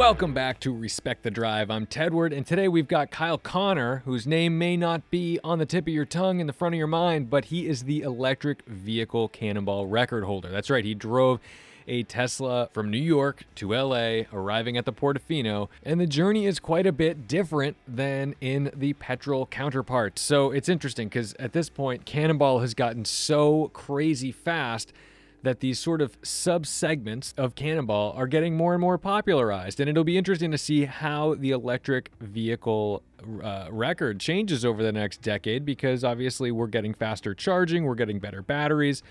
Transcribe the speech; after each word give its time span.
Welcome 0.00 0.32
back 0.32 0.60
to 0.60 0.74
Respect 0.74 1.24
the 1.24 1.30
Drive. 1.30 1.70
I'm 1.70 1.84
Tedward, 1.84 2.34
and 2.34 2.46
today 2.46 2.68
we've 2.68 2.88
got 2.88 3.10
Kyle 3.10 3.36
Conner, 3.36 4.00
whose 4.06 4.26
name 4.26 4.56
may 4.56 4.74
not 4.74 5.10
be 5.10 5.38
on 5.44 5.58
the 5.58 5.66
tip 5.66 5.86
of 5.86 5.92
your 5.92 6.06
tongue 6.06 6.40
in 6.40 6.46
the 6.46 6.54
front 6.54 6.74
of 6.74 6.78
your 6.78 6.86
mind, 6.86 7.28
but 7.28 7.44
he 7.44 7.68
is 7.68 7.82
the 7.82 8.00
electric 8.00 8.64
vehicle 8.64 9.28
cannonball 9.28 9.88
record 9.88 10.24
holder. 10.24 10.48
That's 10.48 10.70
right, 10.70 10.86
he 10.86 10.94
drove 10.94 11.38
a 11.86 12.02
Tesla 12.04 12.70
from 12.72 12.90
New 12.90 12.96
York 12.96 13.44
to 13.56 13.74
LA, 13.74 14.22
arriving 14.32 14.78
at 14.78 14.86
the 14.86 14.92
Portofino, 14.94 15.68
and 15.84 16.00
the 16.00 16.06
journey 16.06 16.46
is 16.46 16.58
quite 16.60 16.86
a 16.86 16.92
bit 16.92 17.28
different 17.28 17.76
than 17.86 18.34
in 18.40 18.70
the 18.74 18.94
petrol 18.94 19.44
counterpart. 19.44 20.18
So 20.18 20.50
it's 20.50 20.70
interesting 20.70 21.08
because 21.08 21.34
at 21.34 21.52
this 21.52 21.68
point, 21.68 22.06
Cannonball 22.06 22.60
has 22.60 22.72
gotten 22.72 23.04
so 23.04 23.68
crazy 23.74 24.32
fast 24.32 24.94
that 25.42 25.60
these 25.60 25.78
sort 25.78 26.00
of 26.00 26.18
sub 26.22 26.66
segments 26.66 27.34
of 27.36 27.54
Cannonball 27.54 28.12
are 28.12 28.26
getting 28.26 28.56
more 28.56 28.74
and 28.74 28.80
more 28.80 28.98
popularized. 28.98 29.80
And 29.80 29.88
it'll 29.88 30.04
be 30.04 30.18
interesting 30.18 30.50
to 30.50 30.58
see 30.58 30.84
how 30.84 31.34
the 31.34 31.50
electric 31.50 32.10
vehicle 32.20 33.02
uh, 33.42 33.68
record 33.70 34.20
changes 34.20 34.64
over 34.64 34.82
the 34.82 34.92
next 34.92 35.22
decade 35.22 35.64
because 35.64 36.04
obviously 36.04 36.50
we're 36.50 36.66
getting 36.66 36.94
faster 36.94 37.34
charging, 37.34 37.84
we're 37.84 37.94
getting 37.94 38.18
better 38.18 38.42
batteries. 38.42 39.02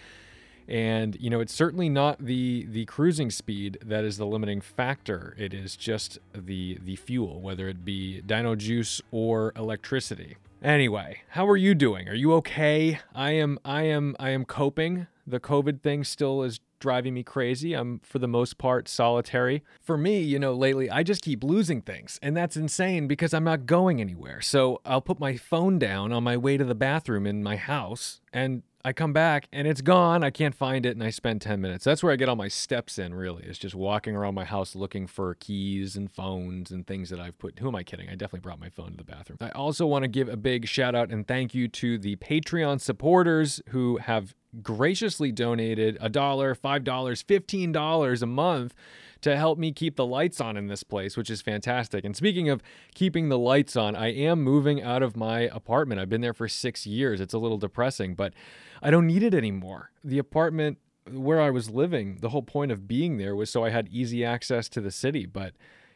And 0.68 1.18
you 1.20 1.32
know, 1.32 1.40
it's 1.40 1.54
certainly 1.54 1.90
not 1.90 2.24
the 2.24 2.68
the 2.70 2.86
cruising 2.86 3.32
speed 3.32 3.80
that 3.84 4.04
is 4.04 4.18
the 4.18 4.28
limiting 4.28 4.62
factor. 4.62 5.36
It 5.36 5.52
is 5.52 5.76
just 5.76 6.20
the 6.32 6.78
the 6.84 6.96
fuel, 6.96 7.42
whether 7.42 7.68
it 7.68 7.84
be 7.84 8.22
dino 8.22 8.56
juice 8.56 9.02
or 9.12 9.52
electricity. 9.56 10.38
Anyway, 10.62 11.22
how 11.30 11.48
are 11.48 11.58
you 11.58 11.74
doing? 11.74 12.08
Are 12.08 12.14
you 12.14 12.34
okay? 12.34 13.00
I 13.16 13.32
am 13.32 13.58
I 13.66 13.84
am 13.84 14.16
I 14.20 14.30
am 14.30 14.46
coping 14.46 15.08
the 15.30 15.40
COVID 15.40 15.82
thing 15.82 16.04
still 16.04 16.44
is 16.44 16.60
driving 16.80 17.14
me 17.14 17.24
crazy. 17.24 17.74
I'm, 17.74 18.00
for 18.00 18.20
the 18.20 18.28
most 18.28 18.58
part, 18.58 18.88
solitary. 18.88 19.64
For 19.82 19.98
me, 19.98 20.22
you 20.22 20.40
know, 20.40 20.54
lately, 20.54 20.90
I 20.90 21.04
just 21.04 21.22
keep 21.22 21.44
losing 21.44 21.82
things. 21.82 22.20
And 22.22 22.36
that's 22.36 22.58
insane 22.58 23.08
because 23.08 23.34
I'm 23.34 23.44
not 23.44 23.66
going 23.66 24.02
anywhere. 24.02 24.42
So 24.42 24.82
I'll 24.86 25.02
put 25.02 25.20
my 25.20 25.36
phone 25.36 25.78
down 25.78 26.12
on 26.12 26.24
my 26.24 26.38
way 26.38 26.58
to 26.58 26.64
the 26.64 26.76
bathroom 26.76 27.28
in 27.28 27.44
my 27.44 27.58
house 27.58 28.22
and 28.32 28.64
I 28.86 28.94
come 28.94 29.12
back 29.12 29.48
and 29.52 29.68
it's 29.68 29.82
gone. 29.82 30.24
I 30.24 30.30
can't 30.30 30.56
find 30.56 30.86
it 30.86 30.96
and 30.96 31.04
I 31.04 31.10
spend 31.10 31.42
10 31.42 31.60
minutes. 31.60 31.84
That's 31.84 32.02
where 32.02 32.14
I 32.14 32.16
get 32.16 32.30
all 32.30 32.38
my 32.38 32.48
steps 32.48 32.98
in, 32.98 33.14
really. 33.14 33.44
It's 33.44 33.60
just 33.60 33.76
walking 33.76 34.16
around 34.16 34.36
my 34.36 34.46
house 34.46 34.74
looking 34.74 35.06
for 35.06 35.36
keys 35.36 35.98
and 35.98 36.10
phones 36.10 36.72
and 36.72 36.88
things 36.88 37.10
that 37.10 37.20
I've 37.20 37.38
put. 37.38 37.60
Who 37.60 37.68
am 37.68 37.76
I 37.76 37.84
kidding? 37.84 38.08
I 38.08 38.14
definitely 38.14 38.40
brought 38.40 38.60
my 38.60 38.70
phone 38.70 38.92
to 38.92 38.98
the 38.98 39.04
bathroom. 39.04 39.38
I 39.42 39.50
also 39.50 39.86
want 39.86 40.04
to 40.04 40.08
give 40.08 40.30
a 40.30 40.38
big 40.38 40.66
shout 40.68 40.96
out 40.96 41.10
and 41.12 41.28
thank 41.28 41.54
you 41.54 41.68
to 41.68 41.98
the 41.98 42.16
Patreon 42.18 42.80
supporters 42.80 43.62
who 43.70 43.98
have 43.98 44.34
graciously 44.64 45.32
donated 45.32 45.98
a 46.00 46.08
dollar, 46.10 46.56
five 46.56 46.84
dollars, 46.86 47.22
fifteen 47.22 47.72
dollars 47.72 48.24
a 48.24 48.28
month 48.28 48.74
to 49.22 49.36
help 49.36 49.60
me 49.60 49.72
keep 49.72 49.96
the 49.96 50.06
lights 50.06 50.40
on 50.40 50.58
in 50.58 50.68
this 50.68 50.84
place, 50.84 51.18
which 51.18 51.30
is 51.30 51.42
fantastic. 51.42 52.06
And 52.06 52.16
speaking 52.16 52.50
of 52.50 52.62
keeping 52.94 53.30
the 53.30 53.38
lights 53.38 53.76
on, 53.76 53.96
I 53.96 54.08
am 54.14 54.42
moving 54.42 54.82
out 54.82 55.04
of 55.04 55.18
my 55.18 55.42
apartment. 55.42 56.00
I've 56.00 56.10
been 56.10 56.22
there 56.22 56.34
for 56.34 56.48
six 56.48 56.86
years. 56.88 57.20
It's 57.20 57.34
a 57.34 57.40
little 57.40 57.58
depressing, 57.58 58.16
but 58.16 58.34
I 58.82 58.92
don't 58.92 59.08
need 59.08 59.24
it 59.24 59.34
anymore. 59.34 59.92
The 60.04 60.20
apartment 60.20 60.78
where 61.12 61.42
I 61.42 61.50
was 61.50 61.70
living, 61.70 62.20
the 62.22 62.30
whole 62.30 62.44
point 62.44 62.72
of 62.72 62.88
being 62.88 63.18
there 63.18 63.36
was 63.36 63.50
so 63.50 63.64
I 63.64 63.70
had 63.70 63.90
easy 63.90 64.24
access 64.24 64.70
to 64.70 64.82
the 64.82 64.92
city, 64.92 65.26
but 65.26 65.54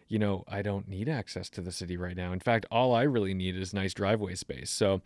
you 0.07 0.19
know, 0.19 0.43
I 0.47 0.61
don't 0.61 0.87
need 0.87 1.09
access 1.09 1.49
to 1.51 1.61
the 1.61 1.71
city 1.71 1.97
right 1.97 2.15
now. 2.15 2.33
In 2.33 2.39
fact, 2.39 2.65
all 2.69 2.93
I 2.93 3.03
really 3.03 3.33
need 3.33 3.55
is 3.55 3.73
nice 3.73 3.93
driveway 3.93 4.35
space. 4.35 4.69
So 4.69 5.01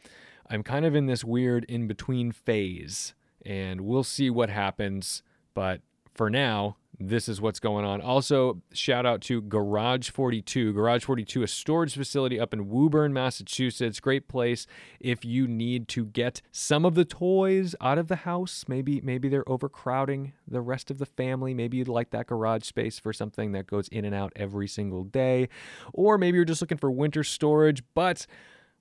I'm 0.50 0.64
kind 0.64 0.86
of 0.86 0.96
in 0.96 1.06
this 1.06 1.24
weird 1.24 1.66
in 1.66 1.88
between 1.88 2.32
phase 2.32 3.14
and 3.46 3.82
we'll 3.82 4.04
see 4.04 4.30
what 4.30 4.50
happens. 4.50 5.24
But 5.54 5.82
for 6.14 6.30
now, 6.30 6.78
this 7.00 7.30
is 7.30 7.40
what's 7.40 7.60
going 7.60 7.86
on. 7.86 8.02
Also, 8.02 8.62
shout 8.74 9.06
out 9.06 9.22
to 9.22 9.42
Garage 9.42 10.10
42. 10.10 10.74
Garage 10.74 11.04
42, 11.04 11.44
a 11.44 11.48
storage 11.48 11.94
facility 11.94 12.40
up 12.40 12.54
in 12.54 12.70
Woburn, 12.70 13.14
Massachusetts. 13.14 14.00
Great 14.00 14.28
place 14.28 14.66
if 15.00 15.24
you 15.24 15.48
need 15.48 15.88
to 15.90 16.06
get 16.06 16.42
some 16.52 16.86
of 16.86 16.96
the 16.96 17.06
toys 17.06 17.76
out 17.82 18.00
of 18.00 18.08
the 18.08 18.18
house. 18.18 18.66
Maybe 18.68 19.00
maybe 19.02 19.30
they're 19.30 19.48
overcrowding 19.48 20.34
the 20.48 20.62
rest 20.62 20.90
of 20.90 20.98
the 20.98 21.06
family. 21.06 21.54
Maybe 21.54 21.78
you'd 21.78 21.88
like 21.88 22.10
that 22.12 22.28
garage 22.28 22.64
space 22.64 22.98
for 22.98 23.14
something 23.14 23.52
that 23.52 23.68
goes 23.68 23.88
in 23.90 24.04
and 24.04 24.16
out 24.16 24.34
every 24.36 24.68
single 24.68 25.04
day. 25.04 25.50
Or 25.94 26.18
maybe 26.18 26.38
you're 26.38 26.46
just 26.46 26.62
looking 26.62 26.80
for 26.80 26.90
winter 26.90 27.24
storage, 27.24 27.84
but 27.94 28.26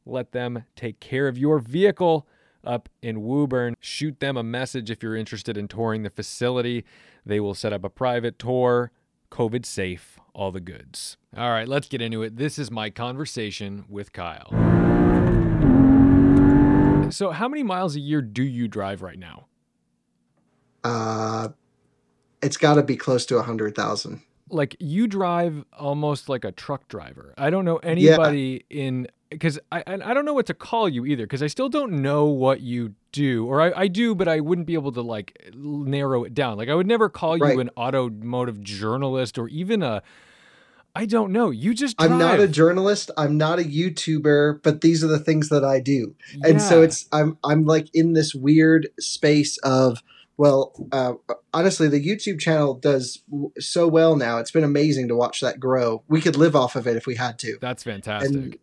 let 0.06 0.32
them 0.32 0.64
take 0.74 1.00
care 1.00 1.28
of 1.28 1.36
your 1.36 1.58
vehicle 1.58 2.26
up 2.64 2.88
in 3.02 3.22
Woburn. 3.22 3.76
Shoot 3.80 4.20
them 4.20 4.36
a 4.36 4.42
message 4.42 4.90
if 4.90 5.02
you're 5.02 5.16
interested 5.16 5.56
in 5.56 5.68
touring 5.68 6.02
the 6.02 6.10
facility. 6.10 6.84
They 7.26 7.40
will 7.40 7.54
set 7.54 7.72
up 7.72 7.82
a 7.82 7.90
private 7.90 8.38
tour, 8.38 8.92
COVID 9.32 9.66
safe, 9.66 10.20
all 10.32 10.52
the 10.52 10.60
goods. 10.60 11.16
All 11.36 11.50
right, 11.50 11.66
let's 11.66 11.88
get 11.88 12.00
into 12.00 12.22
it. 12.22 12.36
This 12.36 12.56
is 12.56 12.70
my 12.70 12.88
conversation 12.88 13.84
with 13.88 14.12
Kyle. 14.12 14.48
So, 17.10 17.32
how 17.32 17.48
many 17.48 17.64
miles 17.64 17.96
a 17.96 18.00
year 18.00 18.22
do 18.22 18.44
you 18.44 18.68
drive 18.68 19.02
right 19.02 19.18
now? 19.18 19.46
Uh, 20.84 21.48
it's 22.42 22.56
got 22.56 22.74
to 22.74 22.82
be 22.84 22.96
close 22.96 23.26
to 23.26 23.38
a 23.38 23.42
hundred 23.42 23.74
thousand. 23.74 24.22
Like 24.48 24.76
you 24.78 25.08
drive 25.08 25.64
almost 25.72 26.28
like 26.28 26.44
a 26.44 26.52
truck 26.52 26.86
driver. 26.86 27.34
I 27.36 27.50
don't 27.50 27.64
know 27.64 27.78
anybody 27.78 28.64
yeah. 28.70 28.84
in 28.84 29.08
because 29.30 29.58
I 29.72 29.82
I 29.86 30.14
don't 30.14 30.24
know 30.24 30.34
what 30.34 30.46
to 30.46 30.54
call 30.54 30.88
you 30.88 31.06
either 31.06 31.24
because 31.24 31.42
I 31.42 31.46
still 31.46 31.68
don't 31.68 32.02
know 32.02 32.26
what 32.26 32.60
you 32.60 32.94
do 33.12 33.46
or 33.46 33.60
I, 33.60 33.72
I 33.82 33.88
do 33.88 34.14
but 34.14 34.28
I 34.28 34.40
wouldn't 34.40 34.66
be 34.66 34.74
able 34.74 34.92
to 34.92 35.00
like 35.00 35.50
narrow 35.54 36.24
it 36.24 36.34
down 36.34 36.56
like 36.56 36.68
I 36.68 36.74
would 36.74 36.86
never 36.86 37.08
call 37.08 37.38
right. 37.38 37.54
you 37.54 37.60
an 37.60 37.70
automotive 37.76 38.62
journalist 38.62 39.38
or 39.38 39.48
even 39.48 39.82
a 39.82 40.02
I 40.94 41.06
don't 41.06 41.32
know 41.32 41.50
you 41.50 41.74
just 41.74 41.96
drive. 41.96 42.12
I'm 42.12 42.18
not 42.18 42.40
a 42.40 42.48
journalist 42.48 43.10
I'm 43.16 43.36
not 43.36 43.58
a 43.58 43.64
YouTuber 43.64 44.62
but 44.62 44.80
these 44.80 45.02
are 45.02 45.08
the 45.08 45.18
things 45.18 45.48
that 45.48 45.64
I 45.64 45.80
do 45.80 46.14
yeah. 46.34 46.50
and 46.50 46.62
so 46.62 46.82
it's 46.82 47.06
I'm 47.12 47.38
I'm 47.42 47.64
like 47.64 47.88
in 47.94 48.12
this 48.12 48.34
weird 48.34 48.88
space 48.98 49.58
of 49.58 50.02
well, 50.38 50.74
uh, 50.92 51.14
honestly, 51.54 51.88
the 51.88 52.04
YouTube 52.04 52.38
channel 52.38 52.74
does 52.74 53.22
so 53.58 53.88
well 53.88 54.16
now. 54.16 54.38
It's 54.38 54.50
been 54.50 54.64
amazing 54.64 55.08
to 55.08 55.16
watch 55.16 55.40
that 55.40 55.58
grow. 55.58 56.02
We 56.08 56.20
could 56.20 56.36
live 56.36 56.54
off 56.54 56.76
of 56.76 56.86
it 56.86 56.96
if 56.96 57.06
we 57.06 57.14
had 57.14 57.38
to. 57.38 57.56
That's 57.58 57.82
fantastic. 57.82 58.34
And 58.34 58.58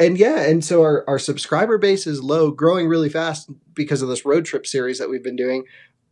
and 0.00 0.18
yeah, 0.18 0.40
and 0.40 0.64
so 0.64 0.82
our, 0.82 1.04
our 1.06 1.18
subscriber 1.18 1.78
base 1.78 2.06
is 2.06 2.22
low, 2.22 2.50
growing 2.50 2.88
really 2.88 3.10
fast 3.10 3.50
because 3.74 4.00
of 4.02 4.08
this 4.08 4.24
road 4.24 4.46
trip 4.46 4.66
series 4.66 4.98
that 4.98 5.10
we've 5.10 5.22
been 5.22 5.36
doing, 5.36 5.64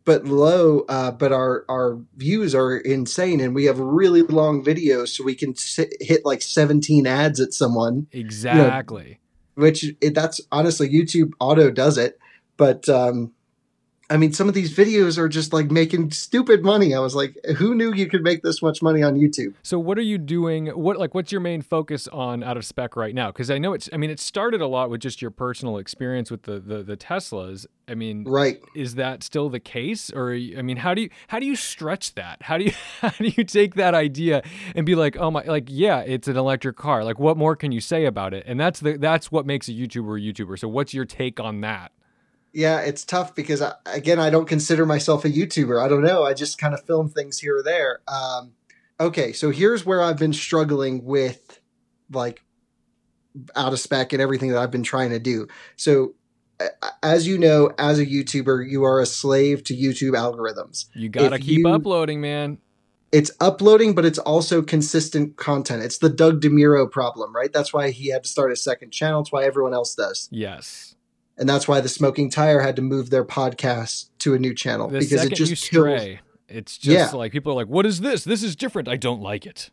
but 0.05 0.25
low. 0.25 0.81
Uh, 0.87 1.11
but 1.11 1.33
our 1.33 1.65
our 1.67 1.99
views 2.15 2.53
are 2.53 2.77
insane, 2.77 3.39
and 3.39 3.55
we 3.55 3.65
have 3.65 3.79
really 3.79 4.21
long 4.21 4.63
videos, 4.63 5.09
so 5.09 5.23
we 5.23 5.35
can 5.35 5.55
sit, 5.55 5.91
hit 5.99 6.23
like 6.23 6.41
seventeen 6.43 7.07
ads 7.07 7.39
at 7.39 7.53
someone. 7.53 8.07
Exactly. 8.11 9.03
You 9.03 9.09
know, 9.09 9.65
which 9.65 9.85
it, 9.99 10.13
that's 10.13 10.39
honestly 10.51 10.87
YouTube 10.87 11.31
auto 11.39 11.71
does 11.71 11.97
it, 11.97 12.19
but 12.55 12.87
um, 12.87 13.33
I 14.11 14.17
mean, 14.17 14.33
some 14.33 14.47
of 14.47 14.55
these 14.55 14.75
videos 14.75 15.19
are 15.19 15.29
just 15.29 15.53
like 15.53 15.69
making 15.69 16.11
stupid 16.11 16.63
money. 16.63 16.95
I 16.95 16.99
was 16.99 17.15
like, 17.15 17.37
who 17.57 17.75
knew 17.75 17.93
you 17.93 18.07
could 18.07 18.23
make 18.23 18.41
this 18.41 18.61
much 18.61 18.81
money 18.81 19.03
on 19.03 19.15
YouTube? 19.15 19.53
So, 19.61 19.77
what 19.77 19.99
are 19.99 20.03
you 20.03 20.17
doing? 20.17 20.67
What 20.67 20.97
like 20.97 21.13
what's 21.13 21.31
your 21.31 21.41
main 21.41 21.61
focus 21.61 22.07
on 22.07 22.41
out 22.43 22.57
of 22.57 22.65
spec 22.65 22.95
right 22.95 23.13
now? 23.13 23.27
Because 23.27 23.51
I 23.51 23.59
know 23.59 23.73
it's. 23.73 23.87
I 23.93 23.97
mean, 23.97 24.09
it 24.09 24.19
started 24.19 24.61
a 24.61 24.67
lot 24.67 24.89
with 24.89 25.01
just 25.01 25.21
your 25.21 25.29
personal 25.29 25.77
experience 25.77 26.31
with 26.31 26.43
the, 26.43 26.59
the 26.59 26.81
the 26.81 26.97
Teslas. 26.97 27.67
I 27.87 27.93
mean, 27.93 28.23
right? 28.23 28.59
Is 28.75 28.95
that 28.95 29.21
still 29.21 29.49
the 29.49 29.59
case, 29.59 30.11
or 30.11 30.33
I 30.33 30.61
mean, 30.63 30.77
how 30.77 30.95
do 30.95 31.03
you 31.03 31.09
how 31.27 31.37
do 31.37 31.45
you 31.45 31.55
stretch 31.55 32.15
that? 32.15 32.41
How 32.41 32.57
do 32.57 32.65
you 32.65 32.73
how 33.01 33.09
do 33.09 33.27
you 33.27 33.43
take 33.43 33.75
that 33.75 33.93
idea 33.93 34.41
and 34.75 34.87
be 34.87 34.95
like, 34.95 35.17
oh 35.17 35.29
my, 35.29 35.43
like 35.43 35.65
yeah, 35.67 35.99
it's 35.99 36.27
an 36.27 36.35
electric 36.35 36.77
car. 36.77 37.03
Like, 37.03 37.19
what 37.19 37.37
more 37.37 37.55
can 37.55 37.71
you 37.71 37.81
say 37.81 38.05
about 38.05 38.33
it? 38.33 38.43
And 38.47 38.59
that's 38.59 38.79
the 38.79 38.97
that's 38.97 39.31
what 39.31 39.45
makes 39.45 39.67
a 39.67 39.71
YouTuber 39.71 40.17
a 40.17 40.33
YouTuber. 40.33 40.57
So, 40.57 40.67
what's 40.67 40.95
your 40.95 41.05
take 41.05 41.39
on 41.39 41.61
that? 41.61 41.91
Yeah, 42.53 42.79
it's 42.81 43.03
tough 43.03 43.35
because 43.35 43.61
I, 43.61 43.73
again, 43.85 44.19
I 44.19 44.29
don't 44.29 44.47
consider 44.47 44.85
myself 44.85 45.25
a 45.25 45.29
YouTuber. 45.29 45.83
I 45.83 45.87
don't 45.87 46.03
know. 46.03 46.23
I 46.23 46.33
just 46.33 46.57
kind 46.57 46.73
of 46.73 46.83
film 46.83 47.09
things 47.09 47.39
here 47.39 47.57
or 47.57 47.63
there. 47.63 48.01
Um, 48.07 48.53
okay, 48.99 49.33
so 49.33 49.51
here's 49.51 49.85
where 49.85 50.01
I've 50.01 50.17
been 50.17 50.33
struggling 50.33 51.05
with 51.05 51.59
like 52.11 52.43
out 53.55 53.73
of 53.73 53.79
spec 53.79 54.13
and 54.13 54.21
everything 54.21 54.49
that 54.49 54.57
I've 54.57 54.71
been 54.71 54.83
trying 54.83 55.11
to 55.11 55.19
do. 55.19 55.47
So 55.75 56.15
as 57.03 57.27
you 57.27 57.37
know, 57.37 57.71
as 57.77 57.99
a 57.99 58.05
YouTuber, 58.05 58.69
you 58.69 58.83
are 58.83 58.99
a 58.99 59.05
slave 59.05 59.63
to 59.65 59.75
YouTube 59.75 60.13
algorithms. 60.13 60.85
You 60.95 61.09
got 61.09 61.29
to 61.29 61.39
keep 61.39 61.59
you, 61.59 61.69
uploading, 61.69 62.19
man. 62.19 62.57
It's 63.11 63.31
uploading, 63.39 63.95
but 63.95 64.05
it's 64.05 64.19
also 64.19 64.61
consistent 64.61 65.37
content. 65.37 65.83
It's 65.83 65.99
the 65.99 66.09
Doug 66.09 66.41
DeMuro 66.41 66.91
problem, 66.91 67.33
right? 67.33 67.51
That's 67.53 67.73
why 67.73 67.91
he 67.91 68.09
had 68.09 68.23
to 68.23 68.29
start 68.29 68.51
a 68.51 68.55
second 68.55 68.91
channel. 68.91 69.21
It's 69.21 69.31
why 69.31 69.45
everyone 69.45 69.73
else 69.73 69.95
does. 69.95 70.27
Yes 70.31 70.88
and 71.39 71.47
that's 71.47 71.67
why 71.67 71.79
the 71.79 71.89
Smoking 71.89 72.29
Tire 72.29 72.59
had 72.59 72.75
to 72.75 72.81
move 72.81 73.09
their 73.09 73.23
podcast 73.23 74.09
to 74.19 74.33
a 74.33 74.39
new 74.39 74.53
channel 74.53 74.89
the 74.89 74.99
because 74.99 75.23
it 75.23 75.33
just 75.33 75.49
you 75.49 75.55
stray, 75.55 75.97
kills. 75.97 76.19
It's 76.49 76.77
just 76.77 77.13
yeah. 77.13 77.17
like 77.17 77.31
people 77.31 77.53
are 77.53 77.55
like, 77.55 77.67
"What 77.67 77.85
is 77.85 78.01
this? 78.01 78.25
This 78.25 78.43
is 78.43 78.55
different. 78.55 78.87
I 78.87 78.97
don't 78.97 79.21
like 79.21 79.45
it." 79.45 79.71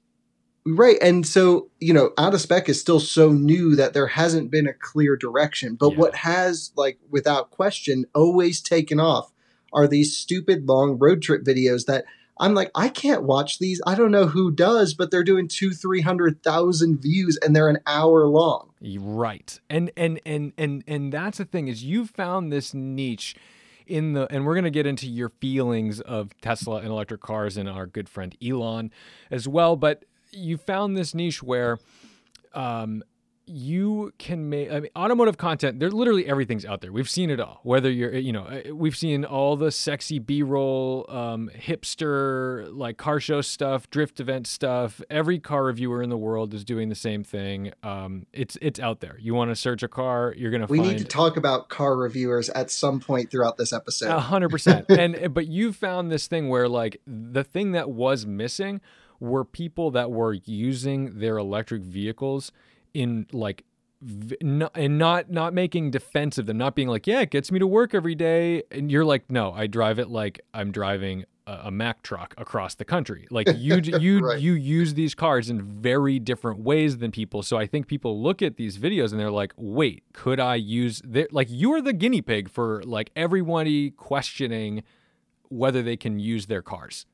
Right, 0.65 0.97
and 1.03 1.27
so 1.27 1.69
you 1.81 1.93
know, 1.93 2.13
out 2.17 2.35
of 2.35 2.41
spec 2.41 2.69
is 2.69 2.81
still 2.81 3.01
so 3.01 3.33
new 3.33 3.75
that 3.77 3.95
there 3.95 4.07
hasn't 4.07 4.51
been 4.51 4.69
a 4.69 4.73
clear 4.73 5.17
direction. 5.17 5.75
But 5.75 5.93
yeah. 5.93 5.99
what 5.99 6.15
has, 6.15 6.73
like, 6.77 6.99
without 7.11 7.51
question, 7.51 8.05
always 8.15 8.61
taken 8.61 9.01
off 9.01 9.33
are 9.73 9.89
these 9.89 10.17
stupid 10.17 10.69
long 10.69 10.99
road 10.99 11.21
trip 11.21 11.45
videos 11.45 11.87
that 11.87 12.05
I'm 12.39 12.55
like, 12.55 12.71
I 12.75 12.89
can't 12.89 13.23
watch 13.23 13.59
these. 13.59 13.81
I 13.87 13.95
don't 13.95 14.11
know 14.11 14.27
who 14.27 14.51
does, 14.51 14.95
but 14.95 15.11
they're 15.11 15.25
doing 15.25 15.49
two, 15.49 15.73
three 15.73 16.03
hundred 16.03 16.43
thousand 16.43 17.01
views, 17.01 17.39
and 17.43 17.57
they're 17.57 17.69
an 17.69 17.79
hour 17.87 18.27
long. 18.27 18.71
Right, 18.81 19.59
and 19.71 19.91
and 19.97 20.21
and 20.27 20.53
and 20.59 20.85
and 20.87 21.13
that's 21.13 21.39
the 21.39 21.45
thing 21.45 21.69
is 21.69 21.83
you 21.83 22.07
found 22.07 22.53
this 22.53 22.75
niche 22.75 23.37
in 23.87 24.13
the 24.13 24.27
and 24.31 24.45
we're 24.45 24.55
going 24.55 24.65
to 24.65 24.71
get 24.71 24.87
into 24.87 25.07
your 25.07 25.31
feelings 25.31 26.01
of 26.01 26.39
Tesla 26.41 26.79
and 26.79 26.89
electric 26.89 27.21
cars 27.21 27.57
and 27.57 27.69
our 27.69 27.87
good 27.87 28.09
friend 28.09 28.37
Elon 28.45 28.91
as 29.31 29.49
well, 29.49 29.77
but 29.77 30.05
you 30.31 30.57
found 30.57 30.97
this 30.97 31.15
niche 31.15 31.43
where 31.43 31.79
um, 32.53 33.03
you 33.47 34.13
can 34.19 34.49
make 34.49 34.71
I 34.71 34.81
mean, 34.81 34.91
automotive 34.97 35.37
content 35.39 35.79
there 35.79 35.91
literally 35.91 36.27
everything's 36.27 36.65
out 36.65 36.81
there. 36.81 36.93
We've 36.93 37.09
seen 37.09 37.31
it 37.31 37.39
all 37.39 37.61
whether 37.63 37.91
you're 37.91 38.15
you 38.15 38.33
know 38.33 38.45
uh, 38.45 38.75
we've 38.75 38.97
seen 38.97 39.25
all 39.25 39.57
the 39.57 39.71
sexy 39.71 40.19
b-roll 40.19 41.07
um, 41.09 41.51
hipster 41.57 42.69
like 42.77 42.97
car 42.97 43.21
show 43.21 43.41
stuff 43.41 43.89
drift 43.91 44.19
event 44.21 44.47
stuff. 44.47 45.01
Every 45.09 45.39
car 45.39 45.65
reviewer 45.65 46.03
in 46.03 46.11
the 46.11 46.17
world 46.17 46.55
is 46.55 46.65
doing 46.65 46.89
the 46.89 46.97
same 46.97 47.23
thing. 47.23 47.73
Um, 47.83 48.27
it's 48.33 48.59
it's 48.61 48.81
out 48.81 49.01
there. 49.01 49.17
You 49.21 49.35
want 49.35 49.51
to 49.51 49.57
search 49.57 49.83
a 49.83 49.89
car 49.89 50.35
you're 50.37 50.51
gonna 50.51 50.67
we 50.67 50.79
find 50.79 50.91
need 50.91 50.99
to 50.99 51.05
talk 51.05 51.37
about 51.37 51.69
car 51.69 51.97
reviewers 51.97 52.49
at 52.51 52.71
some 52.71 53.01
point 53.01 53.31
throughout 53.31 53.57
this 53.57 53.73
episode. 53.73 54.11
A 54.11 54.21
hundred 54.21 54.51
percent. 54.51 54.87
And 54.97 55.35
but 55.35 55.47
you 55.47 55.73
found 55.73 56.11
this 56.11 56.27
thing 56.27 56.49
where 56.49 56.69
like 56.69 57.01
the 57.07 57.45
thing 57.45 57.73
that 57.73 57.91
was 57.91 58.25
missing 58.25 58.81
were 59.21 59.45
people 59.45 59.91
that 59.93 60.11
were 60.11 60.33
using 60.33 61.19
their 61.19 61.39
electric 61.39 61.83
vehicles 61.83 62.51
in 62.97 63.27
like 63.33 63.65
no, 64.43 64.69
and 64.75 64.99
not 64.99 65.31
not 65.31 65.55
making 65.55 65.91
defense 65.91 66.39
of 66.39 66.47
them 66.47 66.59
not 66.59 66.75
being 66.75 66.89
like 66.89 67.07
yeah 67.07 67.21
it 67.23 67.31
gets 67.31 67.51
me 67.51 67.59
to 67.59 67.67
work 67.67 67.95
every 67.95 68.15
day. 68.15 68.63
And 68.71 68.91
you're 68.91 69.05
like 69.05 69.31
no 69.31 69.53
i 69.53 69.67
drive 69.67 69.99
it 69.99 70.09
like 70.09 70.41
i'm 70.53 70.71
driving 70.71 71.25
a, 71.47 71.53
a 71.65 71.71
mack 71.71 72.03
truck 72.03 72.35
across 72.37 72.75
the 72.75 72.85
country. 72.85 73.27
Like 73.31 73.49
you 73.57 73.77
you 74.01 74.21
Right. 74.21 74.41
you 74.41 74.53
use 74.55 74.95
these 74.95 75.15
cars 75.15 75.49
in 75.49 75.63
very 75.63 76.19
different 76.19 76.61
ways 76.61 76.99
than 76.99 77.11
people. 77.11 77.43
So 77.43 77.57
i 77.57 77.67
think 77.67 77.87
people 77.87 78.21
look 78.23 78.43
at 78.43 78.57
these 78.57 78.77
videos 78.79 79.13
and 79.13 79.21
they're 79.21 79.31
like 79.31 79.53
wait 79.57 80.03
could 80.13 80.41
i 80.41 80.57
use 80.57 81.01
their 81.05 81.29
like 81.31 81.49
you're 81.51 81.81
the 81.81 81.93
guinea 81.93 82.23
pig 82.23 82.49
for 82.51 82.83
like 82.85 83.11
everybody 83.17 83.91
questioning 83.93 84.83
whether 85.49 85.83
they 85.83 85.97
can 85.97 86.19
use 86.19 86.47
their 86.47 86.63
cars 86.63 87.07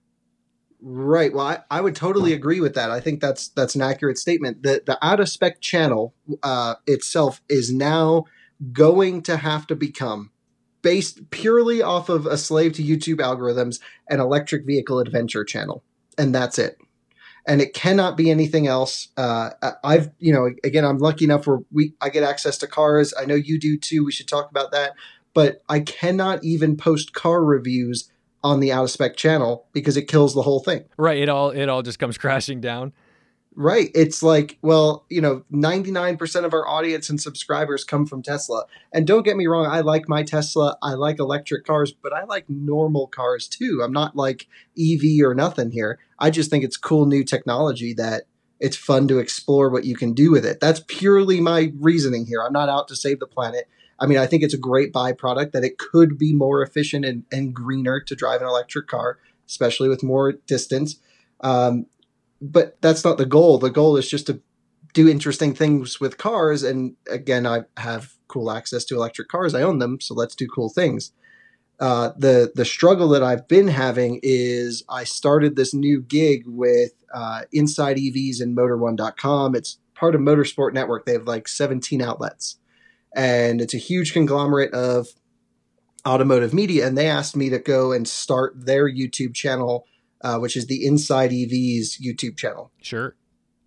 Right. 0.85 1.33
Well, 1.33 1.47
I, 1.47 1.59
I 1.71 1.81
would 1.81 1.95
totally 1.95 2.33
agree 2.33 2.59
with 2.59 2.75
that. 2.75 2.91
I 2.91 2.99
think 2.99 3.21
that's 3.21 3.49
that's 3.49 3.77
an 3.77 3.83
accurate 3.83 4.19
statement. 4.19 4.65
The 4.65 4.83
the 4.85 4.99
out 5.01 5.21
of 5.21 5.29
spec 5.29 5.61
channel 5.61 6.13
uh, 6.43 6.75
itself 6.89 7.41
is 7.49 7.73
now 7.73 8.25
going 8.73 9.23
to 9.23 9.37
have 9.37 9.69
to 9.69 9.77
become 9.77 10.33
based 10.83 11.31
purely 11.31 11.83
off 11.83 12.09
of 12.09 12.27
a 12.27 12.37
slave 12.37 12.73
to 12.73 12.83
YouTube 12.83 13.19
algorithms 13.19 13.79
an 14.11 14.19
electric 14.19 14.67
vehicle 14.67 14.99
adventure 14.99 15.45
channel, 15.45 15.85
and 16.19 16.35
that's 16.35 16.59
it. 16.59 16.79
And 17.47 17.61
it 17.61 17.75
cannot 17.75 18.17
be 18.17 18.29
anything 18.29 18.67
else. 18.67 19.09
Uh, 19.17 19.51
I've 19.85 20.11
you 20.19 20.33
know 20.33 20.51
again 20.65 20.85
I'm 20.85 20.99
lucky 20.99 21.27
enough 21.27 21.47
where 21.47 21.61
we 21.71 21.95
I 22.01 22.09
get 22.09 22.25
access 22.25 22.59
to 22.59 22.67
cars. 22.67 23.15
I 23.17 23.25
know 23.25 23.37
you 23.37 23.61
do 23.61 23.79
too. 23.79 24.05
We 24.05 24.11
should 24.11 24.27
talk 24.27 24.51
about 24.51 24.73
that. 24.73 24.95
But 25.33 25.63
I 25.69 25.79
cannot 25.79 26.43
even 26.43 26.77
post 26.77 27.15
car 27.15 27.45
reviews 27.45 28.11
on 28.43 28.61
the 28.61 28.73
out 28.73 28.85
of 28.85 28.91
spec 28.91 29.17
channel 29.17 29.67
because 29.73 29.97
it 29.97 30.09
kills 30.09 30.35
the 30.35 30.43
whole 30.43 30.61
thing. 30.61 30.85
right 30.97 31.19
it 31.19 31.29
all 31.29 31.51
it 31.51 31.69
all 31.69 31.83
just 31.83 31.99
comes 31.99 32.19
crashing 32.19 32.61
down 32.61 32.93
Right. 33.55 33.91
It's 33.95 34.23
like, 34.23 34.59
well, 34.63 35.05
you 35.11 35.21
know, 35.21 35.45
99% 35.53 36.45
of 36.45 36.55
our 36.55 36.67
audience 36.67 37.11
and 37.11 37.21
subscribers 37.21 37.85
come 37.85 38.07
from 38.07 38.23
Tesla. 38.23 38.65
And 38.95 39.07
don't 39.07 39.25
get 39.25 39.37
me 39.37 39.47
wrong, 39.47 39.67
I 39.67 39.81
like 39.81 40.09
my 40.09 40.23
Tesla. 40.23 40.79
I 40.83 40.95
like 40.95 41.19
electric 41.19 41.67
cars, 41.67 41.93
but 41.93 42.15
I 42.15 42.25
like 42.25 42.49
normal 42.49 43.09
cars 43.09 43.49
too. 43.49 43.83
I'm 43.85 43.93
not 43.93 44.17
like 44.17 44.49
EV 44.79 45.23
or 45.23 45.35
nothing 45.35 45.71
here. 45.71 45.99
I 46.19 46.31
just 46.31 46.49
think 46.49 46.65
it's 46.65 46.79
cool 46.79 47.05
new 47.05 47.25
technology 47.25 47.93
that 47.95 48.23
it's 48.59 48.77
fun 48.77 49.07
to 49.09 49.19
explore 49.19 49.69
what 49.69 49.85
you 49.85 49.97
can 49.97 50.15
do 50.15 50.31
with 50.31 50.47
it. 50.47 50.61
That's 50.61 50.81
purely 50.87 51.41
my 51.41 51.73
reasoning 51.79 52.27
here. 52.27 52.43
I'm 52.43 52.53
not 52.53 52.71
out 52.71 52.89
to 52.89 52.97
save 52.97 53.21
the 53.21 53.27
planet. 53.27 53.69
I 54.03 54.07
mean, 54.07 54.19
I 54.19 54.27
think 54.27 54.43
it's 54.43 54.53
a 54.53 54.59
great 54.59 54.93
byproduct 54.93 55.53
that 55.53 55.63
it 55.63 55.79
could 55.79 56.19
be 56.19 56.35
more 56.35 56.61
efficient 56.61 57.05
and, 57.05 57.23
and 57.31 57.55
greener 57.55 58.01
to 58.01 58.17
drive 58.17 58.41
an 58.41 58.49
electric 58.49 58.89
car, 58.89 59.19
especially 59.47 59.89
with 59.89 60.03
more 60.03 60.33
distance. 60.33 60.97
Um, 61.41 61.87
but 62.41 62.77
that's 62.83 63.05
not 63.05 63.17
the 63.17 63.27
goal. 63.27 63.59
The 63.59 63.71
goal 63.71 63.97
is 63.97 64.11
just 64.11 64.27
to 64.27 64.43
do 64.93 65.09
interesting 65.09 65.55
things 65.55 66.01
with 66.01 66.19
cars. 66.19 66.65
And 66.65 66.97
again, 67.09 67.47
I 67.47 67.61
have 67.77 68.15
cool 68.27 68.51
access 68.51 68.85
to 68.87 68.97
electric 68.97 69.29
cars. 69.29 69.55
I 69.55 69.63
own 69.63 69.79
them, 69.79 70.01
so 70.01 70.15
let's 70.15 70.35
do 70.35 70.49
cool 70.49 70.69
things. 70.69 71.13
Uh, 71.79 72.11
the 72.17 72.53
the 72.55 72.65
struggle 72.65 73.09
that 73.09 73.23
I've 73.23 73.49
been 73.49 73.69
having 73.69 74.21
is 74.23 74.85
I 74.89 75.05
started 75.05 75.57
this 75.57 75.73
new 75.73 76.03
gig 76.03 76.45
with 76.47 76.93
uh, 77.15 77.43
Inside 77.53 77.99
EVs 77.99 78.41
and 78.41 78.57
Motor1.com. 78.57 79.55
It's 79.55 79.79
part 79.95 80.15
of 80.15 80.21
Motorsport 80.21 80.75
Network. 80.75 81.07
They 81.07 81.13
have 81.13 81.27
like 81.27 81.49
17 81.49 82.03
outlets, 82.03 82.59
and 83.15 83.61
it's 83.61 83.75
a 83.75 83.79
huge 83.79 84.13
conglomerate 84.13 84.73
of 84.75 85.09
automotive 86.07 86.53
media. 86.53 86.87
And 86.87 86.97
they 86.97 87.09
asked 87.09 87.37
me 87.37 87.51
to 87.51 87.59
go 87.59 87.93
and 87.93 88.09
start 88.09 88.55
their 88.67 88.91
YouTube 88.91 89.35
channel 89.35 89.87
uh, 90.23 90.39
which 90.39 90.57
is 90.57 90.67
the 90.67 90.87
Inside 90.87 91.31
EVs 91.31 92.01
YouTube 92.01 92.37
channel. 92.37 92.71
sure 92.81 93.17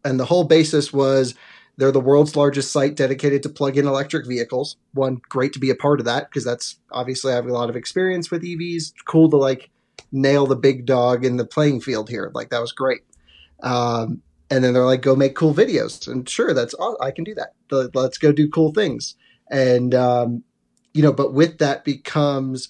And 0.03 0.19
the 0.19 0.25
whole 0.25 0.45
basis 0.45 0.92
was 0.94 1.36
they're 1.77 1.92
the 1.92 2.00
world's 2.00 2.36
largest 2.36 2.71
site 2.71 2.95
dedicated 2.95 3.44
to 3.44 3.50
plug 3.50 3.77
in 3.77 3.86
electric 3.86 4.25
vehicles. 4.25 4.77
One, 4.94 5.19
great 5.27 5.51
to 5.53 5.59
be 5.59 5.69
a 5.69 5.75
part 5.75 6.00
of 6.00 6.06
that 6.06 6.30
because 6.30 6.45
that's 6.45 6.80
obviously 6.92 7.33
I 7.33 7.36
have 7.36 7.45
a 7.45 7.53
lot 7.53 7.69
of 7.69 7.75
experience 7.75 8.31
with 8.31 8.44
EVs. 8.44 8.94
Cool 9.06 9.30
to 9.31 9.38
like 9.38 9.69
nail 10.12 10.45
the 10.45 10.56
big 10.56 10.86
dog 10.86 11.25
in 11.25 11.36
the 11.36 11.45
playing 11.45 11.81
field 11.81 12.09
here. 12.09 12.31
Like 12.33 12.50
that 12.50 12.62
was 12.62 12.71
great. 12.71 13.01
Um, 13.62 14.21
and 14.50 14.63
then 14.63 14.74
they're 14.74 14.86
like, 14.86 15.01
go 15.01 15.15
make 15.15 15.36
cool 15.36 15.53
videos. 15.53 16.07
And 16.07 16.30
sure, 16.30 16.53
that's 16.53 16.75
all 16.75 16.97
I 17.01 17.12
can 17.12 17.24
do 17.24 17.36
that. 17.36 17.53
Let's 17.94 18.18
go 18.18 18.31
do 18.31 18.47
cool 18.47 18.71
things. 18.71 19.15
And, 19.50 19.94
um, 19.94 20.44
you 20.94 21.01
know, 21.01 21.13
but 21.13 21.33
with 21.33 21.57
that 21.59 21.83
becomes 21.83 22.69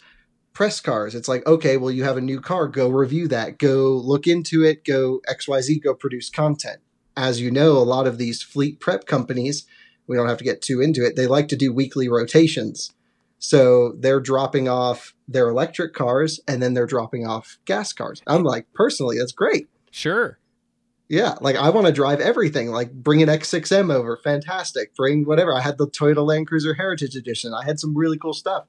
press 0.53 0.79
cars. 0.79 1.13
It's 1.13 1.27
like, 1.27 1.45
okay, 1.45 1.77
well, 1.77 1.91
you 1.91 2.05
have 2.05 2.17
a 2.17 2.21
new 2.21 2.39
car, 2.39 2.67
go 2.67 2.89
review 2.89 3.27
that, 3.27 3.59
go 3.59 3.91
look 3.91 4.25
into 4.25 4.63
it, 4.63 4.85
go 4.85 5.21
XYZ, 5.29 5.83
go 5.83 5.93
produce 5.93 6.29
content. 6.29 6.79
As 7.17 7.39
you 7.39 7.51
know, 7.51 7.73
a 7.73 7.79
lot 7.79 8.07
of 8.07 8.17
these 8.17 8.41
fleet 8.41 8.79
prep 8.79 9.05
companies, 9.05 9.65
we 10.07 10.15
don't 10.15 10.29
have 10.29 10.37
to 10.37 10.43
get 10.43 10.61
too 10.61 10.81
into 10.81 11.05
it, 11.05 11.15
they 11.15 11.27
like 11.27 11.49
to 11.49 11.55
do 11.55 11.73
weekly 11.73 12.07
rotations. 12.07 12.93
So 13.37 13.93
they're 13.99 14.21
dropping 14.21 14.69
off 14.69 15.13
their 15.27 15.49
electric 15.49 15.93
cars 15.93 16.39
and 16.47 16.63
then 16.63 16.73
they're 16.73 16.85
dropping 16.85 17.27
off 17.27 17.57
gas 17.65 17.91
cars. 17.93 18.21
I'm 18.25 18.43
like, 18.43 18.65
personally, 18.73 19.17
that's 19.19 19.33
great. 19.33 19.67
sure 19.91 20.39
Yeah, 21.07 21.35
like 21.41 21.55
I 21.55 21.69
want 21.69 21.85
to 21.87 21.93
drive 21.93 22.19
everything. 22.19 22.71
Like 22.71 22.91
bring 22.91 23.21
an 23.21 23.29
X6M 23.29 23.93
over, 23.93 24.17
fantastic. 24.17 24.95
Bring 24.95 25.25
whatever. 25.25 25.53
I 25.55 25.61
had 25.61 25.77
the 25.77 25.87
Toyota 25.87 26.25
Land 26.25 26.47
Cruiser 26.47 26.73
Heritage 26.73 27.15
Edition. 27.15 27.53
I 27.53 27.63
had 27.63 27.79
some 27.79 27.95
really 27.95 28.17
cool 28.17 28.33
stuff, 28.33 28.65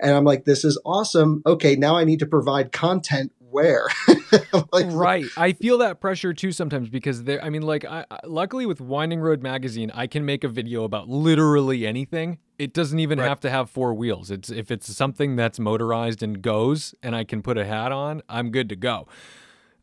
and 0.00 0.12
I'm 0.12 0.24
like, 0.24 0.44
this 0.44 0.64
is 0.64 0.80
awesome. 0.84 1.42
Okay, 1.44 1.74
now 1.76 1.96
I 1.96 2.04
need 2.04 2.20
to 2.20 2.26
provide 2.26 2.70
content 2.72 3.32
where. 3.50 3.88
like, 4.72 4.86
right 4.92 5.26
i 5.36 5.52
feel 5.52 5.76
that 5.76 6.00
pressure 6.00 6.32
too 6.32 6.52
sometimes 6.52 6.88
because 6.88 7.24
there 7.24 7.44
i 7.44 7.50
mean 7.50 7.60
like 7.60 7.84
I, 7.84 8.06
I- 8.10 8.20
luckily 8.24 8.64
with 8.64 8.80
winding 8.80 9.20
road 9.20 9.42
magazine 9.42 9.90
i 9.94 10.06
can 10.06 10.24
make 10.24 10.42
a 10.42 10.48
video 10.48 10.84
about 10.84 11.06
literally 11.10 11.86
anything 11.86 12.38
it 12.58 12.72
doesn't 12.72 12.98
even 12.98 13.18
Right. 13.18 13.28
have 13.28 13.40
to 13.40 13.50
have 13.50 13.68
four 13.68 13.92
wheels 13.92 14.30
it's 14.30 14.48
if 14.48 14.70
it's 14.70 14.96
something 14.96 15.36
that's 15.36 15.58
motorized 15.58 16.22
and 16.22 16.40
goes 16.40 16.94
and 17.02 17.14
i 17.14 17.24
can 17.24 17.42
put 17.42 17.58
a 17.58 17.66
hat 17.66 17.92
on 17.92 18.22
i'm 18.30 18.50
good 18.50 18.70
to 18.70 18.76
go 18.76 19.06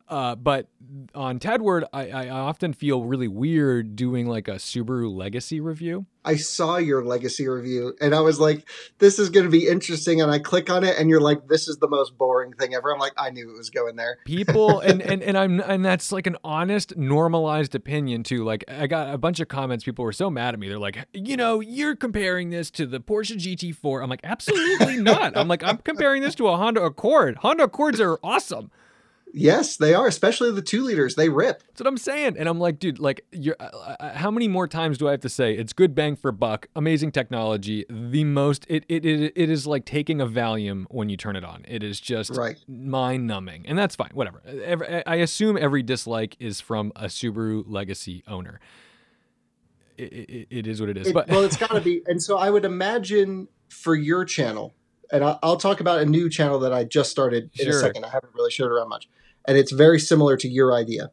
uh, 0.10 0.36
but 0.36 0.68
on 1.14 1.40
Tedward, 1.40 1.84
I, 1.94 2.10
I 2.10 2.30
often 2.30 2.74
feel 2.74 3.04
really 3.04 3.28
weird 3.28 3.96
doing 3.96 4.28
like 4.28 4.48
a 4.48 4.56
Subaru 4.56 5.16
Legacy 5.16 5.60
review. 5.60 6.06
I 6.26 6.36
saw 6.36 6.78
your 6.78 7.04
legacy 7.04 7.48
review, 7.48 7.96
and 8.02 8.14
I 8.14 8.20
was 8.20 8.40
like, 8.40 8.68
this 9.00 9.20
is 9.20 9.30
going 9.30 9.46
to 9.46 9.50
be 9.52 9.68
interesting. 9.68 10.22
And 10.22 10.30
I 10.30 10.38
click 10.38 10.70
on 10.70 10.84
it, 10.84 10.98
and 10.98 11.10
you're 11.10 11.22
like, 11.22 11.48
this 11.48 11.68
is 11.68 11.78
the 11.78 11.88
most 11.88 12.18
boring 12.18 12.54
thing 12.54 12.76
ever. 12.76 12.92
I'm 12.94 13.00
like, 13.00 13.14
I 13.18 13.30
knew 13.30 13.50
it 13.50 13.58
was 13.58 13.70
going 13.70 13.96
there. 13.96 14.18
people 14.26 14.80
and, 14.80 15.02
and 15.02 15.22
and 15.22 15.38
i'm 15.38 15.60
and 15.60 15.84
that's 15.84 16.12
like 16.12 16.28
an 16.28 16.38
honest 16.44 16.98
normalized 16.98 17.76
opinion 17.76 18.24
too 18.24 18.44
like 18.44 18.64
i 18.68 18.88
got 18.88 19.14
a 19.14 19.18
bunch 19.18 19.40
of 19.40 19.48
comments 19.48 19.84
people 19.84 20.04
were 20.04 20.12
so 20.12 20.30
mad 20.30 20.54
at 20.54 20.60
me 20.60 20.68
they're 20.68 20.80
like 20.80 21.06
you 21.14 21.38
know 21.38 21.60
you're 21.60 21.96
comparing 21.96 22.50
this 22.50 22.70
to 22.72 22.86
the 22.86 23.00
porsche 23.00 23.36
gt4 23.36 24.04
i'm 24.04 24.10
like 24.10 24.20
absolutely 24.24 24.98
not 24.98 25.36
i'm 25.38 25.48
like 25.48 25.64
i'm 25.64 25.78
comparing 25.78 26.22
this 26.22 26.36
to 26.36 26.48
a 26.48 26.58
honda 26.58 26.82
accord 26.82 27.38
honda 27.38 27.64
accords 27.64 28.00
are 28.00 28.20
awesome 28.24 28.72
Yes, 29.32 29.78
they 29.78 29.94
are, 29.94 30.08
especially 30.08 30.52
the 30.52 30.62
two 30.62 30.84
liters. 30.84 31.14
They 31.16 31.30
rip. 31.30 31.60
that's 31.68 31.80
what 31.82 31.88
i'm 31.88 31.98
saying 31.98 32.36
and 32.40 32.50
i'm 32.50 32.60
like 32.60 32.80
dude 32.80 32.98
like 32.98 33.26
you're 33.32 33.56
uh, 33.60 33.66
uh, 34.00 34.14
how 34.16 34.32
many 34.32 34.48
more 34.48 34.68
times 34.68 34.98
do 34.98 35.08
i 35.08 35.12
have 35.12 35.20
to 35.22 35.30
say 35.30 35.54
it's 35.54 35.72
good 35.72 35.94
bang 35.94 36.16
for 36.16 36.32
buck 36.32 36.68
amazing 36.76 37.12
technology 37.12 37.86
the 37.90 38.24
most 38.24 38.66
it 38.70 38.86
it, 38.90 39.06
it, 39.06 39.32
it 39.36 39.50
is 39.50 39.68
like 39.68 39.86
taking 39.86 40.20
a 40.20 40.26
valium 40.26 40.86
when 40.90 41.10
you 41.10 41.16
turn 41.18 41.36
it 41.36 41.44
on 41.44 41.64
it 41.68 41.84
is 41.84 42.00
just 42.00 42.32
Right. 42.36 42.58
mind 42.68 43.28
numbing, 43.28 43.66
and 43.68 43.78
that's 43.78 43.96
fine. 43.96 44.10
Whatever. 44.14 44.42
Every, 44.46 45.06
I 45.06 45.16
assume 45.18 45.58
every 45.58 45.84
dislike 45.84 46.36
is 46.40 46.60
from 46.60 46.92
a 46.96 47.06
Subaru 47.06 47.64
Legacy 47.68 48.24
owner. 48.28 48.60
It, 49.98 50.14
it, 50.14 50.48
it 50.50 50.68
is 50.68 50.80
what 50.80 50.90
it 50.90 50.98
is. 50.98 51.08
It- 51.08 51.14
but 51.14 51.28
well, 51.28 51.44
it's 51.44 51.58
got 51.68 51.72
to 51.72 51.82
be. 51.82 52.02
And 52.08 52.22
so 52.22 52.38
I 52.38 52.50
would 52.50 52.66
imagine 52.66 53.48
for 53.70 53.96
your 53.96 54.24
channel, 54.26 54.74
and 55.12 55.24
I'll, 55.24 55.40
I'll 55.44 55.58
talk 55.58 55.80
about 55.82 56.00
a 56.02 56.06
new 56.06 56.30
channel 56.30 56.60
that 56.60 56.72
I 56.74 56.84
just 56.86 57.12
started 57.12 57.50
in 57.60 57.66
Sure. 57.66 57.78
a 57.78 57.82
second. 57.82 58.06
I 58.06 58.10
haven't 58.10 58.34
really 58.34 58.52
showed 58.52 58.72
around 58.72 58.90
much. 58.90 59.10
And 59.48 59.58
it's 59.58 59.72
very 59.72 60.00
similar 60.00 60.38
to 60.38 60.48
your 60.48 60.74
idea. 60.74 61.12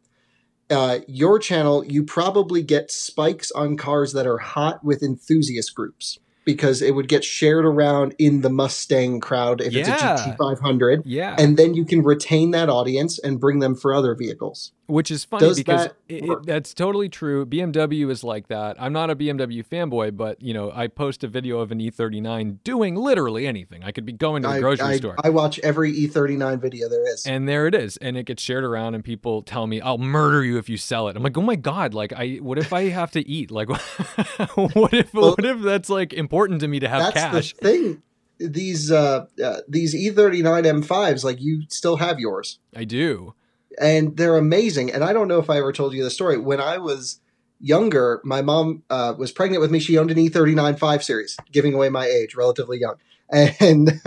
Uh, 0.69 0.99
your 1.07 1.39
channel, 1.39 1.85
you 1.85 2.03
probably 2.03 2.63
get 2.63 2.91
spikes 2.91 3.51
on 3.53 3.77
cars 3.77 4.13
that 4.13 4.27
are 4.27 4.39
hot 4.39 4.85
with 4.85 5.03
enthusiast 5.03 5.75
groups 5.75 6.19
because 6.45 6.81
it 6.83 6.95
would 6.95 7.09
get 7.09 7.25
shared 7.25 7.65
around 7.65 8.15
in 8.19 8.41
the 8.41 8.49
Mustang 8.51 9.19
crowd 9.21 9.61
if 9.61 9.75
it's 9.75 9.89
a 9.89 9.93
Yeah. 9.93 10.17
GT500. 10.39 11.03
Yeah. 11.05 11.35
And 11.39 11.57
then 11.57 11.75
you 11.75 11.85
can 11.85 12.03
retain 12.03 12.53
that 12.53 12.69
audience 12.69 13.19
and 13.19 13.41
bring 13.41 13.59
them 13.59 13.75
for 13.75 13.93
other 13.95 14.15
vehicles. 14.15 14.73
Which 14.87 15.11
is 15.11 15.25
funny 15.25 15.47
Does 15.47 15.57
because 15.57 15.87
that 15.87 15.97
it, 16.09 16.25
it, 16.25 16.39
that's 16.47 16.73
totally 16.73 17.09
true. 17.09 17.45
BMW 17.45 18.11
is 18.11 18.23
like 18.23 18.49
that. 18.49 18.77
I'm 18.81 18.93
not 18.93 19.11
a 19.11 19.17
BMW 19.17 19.67
fanboy, 19.67 20.17
but 20.17 20.41
you 20.41 20.55
know, 20.55 20.71
I 20.75 20.87
post 20.87 21.25
a 21.25 21.29
video 21.29 21.59
of 21.59 21.73
an 21.73 21.81
E39 21.81 22.59
doing 22.63 22.95
literally 22.95 23.47
anything. 23.47 23.83
I 23.83 23.91
could 23.93 24.05
be 24.07 24.13
going 24.13 24.43
to 24.43 24.49
the 24.49 24.55
I, 24.55 24.61
grocery 24.61 24.87
I, 24.87 24.97
store. 24.97 25.17
I 25.23 25.31
watch 25.31 25.59
every 25.61 25.93
E39 25.93 26.61
video 26.61 26.89
there 26.89 27.07
is. 27.13 27.27
and 27.27 27.49
there 27.49 27.67
it 27.67 27.75
is 27.75 27.97
and 27.99 28.17
it 28.17 28.25
gets 28.25 28.43
shared 28.43 28.65
around 28.65 28.95
and 28.95 29.05
people 29.05 29.43
tell 29.43 29.67
me 29.67 29.81
i'll 29.81 29.99
murder 29.99 30.45
you 30.45 30.59
if 30.59 30.69
you 30.69 30.77
sell 30.77 31.09
it 31.09 31.17
i'm 31.17 31.23
like 31.23 31.37
oh 31.37 31.43
my 31.43 31.57
god 31.57 31.95
like 31.95 32.13
i 32.13 32.37
what 32.37 32.59
if 32.59 32.73
i 32.73 32.85
have 32.89 33.11
to 33.11 33.27
eat 33.29 33.51
like 33.51 33.69
what 34.55 34.95
if 34.95 35.13
Well, 35.15 35.31
what 35.31 35.45
if 35.45 35.61
that's 35.63 35.89
like 35.89 36.13
important 36.13 36.61
to 36.61 36.69
me 36.69 36.79
to 36.81 36.89
have 36.89 37.15
That's 37.15 37.15
cash 37.15 37.55
the 37.55 37.61
thing. 37.61 38.03
These 38.39 38.91
uh, 38.93 39.27
uh, 39.43 39.61
these 39.67 39.95
E39 39.95 40.85
M5s, 40.85 41.25
like 41.25 41.41
you 41.41 41.63
still 41.69 41.97
have 41.97 42.21
yours. 42.21 42.59
i 42.75 42.85
do 42.85 43.35
and 43.81 44.17
they're 44.17 44.37
amazing. 44.37 44.93
And 44.93 45.05
I 45.05 45.13
don't 45.13 45.29
know 45.29 45.39
if 45.39 45.51
I 45.51 45.59
ever 45.59 45.73
told 45.73 45.95
you 45.95 46.03
the 46.03 46.11
story. 46.11 46.39
When 46.39 46.61
I 46.61 46.79
was 46.79 47.21
younger, 47.61 48.21
my 48.25 48.43
mom 48.43 48.83
uh, 48.91 49.15
was 49.17 49.33
pregnant 49.33 49.61
with 49.61 49.71
me. 49.71 49.79
She 49.79 49.99
owned 49.99 50.11
an 50.11 50.19
E39 50.19 50.79
5 50.79 51.05
Series, 51.05 51.37
giving 51.53 51.75
away 51.75 51.89
my 51.89 52.07
age, 52.07 52.35
relatively 52.35 52.79
young. 52.79 52.97
And 53.59 54.01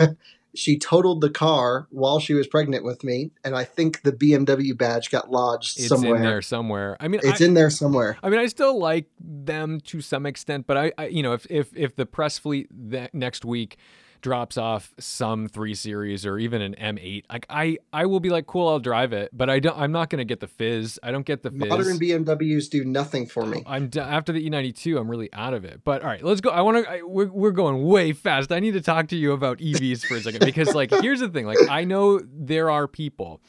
she 0.54 0.78
totaled 0.78 1.20
the 1.20 1.28
car 1.30 1.86
while 1.90 2.20
she 2.20 2.32
was 2.32 2.46
pregnant 2.46 2.84
with 2.84 3.04
me. 3.04 3.30
And 3.44 3.54
I 3.54 3.64
think 3.64 4.02
the 4.02 4.12
BMW 4.12 4.76
badge 4.76 5.10
got 5.10 5.30
lodged 5.30 5.78
it's 5.78 5.88
somewhere. 5.88 6.16
in 6.16 6.22
there 6.22 6.42
somewhere 6.42 6.96
i 7.00 7.08
mean 7.08 7.20
It's 7.22 7.40
I, 7.40 7.44
in 7.44 7.54
there 7.54 7.70
somewhere. 7.70 8.16
I 8.22 8.30
mean, 8.30 8.40
I 8.40 8.46
still 8.46 8.78
like 8.78 9.06
them 9.20 9.80
to 9.82 10.00
some 10.00 10.26
extent, 10.26 10.66
but 10.66 10.76
I, 10.76 10.92
I 10.96 11.06
you 11.06 11.22
know, 11.22 11.34
if 11.34 11.46
if 11.50 11.76
if 11.76 11.96
the 11.96 12.06
press 12.06 12.38
fleet 12.38 12.68
that 12.90 13.14
next 13.14 13.44
week 13.44 13.76
drops 14.20 14.56
off 14.58 14.92
some 14.98 15.48
three 15.48 15.74
series 15.74 16.26
or 16.26 16.38
even 16.38 16.60
an 16.62 16.74
M8, 16.74 17.24
like 17.30 17.46
I, 17.48 17.78
I 17.92 18.06
will 18.06 18.20
be 18.20 18.30
like, 18.30 18.46
cool, 18.46 18.68
I'll 18.68 18.78
drive 18.78 19.12
it, 19.12 19.30
but 19.32 19.48
I 19.50 19.60
don't, 19.60 19.76
I'm 19.78 19.92
not 19.92 20.10
gonna 20.10 20.24
get 20.24 20.40
the 20.40 20.46
fizz. 20.46 20.98
I 21.02 21.10
don't 21.10 21.26
get 21.26 21.42
the 21.42 21.50
fizz. 21.50 21.68
Modern 21.68 21.98
BMWs 21.98 22.70
do 22.70 22.84
nothing 22.84 23.26
for 23.26 23.44
me. 23.46 23.62
I'm 23.66 23.88
d- 23.88 24.00
after 24.00 24.32
the 24.32 24.48
E92. 24.48 24.98
I'm 24.98 25.10
really 25.10 25.32
out 25.32 25.54
of 25.54 25.64
it. 25.64 25.80
But 25.84 26.02
all 26.02 26.08
right, 26.08 26.22
let's 26.22 26.40
go. 26.40 26.50
I 26.50 26.60
want 26.60 26.86
to. 26.86 27.02
We're 27.04 27.30
we're 27.30 27.50
going 27.50 27.84
way 27.84 28.12
fast. 28.12 28.52
I 28.52 28.60
need 28.60 28.72
to 28.72 28.80
talk 28.80 29.08
to 29.08 29.16
you 29.16 29.32
about 29.32 29.58
EVs 29.58 30.04
for 30.04 30.16
a 30.16 30.20
second 30.20 30.44
because, 30.44 30.74
like, 30.74 30.90
here's 31.02 31.20
the 31.20 31.28
thing. 31.28 31.46
Like, 31.46 31.58
I 31.68 31.84
know 31.84 32.20
there 32.24 32.70
are 32.70 32.86
people 32.86 33.40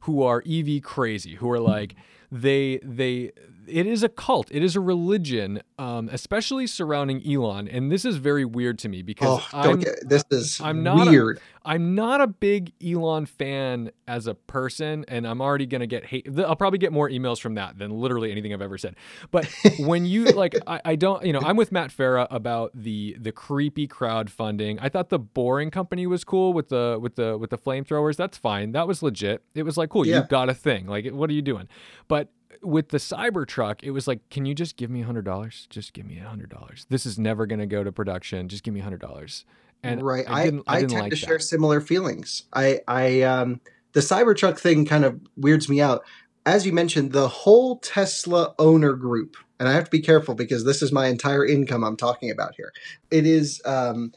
who 0.00 0.22
are 0.22 0.42
EV 0.46 0.82
crazy 0.82 1.34
who 1.36 1.50
are 1.50 1.60
like 1.60 1.94
they 2.34 2.80
they. 2.82 3.30
It 3.66 3.86
is 3.86 4.02
a 4.02 4.10
cult. 4.10 4.48
It 4.50 4.62
is 4.62 4.76
a 4.76 4.80
religion, 4.80 5.62
um, 5.78 6.10
especially 6.12 6.66
surrounding 6.66 7.26
Elon. 7.26 7.66
And 7.66 7.90
this 7.90 8.04
is 8.04 8.16
very 8.16 8.44
weird 8.44 8.78
to 8.80 8.90
me 8.90 9.00
because 9.00 9.40
Oh, 9.54 9.58
I'm 9.58 9.78
get 9.78 10.06
this 10.06 10.22
is 10.30 10.60
I'm 10.60 10.82
not 10.82 11.08
a- 11.08 11.10
weird. 11.10 11.40
I'm 11.66 11.94
not 11.94 12.20
a 12.20 12.26
big 12.26 12.74
Elon 12.86 13.24
fan 13.24 13.90
as 14.06 14.26
a 14.26 14.34
person, 14.34 15.06
and 15.08 15.26
I'm 15.26 15.40
already 15.40 15.64
gonna 15.64 15.86
get 15.86 16.04
hate. 16.04 16.28
I'll 16.38 16.56
probably 16.56 16.78
get 16.78 16.92
more 16.92 17.08
emails 17.08 17.40
from 17.40 17.54
that 17.54 17.78
than 17.78 17.90
literally 17.90 18.30
anything 18.30 18.52
I've 18.52 18.60
ever 18.60 18.76
said. 18.76 18.96
But 19.30 19.48
when 19.78 20.04
you 20.04 20.26
like, 20.26 20.54
I, 20.66 20.82
I 20.84 20.94
don't, 20.96 21.24
you 21.24 21.32
know, 21.32 21.40
I'm 21.40 21.56
with 21.56 21.72
Matt 21.72 21.88
Farah 21.90 22.26
about 22.30 22.70
the 22.74 23.16
the 23.18 23.32
creepy 23.32 23.88
crowdfunding. 23.88 24.78
I 24.82 24.90
thought 24.90 25.08
the 25.08 25.18
Boring 25.18 25.70
Company 25.70 26.06
was 26.06 26.22
cool 26.22 26.52
with 26.52 26.68
the 26.68 26.98
with 27.00 27.14
the 27.16 27.38
with 27.38 27.48
the 27.48 27.56
flamethrowers. 27.58 28.16
That's 28.16 28.36
fine. 28.36 28.72
That 28.72 28.86
was 28.86 29.02
legit. 29.02 29.42
It 29.54 29.62
was 29.62 29.78
like, 29.78 29.88
cool, 29.88 30.06
Yeah. 30.06 30.18
you 30.20 30.26
got 30.28 30.50
a 30.50 30.54
thing. 30.54 30.86
Like, 30.86 31.06
what 31.12 31.30
are 31.30 31.32
you 31.34 31.40
doing? 31.42 31.66
But 32.08 32.23
with 32.62 32.88
the 32.88 32.98
Cybertruck, 32.98 33.82
it 33.82 33.90
was 33.90 34.08
like, 34.08 34.28
can 34.30 34.46
you 34.46 34.54
just 34.54 34.76
give 34.76 34.90
me 34.90 35.02
a 35.02 35.04
hundred 35.04 35.24
dollars? 35.24 35.66
Just 35.70 35.92
give 35.92 36.06
me 36.06 36.18
a 36.18 36.28
hundred 36.28 36.50
dollars. 36.50 36.86
This 36.88 37.06
is 37.06 37.18
never 37.18 37.46
gonna 37.46 37.66
go 37.66 37.84
to 37.84 37.92
production. 37.92 38.48
Just 38.48 38.62
give 38.62 38.74
me 38.74 38.80
a 38.80 38.82
hundred 38.82 39.00
dollars. 39.00 39.44
And 39.82 40.02
right. 40.02 40.24
I 40.28 40.32
I, 40.32 40.44
I, 40.44 40.48
I, 40.66 40.80
tend 40.80 40.92
like 40.92 41.12
to 41.12 41.20
that. 41.20 41.26
share 41.26 41.38
similar 41.38 41.80
feelings. 41.80 42.44
I, 42.54 42.80
I, 42.88 43.20
um, 43.22 43.60
the 43.92 44.00
Cybertruck 44.00 44.58
thing 44.58 44.86
kind 44.86 45.04
of 45.04 45.20
weirds 45.36 45.68
me 45.68 45.80
out. 45.80 46.04
As 46.46 46.66
you 46.66 46.72
mentioned, 46.72 47.12
the 47.12 47.28
whole 47.28 47.78
Tesla 47.78 48.54
owner 48.58 48.94
group, 48.94 49.36
and 49.58 49.68
I 49.68 49.72
have 49.72 49.84
to 49.84 49.90
be 49.90 50.00
careful 50.00 50.34
because 50.34 50.64
this 50.64 50.82
is 50.82 50.90
my 50.90 51.06
entire 51.06 51.44
income 51.44 51.84
I'm 51.84 51.96
talking 51.96 52.30
about 52.30 52.54
here. 52.54 52.72
It 53.10 53.26
is 53.26 53.62
um, 53.64 54.12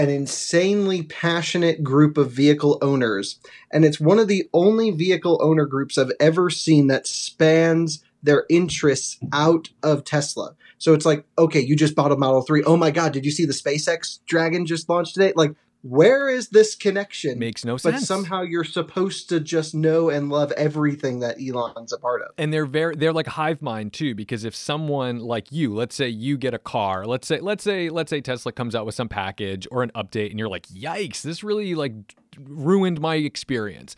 an 0.00 0.08
insanely 0.08 1.02
passionate 1.02 1.84
group 1.84 2.16
of 2.16 2.32
vehicle 2.32 2.78
owners, 2.80 3.38
and 3.70 3.84
it's 3.84 4.00
one 4.00 4.18
of 4.18 4.28
the 4.28 4.48
only 4.54 4.90
vehicle 4.90 5.38
owner 5.42 5.66
groups 5.66 5.98
I've 5.98 6.12
ever 6.18 6.48
seen 6.48 6.86
that 6.86 7.06
spans 7.06 8.02
their 8.22 8.46
interests 8.48 9.18
out 9.30 9.68
of 9.82 10.04
Tesla. 10.04 10.56
So 10.78 10.94
it's 10.94 11.04
like, 11.04 11.26
okay, 11.38 11.60
you 11.60 11.76
just 11.76 11.94
bought 11.94 12.12
a 12.12 12.16
Model 12.16 12.40
3. 12.40 12.64
Oh 12.64 12.78
my 12.78 12.90
God, 12.90 13.12
did 13.12 13.26
you 13.26 13.30
see 13.30 13.44
the 13.44 13.52
SpaceX 13.52 14.20
Dragon 14.24 14.64
just 14.64 14.88
launched 14.88 15.12
today? 15.12 15.34
Like, 15.36 15.54
where 15.82 16.28
is 16.28 16.48
this 16.48 16.74
connection? 16.74 17.38
makes 17.38 17.64
no 17.64 17.76
sense. 17.76 18.00
but 18.00 18.06
somehow 18.06 18.42
you're 18.42 18.64
supposed 18.64 19.28
to 19.28 19.40
just 19.40 19.74
know 19.74 20.10
and 20.10 20.28
love 20.28 20.52
everything 20.52 21.20
that 21.20 21.36
Elon's 21.40 21.92
a 21.92 21.98
part 21.98 22.22
of. 22.22 22.28
and 22.38 22.52
they're 22.52 22.66
very 22.66 22.94
they're 22.96 23.12
like 23.12 23.26
hive 23.26 23.62
mind 23.62 23.92
too 23.92 24.14
because 24.14 24.44
if 24.44 24.54
someone 24.54 25.18
like 25.20 25.50
you 25.50 25.74
let's 25.74 25.94
say 25.94 26.08
you 26.08 26.36
get 26.36 26.52
a 26.54 26.58
car 26.58 27.06
let's 27.06 27.26
say 27.26 27.40
let's 27.40 27.64
say 27.64 27.88
let's 27.88 28.10
say 28.10 28.20
tesla 28.20 28.52
comes 28.52 28.74
out 28.74 28.84
with 28.84 28.94
some 28.94 29.08
package 29.08 29.66
or 29.70 29.82
an 29.82 29.90
update 29.94 30.30
and 30.30 30.38
you're 30.38 30.48
like 30.48 30.66
yikes 30.68 31.22
this 31.22 31.42
really 31.42 31.74
like 31.74 31.92
ruined 32.38 33.00
my 33.00 33.16
experience 33.16 33.96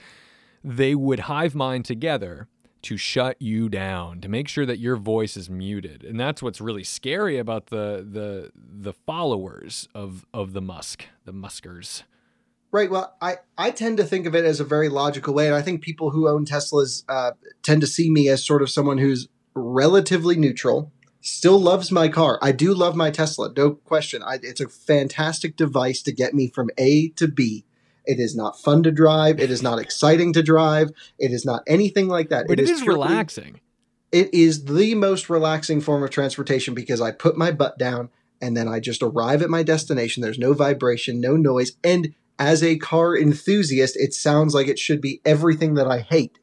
they 0.65 0.95
would 0.95 1.21
hive 1.21 1.55
mind 1.55 1.85
together 1.85 2.49
to 2.83 2.97
shut 2.97 3.41
you 3.41 3.69
down 3.69 4.21
to 4.21 4.29
make 4.29 4.49
sure 4.49 4.67
that 4.67 4.79
your 4.79 4.97
voice 4.97 5.37
is 5.37 5.49
muted 5.49 6.05
and 6.05 6.19
that's 6.19 6.43
what's 6.43 6.61
really 6.61 6.85
scary 6.85 7.39
about 7.39 7.67
the 7.67 8.07
the 8.09 8.51
the 8.57 8.93
followers 8.93 9.89
of 9.95 10.27
of 10.35 10.53
the 10.53 10.61
musk 10.63 11.07
the 11.25 11.33
muskers 11.33 12.05
Right. 12.73 12.91
Well, 12.91 13.15
I, 13.21 13.37
I 13.59 13.71
tend 13.71 13.99
to 13.99 14.05
think 14.05 14.25
of 14.25 14.35
it 14.35 14.47
as 14.47 14.59
a 14.59 14.65
very 14.65 14.89
logical 14.89 15.35
way. 15.35 15.47
And 15.47 15.55
I 15.55 15.61
think 15.61 15.83
people 15.83 16.09
who 16.09 16.27
own 16.27 16.47
Teslas 16.47 17.05
uh, 17.07 17.33
tend 17.63 17.83
to 17.83 17.87
see 17.87 18.11
me 18.11 18.31
as 18.31 18.43
sort 18.43 18.63
of 18.63 18.71
someone 18.71 18.97
who's 18.97 19.29
relatively 19.55 20.37
neutral, 20.37 20.91
still 21.21 21.61
loves 21.61 21.93
my 21.93 22.09
car. 22.09 22.39
I 22.41 22.53
do 22.53 22.73
love 22.73 22.97
my 22.97 23.11
Tesla, 23.11 23.53
no 23.55 23.73
question. 23.73 24.23
I, 24.23 24.39
it's 24.43 24.61
a 24.61 24.69
fantastic 24.69 25.57
device 25.57 26.03
to 26.03 26.13
get 26.13 26.33
me 26.33 26.49
from 26.49 26.71
A 26.79 27.09
to 27.11 27.29
B. 27.29 27.65
It 28.05 28.19
is 28.19 28.35
not 28.35 28.61
fun 28.61 28.83
to 28.83 28.91
drive. 28.91 29.41
It 29.41 29.51
is 29.51 29.63
not 29.63 29.79
exciting 29.79 30.33
to 30.35 30.43
drive. 30.43 30.91
It 31.19 31.31
is 31.33 31.45
not 31.45 31.63
anything 31.67 32.09
like 32.09 32.29
that. 32.31 32.47
but 32.49 32.59
it 32.59 32.69
is 32.69 32.81
purely- 32.81 33.09
relaxing 33.09 33.61
It 34.11 34.33
is 34.35 34.65
the 34.65 34.95
most 34.95 35.31
relaxing 35.31 35.81
form 35.81 36.03
of 36.03 36.11
transportation 36.11 36.75
because 36.75 37.01
I 37.01 37.13
put 37.13 37.37
my 37.37 37.51
butt 37.51 37.79
down 37.79 38.11
and 38.43 38.57
then 38.57 38.69
I 38.69 38.81
just 38.81 39.03
arrive 39.03 39.41
at 39.41 39.51
my 39.51 39.63
destination. 39.63 40.23
There's 40.23 40.39
no 40.39 40.53
vibration, 40.53 41.21
no 41.21 41.37
noise. 41.37 41.73
And 41.83 42.15
as 42.39 42.63
a 42.63 42.77
car 42.77 43.17
enthusiast, 43.17 43.97
it 43.97 44.13
sounds 44.13 44.53
like 44.55 44.67
it 44.69 44.79
should 44.79 45.01
be 45.01 45.21
everything 45.25 45.75
that 45.75 45.87
I 45.87 46.01
hate. 46.01 46.39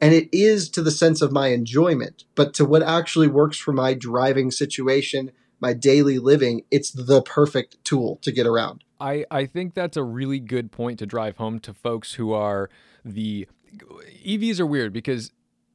And 0.00 0.14
it 0.14 0.28
is 0.32 0.68
to 0.70 0.82
the 0.82 0.90
sense 0.90 1.22
of 1.22 1.30
my 1.30 1.48
enjoyment, 1.48 2.24
but 2.34 2.54
to 2.54 2.64
what 2.64 2.82
actually 2.82 3.28
works 3.28 3.58
for 3.58 3.72
my 3.72 3.94
driving 3.94 4.50
situation, 4.50 5.30
my 5.60 5.74
daily 5.74 6.18
living, 6.18 6.62
it's 6.72 6.90
the 6.90 7.22
perfect 7.22 7.76
tool 7.84 8.18
to 8.22 8.32
get 8.32 8.46
around. 8.46 8.82
I, 9.02 9.24
I 9.32 9.46
think 9.46 9.74
that's 9.74 9.96
a 9.96 10.04
really 10.04 10.38
good 10.38 10.70
point 10.70 11.00
to 11.00 11.06
drive 11.06 11.36
home 11.36 11.58
to 11.60 11.74
folks 11.74 12.14
who 12.14 12.32
are 12.32 12.70
the 13.04 13.48
EVs 14.24 14.60
are 14.60 14.66
weird 14.66 14.92
because 14.92 15.32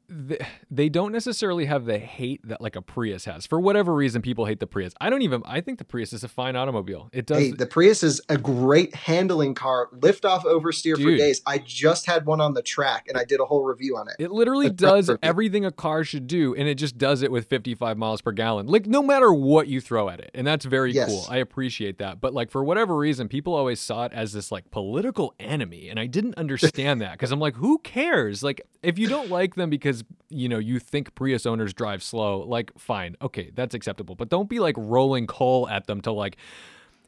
they, 0.09 0.89
don't 0.89 1.11
necessarily 1.11 1.65
have 1.65 1.85
the 1.85 1.99
hate 1.99 2.41
that 2.47 2.61
like 2.61 2.75
a 2.75 2.81
Prius 2.81 3.25
has. 3.25 3.45
For 3.45 3.59
whatever 3.59 3.93
reason, 3.93 4.21
people 4.21 4.45
hate 4.45 4.59
the 4.59 4.67
Prius. 4.67 4.93
I 5.01 5.09
don't 5.09 5.21
even. 5.21 5.41
I 5.45 5.61
think 5.61 5.79
the 5.79 5.85
Prius 5.85 6.13
is 6.13 6.23
a 6.23 6.27
fine 6.27 6.55
automobile. 6.55 7.09
It 7.11 7.25
does. 7.25 7.37
Hey, 7.37 7.51
the 7.51 7.65
Prius 7.65 8.03
is 8.03 8.21
a 8.29 8.37
great 8.37 8.95
handling 8.95 9.53
car, 9.53 9.89
lift 9.91 10.23
off 10.25 10.45
oversteer 10.45 10.95
for 10.95 11.15
days. 11.17 11.41
I 11.45 11.57
just 11.57 12.05
had 12.05 12.25
one 12.25 12.39
on 12.39 12.53
the 12.53 12.61
track 12.61 13.07
and 13.07 13.17
I 13.17 13.25
did 13.25 13.39
a 13.39 13.45
whole 13.45 13.63
review 13.63 13.97
on 13.97 14.07
it. 14.07 14.15
It 14.19 14.31
literally 14.31 14.69
does 14.69 15.09
everything 15.21 15.65
a 15.65 15.71
car 15.71 16.03
should 16.03 16.27
do, 16.27 16.55
and 16.55 16.67
it 16.67 16.75
just 16.75 16.97
does 16.97 17.21
it 17.21 17.31
with 17.31 17.47
55 17.47 17.97
miles 17.97 18.21
per 18.21 18.31
gallon. 18.31 18.67
Like, 18.67 18.85
no 18.85 19.01
matter 19.01 19.33
what 19.33 19.67
you 19.67 19.81
throw 19.81 20.09
at 20.09 20.19
it. 20.19 20.31
And 20.33 20.45
that's 20.47 20.65
very 20.65 20.91
Yes. 20.93 21.09
cool. 21.09 21.25
I 21.29 21.37
appreciate 21.37 21.97
that. 21.99 22.21
But, 22.21 22.33
like, 22.33 22.49
for 22.49 22.63
whatever 22.63 22.95
reason, 22.95 23.27
people 23.27 23.53
always 23.53 23.79
saw 23.79 24.05
it 24.05 24.13
as 24.13 24.33
this, 24.33 24.51
like, 24.51 24.71
political 24.71 25.33
enemy. 25.39 25.89
And 25.89 25.99
I 25.99 26.05
didn't 26.05 26.35
understand 26.35 27.01
that 27.01 27.13
because 27.13 27.31
I'm 27.31 27.39
like, 27.39 27.55
who 27.55 27.79
cares? 27.79 28.43
Like, 28.43 28.61
if 28.87 28.97
you 28.97 29.07
don't 29.07 29.29
like 29.29 29.55
them 29.55 29.69
because, 29.69 30.03
you 30.29 30.47
know, 30.49 30.57
you 30.57 30.79
think 30.79 31.13
Prius 31.13 31.45
owners 31.45 31.73
drive 31.73 32.01
slow, 32.01 32.39
like, 32.39 32.71
fine. 32.79 33.15
Okay, 33.21 33.51
that's 33.53 33.75
acceptable. 33.75 34.15
But 34.15 34.29
don't 34.29 34.49
be, 34.49 34.59
like, 34.59 34.75
rolling 34.77 35.27
coal 35.27 35.67
at 35.69 35.87
them 35.87 36.01
to, 36.01 36.11
like, 36.11 36.37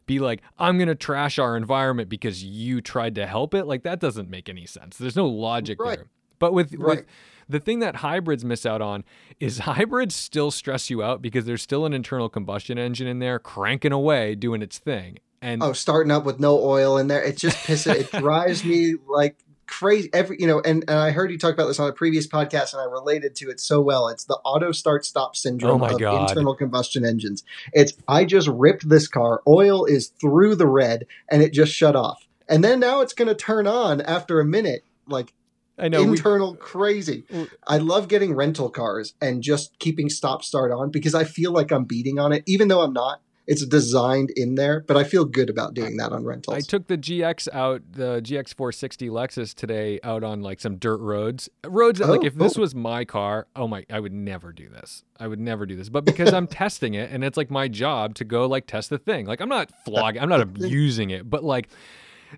be 0.06 0.20
like, 0.20 0.42
I'm 0.58 0.78
gonna 0.80 0.96
trash 0.96 1.38
our 1.38 1.56
environment 1.56 2.10
because 2.10 2.44
you 2.44 2.82
tried 2.82 3.14
to 3.16 3.28
help 3.28 3.54
it. 3.54 3.66
Like 3.66 3.84
that 3.84 4.00
doesn't 4.00 4.28
make 4.28 4.50
any 4.50 4.66
sense. 4.66 4.98
There's 4.98 5.16
no 5.16 5.28
logic 5.28 5.80
Right. 5.80 6.00
there. 6.00 6.08
But 6.40 6.52
with 6.52 6.74
with 6.80 7.06
the 7.48 7.60
thing 7.60 7.78
that 7.82 7.98
hybrids 7.98 8.44
miss 8.44 8.66
out 8.66 8.82
on 8.82 9.04
is 9.40 9.60
hybrids 9.70 10.16
still 10.16 10.50
stress 10.50 10.90
you 10.90 11.04
out 11.04 11.22
because 11.22 11.46
there's 11.46 11.62
still 11.62 11.86
an 11.86 11.94
internal 11.94 12.28
combustion 12.28 12.80
engine 12.80 13.06
in 13.08 13.20
there 13.20 13.38
cranking 13.38 13.92
away 13.92 14.34
doing 14.34 14.64
its 14.64 14.80
thing. 14.80 15.20
And 15.44 15.62
Oh, 15.62 15.74
starting 15.74 16.12
up 16.12 16.26
with 16.26 16.40
no 16.40 16.58
oil 16.60 16.98
in 16.98 17.08
there. 17.08 17.22
It 17.24 17.38
just 17.38 17.58
pisses. 17.58 17.94
it 17.94 18.12
drives 18.20 18.66
me 18.66 18.96
like 19.08 19.38
crazy 19.70 20.10
every 20.14 20.36
you 20.40 20.48
know 20.48 20.60
and, 20.62 20.84
and 20.88 20.98
i 21.00 21.12
heard 21.12 21.32
you 21.32 21.38
talk 21.38 21.54
about 21.54 21.68
this 21.68 21.80
on 21.80 21.88
a 21.88 21.94
previous 21.94 22.26
podcast 22.28 22.74
and 22.74 22.82
i 22.82 22.86
related 22.86 23.36
to 23.36 23.50
it 23.50 23.60
so 23.60 23.80
well. 23.80 24.08
It's 24.10 24.24
the 24.26 24.38
auto 24.44 24.72
start 24.72 25.06
stop 25.06 25.36
syndrome 25.36 25.84
Oh 25.84 25.86
of 25.94 26.00
God. 26.00 26.30
internal 26.30 26.56
combustion 26.56 27.06
engines. 27.06 27.44
It's 27.74 27.94
i 28.08 28.26
just 28.26 28.48
ripped 28.48 28.90
this 28.90 29.08
car 29.08 29.42
oil 29.48 29.86
is 29.86 30.08
through 30.20 30.56
the 30.56 30.68
red 30.68 31.06
and 31.30 31.42
it 31.44 31.54
just 31.54 31.72
shut 31.72 31.96
off. 31.96 32.26
And 32.48 32.64
then 32.64 32.80
now 32.80 33.02
it's 33.02 33.14
going 33.14 33.28
to 33.28 33.36
turn 33.36 33.68
on 33.68 34.02
after 34.02 34.40
a 34.40 34.46
minute 34.46 34.84
like 35.08 35.34
I 35.78 35.88
know. 35.88 36.04
we- 36.04 36.18
internal 36.18 36.56
crazy. 36.56 37.24
We- 37.32 37.48
i 37.68 37.78
love 37.78 38.08
getting 38.08 38.34
rental 38.36 38.70
cars 38.70 39.14
and 39.22 39.42
just 39.44 39.78
keeping 39.80 40.10
stop 40.10 40.44
start 40.44 40.72
on 40.72 40.90
because 40.90 41.14
i 41.16 41.24
feel 41.24 41.52
like 41.52 41.72
i'm 41.72 41.86
beating 41.86 42.18
on 42.20 42.34
it 42.34 42.44
even 42.48 42.68
though 42.70 42.82
i'm 42.82 42.94
not 42.94 43.22
it's 43.50 43.66
designed 43.66 44.32
in 44.38 44.56
there 44.56 44.80
but 44.88 44.96
i 44.96 45.04
feel 45.04 45.26
good 45.26 45.50
about 45.50 45.74
doing 45.74 45.98
that 45.98 46.14
on 46.14 46.24
rentals 46.24 46.56
I 46.56 46.62
took 46.62 46.88
the 46.88 46.98
GX 46.98 47.48
out, 47.54 47.82
the 47.92 48.22
GX 48.22 48.54
460 48.54 49.10
Lexus 49.10 49.54
today 49.54 50.00
out 50.04 50.24
on 50.24 50.42
like 50.42 50.60
some 50.60 50.78
dirt 50.78 51.00
roads. 51.00 51.50
Roads 51.66 52.00
that, 52.00 52.08
like, 52.08 52.22
Oh, 52.22 52.26
if 52.26 52.36
this 52.36 52.58
oh. 52.58 52.62
was 52.62 52.76
my 52.76 53.06
car, 53.06 53.48
oh 53.56 53.68
my, 53.68 53.86
I 53.90 54.00
would 54.00 54.14
never 54.14 54.52
do 54.52 54.70
this. 54.70 55.04
I 55.20 55.28
would 55.28 55.40
never 55.40 55.66
do 55.66 55.76
this. 55.76 55.90
But 55.90 56.06
because 56.06 56.34
I'm 56.34 56.48
testing 56.64 56.94
it 56.94 57.12
and 57.12 57.24
it's 57.24 57.38
like 57.38 57.50
my 57.50 57.68
job 57.68 58.16
to 58.16 58.26
go 58.26 58.46
like 58.46 58.68
test 58.68 58.90
the 58.90 58.98
thing. 58.98 59.26
Like, 59.26 59.42
I'm 59.42 59.50
not 59.50 59.72
flogging, 59.86 60.22
I'm 60.22 60.30
not 60.30 60.42
abusing 60.50 61.10
it, 61.10 61.30
but 61.30 61.44
like, 61.44 61.70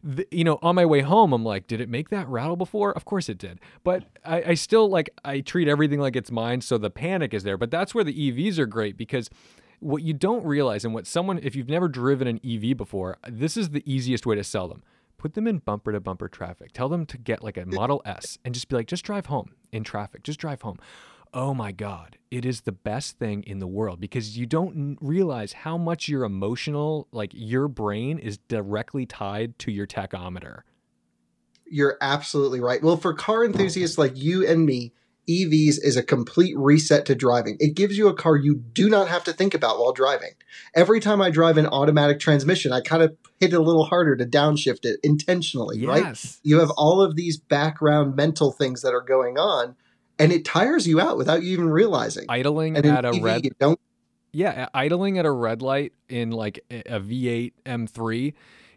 the, 0.04 0.26
you 0.32 0.46
know, 0.46 0.58
on 0.62 0.76
my 0.76 0.86
way 0.86 1.02
home, 1.02 1.34
I'm 1.34 1.44
like, 1.44 1.68
did 1.68 1.82
it 1.82 1.90
make 1.90 2.10
that 2.10 2.28
rattle 2.30 2.56
before? 2.56 2.94
Of 2.94 3.04
course 3.04 3.28
it 3.28 3.38
did. 3.38 3.60
But 3.84 4.06
I, 4.24 4.44
I 4.44 4.54
still 4.54 4.88
like, 4.88 5.10
I 5.26 5.42
treat 5.42 5.68
everything 5.68 6.00
like 6.00 6.16
it's 6.16 6.32
mine. 6.32 6.62
So 6.62 6.78
the 6.78 6.90
panic 6.90 7.34
is 7.34 7.44
there. 7.44 7.58
But 7.58 7.72
that's 7.72 7.94
where 7.94 8.06
the 8.06 8.14
EVs 8.14 8.58
are 8.58 8.66
great 8.66 8.96
because 8.96 9.30
what 9.82 10.04
you 10.04 10.14
don't 10.14 10.46
realize 10.46 10.86
and 10.86 10.94
what 10.94 11.06
someone, 11.06 11.40
if 11.42 11.56
you've 11.56 11.70
never 11.70 11.88
driven 11.88 12.28
an 12.28 12.40
EV 12.46 12.78
before, 12.78 13.18
this 13.28 13.58
is 13.58 13.72
the 13.72 13.84
easiest 13.92 14.26
way 14.26 14.36
to 14.36 14.44
sell 14.44 14.68
them. 14.68 14.84
Put 15.18 15.34
them 15.34 15.48
in 15.48 15.58
bumper 15.58 15.92
to 15.92 16.00
bumper 16.00 16.28
traffic. 16.28 16.72
Tell 16.72 16.88
them 16.88 17.06
to 17.08 17.18
get 17.18 17.44
like 17.44 17.58
a 17.58 17.66
Model 17.66 18.02
S 18.06 18.38
and 18.46 18.54
just 18.54 18.70
be 18.70 18.76
like, 18.76 18.88
just 18.88 19.04
drive 19.04 19.26
home 19.26 19.54
in 19.72 19.84
traffic. 19.84 20.24
Just 20.24 20.40
drive 20.40 20.62
home. 20.62 20.80
Oh 21.34 21.54
my 21.54 21.72
God, 21.72 22.18
it 22.30 22.46
is 22.46 22.62
the 22.62 22.72
best 22.72 23.18
thing 23.18 23.44
in 23.44 23.60
the 23.60 23.68
world 23.68 24.02
because 24.02 24.38
you 24.38 24.46
don't 24.46 24.98
realize 25.00 25.54
how 25.54 25.78
much 25.78 26.10
your 26.10 26.26
emotional, 26.26 27.08
like 27.12 27.32
your 27.34 27.68
brain 27.68 28.20
is 28.20 28.38
directly 28.38 29.06
tied 29.06 29.58
to 29.60 29.72
your 29.72 29.88
tachometer. 29.88 30.62
You're 31.66 31.98
absolutely 32.02 32.60
right. 32.60 32.84
Well, 32.84 32.98
for 32.98 33.14
car 33.14 33.46
enthusiasts 33.46 33.98
like 33.98 34.18
you 34.18 34.46
and 34.46 34.66
me, 34.66 34.94
EVs 35.30 35.78
is 35.82 35.98
a 35.98 36.04
complete 36.04 36.58
reset 36.58 37.06
to 37.06 37.16
driving. 37.16 37.56
It 37.60 37.76
gives 37.76 37.98
you 37.98 38.08
a 38.08 38.14
car 38.14 38.36
you 38.36 38.56
do 38.56 38.90
not 38.90 39.08
have 39.08 39.24
to 39.26 39.34
think 39.34 39.54
about 39.54 39.80
while 39.80 39.94
driving. 39.94 40.32
Every 40.76 41.00
time 41.00 41.22
I 41.22 41.30
drive 41.30 41.58
an 41.58 41.68
automatic 41.68 42.20
transmission, 42.20 42.72
I 42.72 42.82
kind 42.82 43.04
of 43.04 43.16
hit 43.40 43.54
it 43.54 43.56
a 43.56 43.62
little 43.62 43.86
harder 43.86 44.16
to 44.16 44.26
downshift 44.26 44.84
it 44.84 45.00
intentionally, 45.04 45.86
right? 45.86 46.04
Yes. 46.04 46.40
You 46.44 46.60
have 46.60 46.72
all 46.72 47.02
of 47.02 47.16
these 47.16 47.38
background 47.38 48.16
mental 48.16 48.52
things 48.52 48.82
that 48.82 48.94
are 48.94 49.02
going 49.02 49.38
on, 49.38 49.76
and 50.18 50.32
it 50.32 50.44
tires 50.44 50.88
you 50.88 51.00
out 51.00 51.18
without 51.18 51.44
you 51.44 51.52
even 51.54 51.70
realizing. 51.70 52.26
Idling 52.28 52.78
and 52.78 52.86
at 52.86 53.06
a 53.06 53.10
EV, 53.10 53.24
red 53.24 53.46
you 53.46 53.52
don't 53.60 53.80
Yeah, 54.34 54.70
idling 54.74 55.18
at 55.18 55.26
a 55.26 55.32
red 55.32 55.62
light 55.62 55.94
in 56.10 56.32
like 56.32 56.64
a 56.70 57.00
V8 57.00 57.54
M3 57.66 58.34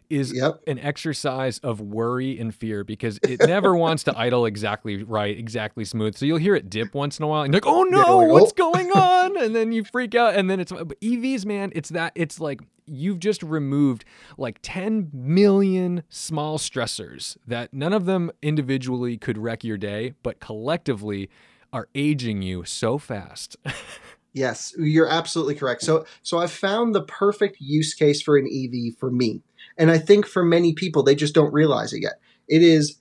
is 0.09 0.33
Yep. 0.33 0.61
an 0.67 0.79
exercise 0.79 1.59
of 1.59 1.81
worry 1.81 2.39
and 2.39 2.53
fear 2.53 2.83
because 2.83 3.19
it 3.23 3.39
never 3.47 3.75
wants 3.77 4.03
to 4.03 4.17
idle 4.17 4.45
exactly 4.45 5.03
right, 5.03 5.37
exactly 5.37 5.85
smooth. 5.85 6.15
So 6.15 6.25
you'll 6.25 6.37
hear 6.37 6.55
it 6.55 6.69
dip 6.69 6.93
once 6.93 7.19
in 7.19 7.23
a 7.23 7.27
while 7.27 7.43
and 7.43 7.53
you're 7.53 7.61
like, 7.61 7.67
oh 7.67 7.83
Yeah, 7.85 8.01
no, 8.03 8.17
like, 8.19 8.31
what's 8.31 8.53
oh. 8.59 8.71
going 8.71 8.91
on? 8.95 9.37
And 9.43 9.55
then 9.55 9.71
you 9.71 9.83
freak 9.83 10.15
out. 10.15 10.35
And 10.35 10.49
then 10.49 10.59
it's 10.59 10.71
but 10.71 10.99
EVs, 11.01 11.45
man, 11.45 11.71
it's 11.75 11.89
that 11.89 12.11
it's 12.15 12.39
like 12.39 12.61
you've 12.87 13.19
just 13.19 13.41
removed 13.41 14.05
like 14.37 14.59
10 14.61 15.09
million 15.13 16.03
small 16.09 16.57
stressors 16.57 17.35
that 17.47 17.73
none 17.73 17.93
of 17.93 18.05
them 18.05 18.31
individually 18.41 19.17
could 19.17 19.37
wreck 19.37 19.63
your 19.63 19.77
day, 19.77 20.13
but 20.23 20.39
collectively 20.39 21.29
are 21.73 21.89
aging 21.95 22.41
you 22.41 22.63
so 22.63 22.97
fast. 22.97 23.57
Yes, 24.33 24.73
you're 24.77 25.07
absolutely 25.07 25.55
correct. 25.55 25.81
So 25.81 26.05
so 26.21 26.39
I've 26.39 26.51
found 26.51 26.93
the 26.93 27.03
perfect 27.03 27.55
use 27.61 27.93
case 27.93 28.21
for 28.21 28.35
an 28.37 28.45
EV 28.45 28.93
for 28.99 29.09
me. 29.09 29.41
And 29.77 29.91
I 29.91 29.97
think 29.97 30.25
for 30.25 30.43
many 30.43 30.73
people 30.73 31.03
they 31.03 31.15
just 31.15 31.35
don't 31.35 31.53
realize 31.53 31.93
it 31.93 32.01
yet. 32.01 32.19
It 32.47 32.61
is 32.61 32.99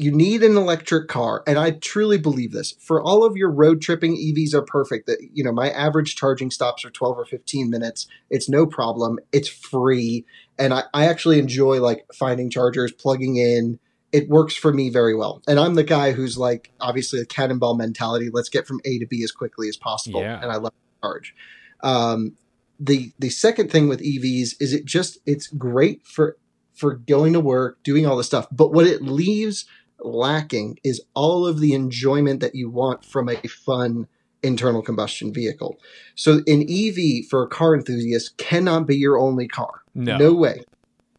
you 0.00 0.12
need 0.12 0.44
an 0.44 0.56
electric 0.56 1.08
car 1.08 1.42
and 1.44 1.58
I 1.58 1.72
truly 1.72 2.18
believe 2.18 2.52
this. 2.52 2.72
For 2.78 3.02
all 3.02 3.24
of 3.24 3.36
your 3.36 3.50
road 3.50 3.82
tripping 3.82 4.16
EVs 4.16 4.54
are 4.54 4.62
perfect. 4.62 5.06
That 5.06 5.18
you 5.32 5.42
know, 5.42 5.52
my 5.52 5.70
average 5.70 6.14
charging 6.14 6.50
stops 6.50 6.84
are 6.84 6.90
12 6.90 7.18
or 7.18 7.24
15 7.24 7.68
minutes. 7.68 8.06
It's 8.30 8.48
no 8.48 8.64
problem. 8.64 9.18
It's 9.32 9.48
free 9.48 10.24
and 10.58 10.72
I, 10.72 10.84
I 10.94 11.06
actually 11.06 11.38
enjoy 11.38 11.80
like 11.80 12.06
finding 12.14 12.50
chargers, 12.50 12.92
plugging 12.92 13.36
in. 13.36 13.78
It 14.12 14.28
works 14.28 14.54
for 14.54 14.72
me 14.72 14.88
very 14.88 15.14
well. 15.14 15.42
And 15.46 15.58
I'm 15.58 15.74
the 15.74 15.84
guy 15.84 16.12
who's 16.12 16.38
like 16.38 16.72
obviously 16.80 17.20
a 17.20 17.26
cannonball 17.26 17.76
mentality. 17.76 18.30
Let's 18.32 18.48
get 18.48 18.66
from 18.66 18.80
A 18.84 18.98
to 18.98 19.06
B 19.06 19.22
as 19.22 19.32
quickly 19.32 19.68
as 19.68 19.76
possible. 19.76 20.20
Yeah. 20.20 20.40
And 20.40 20.50
I 20.50 20.56
love 20.56 20.72
to 20.72 21.00
charge. 21.02 21.34
Um, 21.82 22.36
the 22.78 23.12
the 23.18 23.30
second 23.30 23.70
thing 23.70 23.88
with 23.88 24.00
EVs 24.00 24.54
is 24.60 24.72
it 24.72 24.84
just 24.84 25.18
it's 25.26 25.48
great 25.48 26.06
for 26.06 26.36
for 26.74 26.94
going 26.94 27.32
to 27.32 27.40
work, 27.40 27.82
doing 27.82 28.06
all 28.06 28.16
this 28.16 28.26
stuff. 28.26 28.46
But 28.52 28.72
what 28.72 28.86
it 28.86 29.02
leaves 29.02 29.66
lacking 29.98 30.78
is 30.84 31.00
all 31.14 31.44
of 31.44 31.58
the 31.58 31.74
enjoyment 31.74 32.40
that 32.40 32.54
you 32.54 32.70
want 32.70 33.04
from 33.04 33.28
a 33.28 33.36
fun 33.48 34.06
internal 34.44 34.80
combustion 34.80 35.34
vehicle. 35.34 35.80
So 36.14 36.40
an 36.46 36.64
EV 36.70 37.26
for 37.28 37.42
a 37.42 37.48
car 37.48 37.74
enthusiast 37.74 38.36
cannot 38.36 38.86
be 38.86 38.96
your 38.96 39.18
only 39.18 39.48
car. 39.48 39.82
No. 39.94 40.16
No 40.16 40.32
way. 40.32 40.62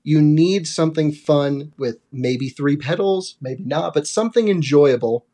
You 0.03 0.21
need 0.21 0.65
something 0.65 1.11
fun 1.11 1.73
with 1.77 1.97
maybe 2.11 2.47
three 2.47 2.77
pedals, 2.77 3.35
maybe 3.41 3.63
not, 3.65 3.93
but 3.93 4.07
something 4.07 4.47
enjoyable 4.47 5.25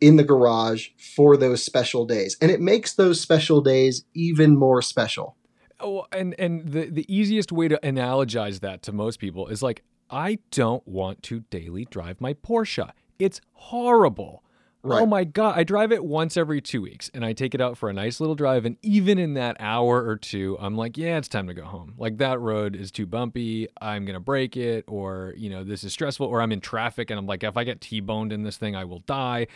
in 0.00 0.16
the 0.16 0.24
garage 0.24 0.88
for 0.98 1.36
those 1.36 1.62
special 1.62 2.04
days. 2.04 2.36
And 2.40 2.50
it 2.50 2.60
makes 2.60 2.92
those 2.92 3.20
special 3.20 3.60
days 3.60 4.04
even 4.14 4.56
more 4.56 4.82
special. 4.82 5.36
Oh, 5.84 6.06
and 6.10 6.34
and 6.38 6.66
the 6.66 6.86
the 6.86 7.14
easiest 7.14 7.52
way 7.52 7.68
to 7.68 7.78
analogize 7.82 8.60
that 8.60 8.82
to 8.84 8.92
most 8.92 9.18
people 9.18 9.48
is 9.48 9.62
like 9.62 9.82
I 10.10 10.38
don't 10.50 10.86
want 10.88 11.22
to 11.24 11.40
daily 11.50 11.84
drive 11.84 12.20
my 12.22 12.32
Porsche. 12.32 12.90
It's 13.18 13.40
horrible. 13.52 14.42
Oh 14.86 15.06
my 15.06 15.24
god, 15.24 15.58
I 15.58 15.64
drive 15.64 15.92
it 15.92 16.04
once 16.04 16.36
every 16.36 16.60
2 16.60 16.82
weeks 16.82 17.10
and 17.14 17.24
I 17.24 17.32
take 17.32 17.54
it 17.54 17.60
out 17.60 17.78
for 17.78 17.88
a 17.88 17.92
nice 17.92 18.20
little 18.20 18.34
drive 18.34 18.66
and 18.66 18.76
even 18.82 19.18
in 19.18 19.32
that 19.34 19.56
hour 19.58 20.06
or 20.06 20.16
two 20.16 20.58
I'm 20.60 20.76
like, 20.76 20.98
yeah, 20.98 21.16
it's 21.16 21.28
time 21.28 21.46
to 21.48 21.54
go 21.54 21.64
home. 21.64 21.94
Like 21.96 22.18
that 22.18 22.38
road 22.38 22.76
is 22.76 22.90
too 22.90 23.06
bumpy, 23.06 23.66
I'm 23.80 24.04
going 24.04 24.14
to 24.14 24.20
break 24.20 24.58
it 24.58 24.84
or, 24.86 25.32
you 25.38 25.48
know, 25.48 25.64
this 25.64 25.84
is 25.84 25.92
stressful 25.92 26.26
or 26.26 26.42
I'm 26.42 26.52
in 26.52 26.60
traffic 26.60 27.08
and 27.10 27.18
I'm 27.18 27.26
like 27.26 27.42
if 27.44 27.56
I 27.56 27.64
get 27.64 27.80
T-boned 27.80 28.30
in 28.30 28.42
this 28.42 28.58
thing 28.58 28.76
I 28.76 28.84
will 28.84 29.00
die 29.00 29.46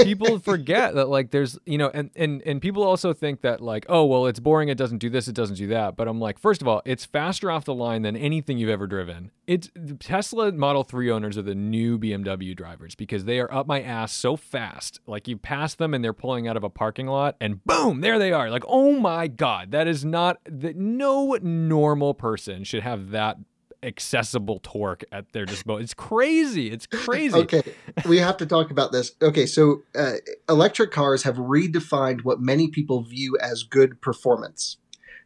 people 0.00 0.38
forget 0.38 0.94
that 0.94 1.08
like 1.08 1.30
there's 1.30 1.58
you 1.64 1.78
know 1.78 1.90
and 1.92 2.10
and 2.16 2.42
and 2.42 2.60
people 2.60 2.82
also 2.82 3.12
think 3.12 3.40
that 3.40 3.60
like 3.60 3.86
oh 3.88 4.04
well 4.04 4.26
it's 4.26 4.40
boring 4.40 4.68
it 4.68 4.76
doesn't 4.76 4.98
do 4.98 5.08
this 5.08 5.28
it 5.28 5.34
doesn't 5.34 5.56
do 5.56 5.66
that. 5.68 5.96
But 5.96 6.08
i'm 6.08 6.20
like 6.20 6.38
first 6.38 6.62
of 6.62 6.68
all 6.68 6.82
it's 6.84 7.04
faster 7.04 7.50
off 7.50 7.64
the 7.64 7.74
line 7.74 8.02
than 8.02 8.16
anything 8.16 8.58
you've 8.58 8.70
ever 8.70 8.86
driven. 8.86 9.30
It's 9.46 9.70
tesla 9.98 10.52
model 10.52 10.84
3 10.84 11.10
owners 11.10 11.38
are 11.38 11.42
the 11.42 11.54
new 11.54 11.98
bmw 11.98 12.56
drivers 12.56 12.94
because 12.94 13.24
they 13.24 13.38
are 13.38 13.52
up 13.52 13.66
my 13.66 13.80
ass 13.80 14.12
so 14.12 14.36
fast. 14.36 15.00
Like 15.06 15.28
you 15.28 15.36
pass 15.36 15.74
them 15.74 15.94
and 15.94 16.04
they're 16.04 16.12
pulling 16.12 16.48
out 16.48 16.56
of 16.56 16.64
a 16.64 16.70
parking 16.70 17.06
lot 17.06 17.36
and 17.40 17.64
boom 17.64 18.00
there 18.00 18.18
they 18.18 18.32
are. 18.32 18.50
Like 18.50 18.64
oh 18.68 18.92
my 18.92 19.28
god 19.28 19.70
that 19.72 19.86
is 19.86 20.04
not 20.04 20.40
that 20.44 20.76
no 20.76 21.36
normal 21.42 22.14
person 22.14 22.64
should 22.64 22.82
have 22.82 23.10
that 23.10 23.38
accessible 23.86 24.58
torque 24.62 25.04
at 25.12 25.32
their 25.32 25.44
disposal 25.46 25.80
it's 25.82 25.94
crazy 25.94 26.70
it's 26.70 26.86
crazy 26.86 27.38
Okay, 27.38 27.62
we 28.08 28.18
have 28.18 28.36
to 28.38 28.46
talk 28.46 28.70
about 28.70 28.92
this. 28.92 29.12
Okay, 29.22 29.46
so 29.46 29.82
uh, 29.94 30.14
electric 30.48 30.90
cars 30.90 31.22
have 31.22 31.36
redefined 31.36 32.22
what 32.24 32.40
many 32.40 32.68
people 32.68 33.02
view 33.02 33.36
as 33.40 33.62
good 33.62 34.00
performance. 34.00 34.78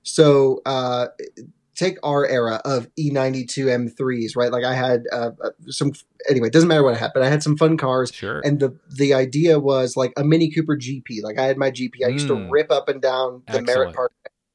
So 0.02 0.60
uh, 0.66 1.08
take 1.74 1.96
our 2.02 2.26
era 2.26 2.60
of 2.64 2.88
E 2.98 3.10
E92 3.10 3.90
M3s, 3.98 4.36
right? 4.36 4.50
Like 4.52 4.64
I 4.64 4.74
had 4.74 5.04
uh, 5.12 5.30
uh, 5.42 5.50
some. 5.68 5.92
Anyway, 6.28 6.48
it 6.48 6.52
doesn't 6.52 6.68
matter 6.68 6.82
what 6.82 6.94
I 6.94 6.98
had, 6.98 7.12
but 7.14 7.22
I 7.22 7.28
had 7.28 7.42
some 7.42 7.56
fun 7.56 7.76
cars. 7.76 8.12
sure 8.12 8.40
And 8.44 8.60
the 8.60 8.76
the 8.88 9.14
idea 9.14 9.58
was 9.58 9.96
like 9.96 10.12
a 10.16 10.24
Mini 10.24 10.50
Cooper 10.50 10.76
GP. 10.76 11.22
Like 11.22 11.38
I 11.38 11.44
had 11.44 11.56
my 11.56 11.70
GP. 11.70 12.04
I 12.04 12.08
used 12.08 12.28
to 12.28 12.34
Mm. 12.34 12.50
rip 12.50 12.70
up 12.70 12.88
and 12.88 13.00
down 13.00 13.42
the 13.46 13.58
Excellent. 13.58 13.66
Merritt 13.66 13.94
Park 13.94 14.12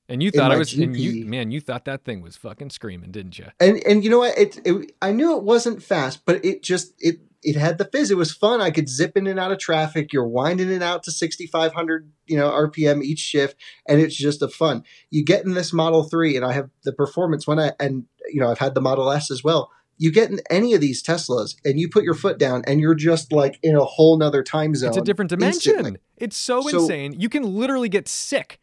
And 0.08 0.22
you 0.22 0.30
thought 0.32 0.52
I 0.52 0.58
was, 0.58 0.74
and 0.74 0.96
you, 0.96 1.26
man, 1.26 1.50
you 1.52 1.60
thought 1.60 1.86
that 1.86 2.04
thing 2.04 2.22
was 2.22 2.38
fucking 2.38 2.70
screaming, 2.70 3.12
didn't 3.12 3.40
you? 3.40 3.48
and 3.60 3.78
and 3.86 4.04
you 4.04 4.10
know 4.10 4.20
what 4.20 4.38
it, 4.38 4.60
it 4.66 4.92
i 5.02 5.12
knew 5.12 5.36
it 5.38 5.44
wasn't 5.44 5.82
fast 5.82 6.26
but 6.26 6.44
it 6.46 6.62
just 6.64 6.94
it 7.00 7.20
it 7.44 7.56
had 7.56 7.78
the 7.78 7.86
fizz 7.86 8.12
it 8.12 8.18
was 8.18 8.32
fun 8.32 8.60
i 8.62 8.70
could 8.72 8.88
zip 8.90 9.16
in 9.18 9.28
and 9.28 9.40
out 9.40 9.52
of 9.52 9.58
traffic 9.60 10.12
you're 10.14 10.28
winding 10.28 10.70
it 10.72 10.82
out 10.84 11.04
to 11.04 11.12
6500 11.12 12.12
you 12.28 12.38
know 12.38 12.50
rpm 12.50 13.04
each 13.04 13.20
shift 13.20 13.56
and 13.88 14.00
it's 14.02 14.16
just 14.16 14.42
a 14.42 14.48
fun 14.48 14.84
you 15.10 15.24
get 15.24 15.46
in 15.46 15.54
this 15.54 15.72
model 15.74 16.04
3 16.04 16.36
and 16.36 16.46
i 16.46 16.54
have 16.54 16.70
the 16.84 16.94
performance 16.94 17.48
when 17.48 17.60
i 17.60 17.72
and 17.80 18.06
you 18.32 18.40
know 18.40 18.50
i've 18.50 18.60
had 18.60 18.74
the 18.76 18.82
model 18.82 19.12
s 19.12 19.30
as 19.32 19.44
well 19.44 19.72
you 19.98 20.12
get 20.12 20.30
in 20.30 20.40
any 20.50 20.74
of 20.74 20.82
these 20.82 21.02
teslas 21.02 21.56
and 21.64 21.80
you 21.80 21.88
put 21.90 22.04
your 22.04 22.16
foot 22.16 22.38
down 22.38 22.64
and 22.68 22.80
you're 22.82 22.96
just 22.96 23.32
like 23.32 23.58
in 23.64 23.76
a 23.76 23.86
whole 23.86 24.18
nother 24.18 24.44
time 24.44 24.76
zone 24.76 24.90
It's 24.90 24.98
a 24.98 25.02
different 25.02 25.30
dimension. 25.30 25.72
instantly. 25.74 26.00
It's 26.18 26.36
so, 26.36 26.62
So- 26.62 26.82
insane. 26.82 27.16
You 27.18 27.30
can 27.30 27.44
literally 27.44 27.88
get 27.88 28.08
sick. 28.10 28.60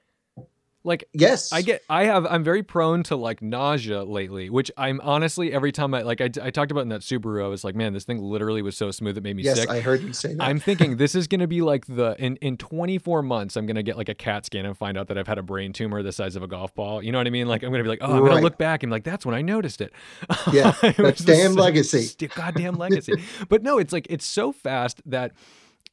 Like 0.85 1.05
yes, 1.12 1.53
I 1.53 1.62
get, 1.62 1.83
I 1.88 2.05
have, 2.05 2.27
I'm 2.27 2.42
very 2.42 2.62
prone 2.62 3.05
to 3.05 3.16
like 3.16 3.40
nausea 3.40 4.03
lately, 4.03 4.51
which 4.51 4.71
I'm 4.77 5.01
honestly 5.05 5.53
every 5.53 5.71
time 5.71 5.95
I 5.95 6.03
like, 6.03 6.21
I, 6.21 6.29
I 6.42 6.51
talked 6.51 6.73
about 6.73 6.81
in 6.81 6.88
that 6.88 7.03
Subaru, 7.03 7.45
I 7.45 7.47
was 7.47 7.62
like, 7.62 7.77
man, 7.77 7.92
this 7.92 8.05
thing 8.05 8.18
literally 8.18 8.62
was 8.62 8.77
so 8.77 8.90
smooth 8.90 9.16
it 9.16 9.23
made 9.23 9.37
me 9.37 9.45
yes, 9.45 9.61
sick. 9.61 9.71
I 9.71 9.81
heard 9.81 10.03
you 10.03 10.12
say 10.12 10.35
that. 10.35 10.42
I'm 10.42 10.59
thinking 10.59 10.97
this 10.99 11.14
is 11.14 11.29
going 11.29 11.40
to 11.40 11.47
be 11.47 11.62
like 11.62 11.87
the 11.87 12.16
in 12.18 12.37
in 12.37 12.57
24 12.57 13.23
months 13.23 13.57
I'm 13.57 13.66
going 13.66 13.77
to 13.77 13.83
get 13.85 13.97
like 13.97 14.09
a 14.09 14.14
CAT 14.14 14.47
scan 14.47 14.66
and 14.66 14.77
find 14.77 14.99
out 14.99 15.07
that 15.09 15.16
I've 15.18 15.29
had 15.29 15.38
a 15.38 15.42
brain 15.42 15.73
tumor 15.73 16.03
the 16.03 16.12
size 16.12 16.35
of 16.35 16.42
a 16.42 16.49
golf 16.49 16.75
ball. 16.75 17.03
You 17.03 17.12
know 17.12 17.18
what 17.18 17.29
I 17.29 17.31
mean? 17.31 17.47
Like 17.47 17.62
I'm 17.62 17.71
going 17.71 17.81
to 17.81 17.85
be 17.85 17.90
like, 17.90 18.01
oh, 18.03 18.16
I'm 18.16 18.25
gonna 18.25 18.40
look 18.40 18.59
back 18.59 18.83
and 18.83 18.90
be 18.90 18.92
like 18.92 19.05
that's 19.05 19.25
when 19.25 19.35
I 19.35 19.42
noticed 19.42 19.81
it. 19.81 19.92
Yeah, 20.53 20.75
It 20.83 21.23
damn 21.25 21.55
legacy. 21.55 22.03
st- 22.03 22.35
goddamn 22.35 22.75
legacy. 22.75 23.14
but 23.49 23.62
no, 23.62 23.79
it's 23.79 23.92
like 23.92 24.07
it's 24.11 24.27
so 24.27 24.53
fast 24.53 25.01
that 25.07 25.33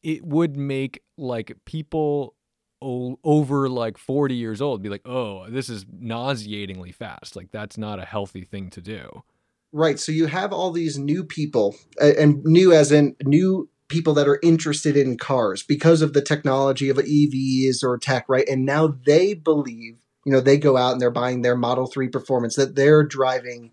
it 0.02 0.26
would 0.26 0.58
make 0.58 1.02
like 1.18 1.56
people 1.66 2.36
over 2.82 3.70
like 3.70 3.98
40 3.98 4.36
years 4.36 4.62
old 4.62 4.82
be 4.82 4.90
like, 4.90 5.06
"Oh, 5.06 5.50
this 5.50 5.70
is 5.70 5.86
nauseatingly 5.92 6.92
fast." 6.92 7.36
Like 7.36 7.52
that's 7.52 7.78
not 7.78 8.00
a 8.00 8.06
healthy 8.06 8.44
thing 8.44 8.70
to 8.72 8.82
do. 8.82 9.24
Right. 9.72 10.00
So 10.00 10.12
you 10.12 10.26
have 10.26 10.52
all 10.52 10.72
these 10.72 10.98
new 10.98 11.24
people, 11.24 11.76
and 12.02 12.44
new 12.44 12.74
as 12.74 12.92
in 12.92 13.16
new 13.24 13.70
people 13.90 14.14
that 14.14 14.28
are 14.28 14.40
interested 14.42 14.96
in 14.96 15.18
cars 15.18 15.64
because 15.64 16.02
of 16.02 16.14
the 16.14 16.22
technology 16.22 16.90
of 16.90 16.98
EVs 16.98 17.84
or 17.84 17.98
tech, 17.98 18.26
right? 18.30 18.48
And 18.48 18.66
now 18.66 18.96
they 19.06 19.34
believe, 19.34 19.98
you 20.26 20.32
know, 20.32 20.40
they 20.40 20.58
go 20.58 20.78
out 20.78 20.94
and 20.94 21.02
they're 21.02 21.12
buying 21.12 21.42
their 21.42 21.58
Model 21.58 21.88
3 21.88 22.08
performance 22.08 22.56
that 22.56 22.76
they're 22.76 23.04
driving 23.04 23.72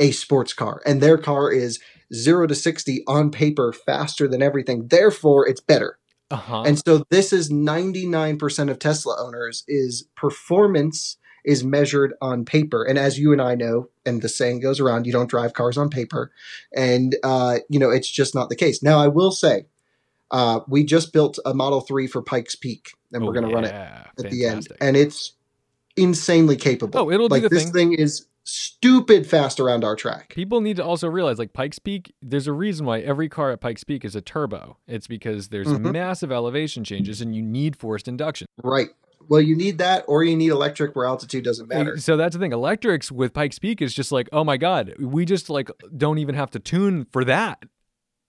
a 0.00 0.10
sports 0.10 0.52
car 0.52 0.80
and 0.86 1.00
their 1.00 1.18
car 1.18 1.52
is 1.52 1.80
0 2.14 2.46
to 2.46 2.54
60 2.54 3.04
on 3.06 3.30
paper 3.30 3.72
faster 3.72 4.26
than 4.26 4.42
everything. 4.42 4.88
Therefore, 4.88 5.46
it's 5.46 5.60
better. 5.60 5.97
Uh-huh. 6.30 6.62
And 6.62 6.78
so 6.84 7.04
this 7.10 7.32
is 7.32 7.50
99% 7.50 8.70
of 8.70 8.78
Tesla 8.78 9.16
owners 9.18 9.64
is 9.66 10.04
performance 10.16 11.16
is 11.44 11.64
measured 11.64 12.12
on 12.20 12.44
paper. 12.44 12.84
And 12.84 12.98
as 12.98 13.18
you 13.18 13.32
and 13.32 13.40
I 13.40 13.54
know, 13.54 13.88
and 14.04 14.20
the 14.20 14.28
saying 14.28 14.60
goes 14.60 14.80
around, 14.80 15.06
you 15.06 15.12
don't 15.12 15.30
drive 15.30 15.54
cars 15.54 15.78
on 15.78 15.88
paper. 15.88 16.30
And, 16.76 17.16
uh, 17.22 17.60
you 17.70 17.78
know, 17.78 17.90
it's 17.90 18.08
just 18.10 18.34
not 18.34 18.50
the 18.50 18.56
case. 18.56 18.82
Now, 18.82 18.98
I 18.98 19.08
will 19.08 19.30
say, 19.30 19.66
uh, 20.30 20.60
we 20.68 20.84
just 20.84 21.12
built 21.14 21.38
a 21.46 21.54
Model 21.54 21.80
3 21.80 22.06
for 22.06 22.20
Pikes 22.20 22.54
Peak, 22.54 22.90
and 23.12 23.22
we're 23.24 23.30
Oh, 23.30 23.32
going 23.32 23.48
to 23.48 23.54
run 23.54 23.64
it 23.64 23.72
yeah. 23.72 24.04
at 24.18 24.30
the 24.30 24.44
end. 24.44 24.68
And 24.80 24.94
it's 24.96 25.32
insanely 25.96 26.56
capable. 26.56 27.00
Oh, 27.00 27.10
it'll 27.10 27.28
do 27.28 27.34
like 27.34 27.42
the 27.44 27.48
this 27.48 27.64
thing. 27.64 27.72
thing 27.72 27.92
is 27.94 28.26
stupid 28.48 29.26
fast 29.26 29.60
around 29.60 29.84
our 29.84 29.94
track. 29.94 30.30
People 30.34 30.60
need 30.60 30.76
to 30.76 30.84
also 30.84 31.08
realize, 31.08 31.38
like 31.38 31.52
Pikes 31.52 31.78
Peak, 31.78 32.14
there's 32.22 32.46
a 32.46 32.52
reason 32.52 32.86
why 32.86 33.00
every 33.00 33.28
car 33.28 33.50
at 33.52 33.60
Pikes 33.60 33.84
Peak 33.84 34.04
is 34.04 34.16
a 34.16 34.20
turbo. 34.20 34.78
It's 34.86 35.06
because 35.06 35.48
there's 35.48 35.68
Mhm. 35.68 35.92
massive 35.92 36.32
elevation 36.32 36.82
changes 36.84 37.20
and 37.20 37.34
you 37.36 37.42
need 37.42 37.76
forced 37.76 38.08
induction. 38.08 38.46
Right. 38.62 38.88
Well, 39.28 39.42
you 39.42 39.54
need 39.54 39.76
that, 39.78 40.04
or 40.08 40.24
you 40.24 40.34
need 40.36 40.48
electric 40.48 40.96
where 40.96 41.04
altitude 41.04 41.44
doesn't 41.44 41.68
matter. 41.68 41.98
So 41.98 42.16
that's 42.16 42.34
the 42.34 42.40
thing. 42.40 42.52
Electrics 42.52 43.12
with 43.12 43.34
Pikes 43.34 43.58
Peak 43.58 43.82
is 43.82 43.92
just 43.92 44.10
like, 44.10 44.28
oh 44.32 44.42
my 44.44 44.56
god, 44.56 44.94
we 44.98 45.26
just 45.26 45.50
like 45.50 45.70
don't 45.96 46.16
even 46.18 46.34
have 46.34 46.50
to 46.52 46.58
tune 46.58 47.06
for 47.12 47.24
that. 47.24 47.62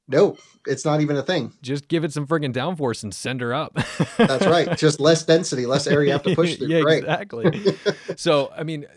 No, 0.10 0.38
it's 0.68 0.84
not 0.84 1.02
even 1.02 1.16
a 1.16 1.22
thing. 1.22 1.54
Just 1.62 1.88
give 1.88 2.04
it 2.04 2.12
some 2.12 2.26
friggin' 2.26 2.52
downforce 2.52 3.04
and 3.04 3.14
send 3.14 3.42
her 3.42 3.54
up. 3.54 3.78
That's 4.18 4.46
right. 4.48 4.76
Just 4.76 5.00
less 5.00 5.24
density, 5.24 5.68
less 5.68 5.86
area 5.86 6.08
you 6.08 6.12
have 6.14 6.24
to 6.24 6.36
push 6.36 6.56
through. 6.58 6.68
yeah, 6.68 6.80
right. 6.82 6.98
exactly. 6.98 7.76
so, 8.18 8.52
I 8.58 8.64
mean, 8.64 8.88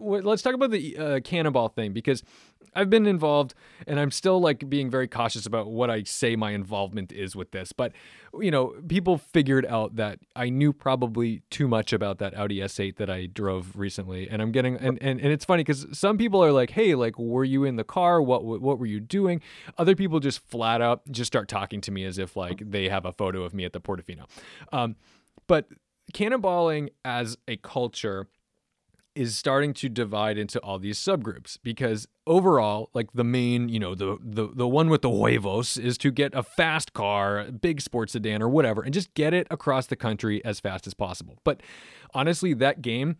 let's 0.00 0.42
talk 0.42 0.54
about 0.54 0.70
the 0.70 0.96
uh, 0.96 1.20
cannonball 1.20 1.68
thing 1.68 1.92
because 1.92 2.22
I've 2.74 2.90
been 2.90 3.06
involved 3.06 3.54
and 3.86 3.98
I'm 3.98 4.10
still 4.10 4.40
like 4.40 4.68
being 4.68 4.90
very 4.90 5.08
cautious 5.08 5.46
about 5.46 5.70
what 5.70 5.90
I 5.90 6.04
say 6.04 6.36
my 6.36 6.52
involvement 6.52 7.12
is 7.12 7.34
with 7.34 7.50
this. 7.50 7.72
But, 7.72 7.92
you 8.38 8.50
know, 8.50 8.74
people 8.86 9.18
figured 9.18 9.66
out 9.66 9.96
that 9.96 10.20
I 10.36 10.50
knew 10.50 10.72
probably 10.72 11.42
too 11.50 11.66
much 11.66 11.92
about 11.92 12.18
that 12.18 12.36
Audi 12.36 12.58
S8 12.58 12.96
that 12.96 13.10
I 13.10 13.26
drove 13.26 13.76
recently. 13.76 14.28
And 14.28 14.40
I'm 14.40 14.52
getting, 14.52 14.76
and, 14.76 14.98
and, 15.02 15.20
and 15.20 15.32
it's 15.32 15.44
funny 15.44 15.64
because 15.64 15.86
some 15.92 16.16
people 16.16 16.44
are 16.44 16.52
like, 16.52 16.70
hey, 16.70 16.94
like, 16.94 17.18
were 17.18 17.44
you 17.44 17.64
in 17.64 17.76
the 17.76 17.84
car? 17.84 18.22
What, 18.22 18.44
what 18.44 18.78
were 18.78 18.86
you 18.86 19.00
doing? 19.00 19.40
Other 19.78 19.96
people 19.96 20.20
just 20.20 20.40
flat 20.48 20.80
out 20.80 21.02
just 21.10 21.28
start 21.28 21.48
talking 21.48 21.80
to 21.82 21.90
me 21.90 22.04
as 22.04 22.18
if 22.18 22.36
like 22.36 22.62
they 22.64 22.88
have 22.88 23.04
a 23.04 23.12
photo 23.12 23.42
of 23.42 23.54
me 23.54 23.64
at 23.64 23.72
the 23.72 23.80
Portofino. 23.80 24.26
Um, 24.72 24.96
but 25.46 25.66
cannonballing 26.12 26.90
as 27.04 27.36
a 27.48 27.56
culture 27.56 28.28
is 29.14 29.36
starting 29.36 29.74
to 29.74 29.88
divide 29.88 30.38
into 30.38 30.58
all 30.60 30.78
these 30.78 30.98
subgroups 30.98 31.58
because 31.62 32.06
overall 32.26 32.90
like 32.94 33.08
the 33.12 33.24
main 33.24 33.68
you 33.68 33.78
know 33.80 33.94
the 33.94 34.16
the, 34.22 34.48
the 34.54 34.68
one 34.68 34.88
with 34.88 35.02
the 35.02 35.10
huevos 35.10 35.76
is 35.76 35.98
to 35.98 36.10
get 36.12 36.32
a 36.34 36.42
fast 36.42 36.92
car 36.92 37.44
big 37.50 37.80
sports 37.80 38.12
sedan 38.12 38.40
or 38.40 38.48
whatever 38.48 38.82
and 38.82 38.94
just 38.94 39.12
get 39.14 39.34
it 39.34 39.46
across 39.50 39.86
the 39.86 39.96
country 39.96 40.44
as 40.44 40.60
fast 40.60 40.86
as 40.86 40.94
possible 40.94 41.38
but 41.44 41.60
honestly 42.14 42.54
that 42.54 42.82
game 42.82 43.16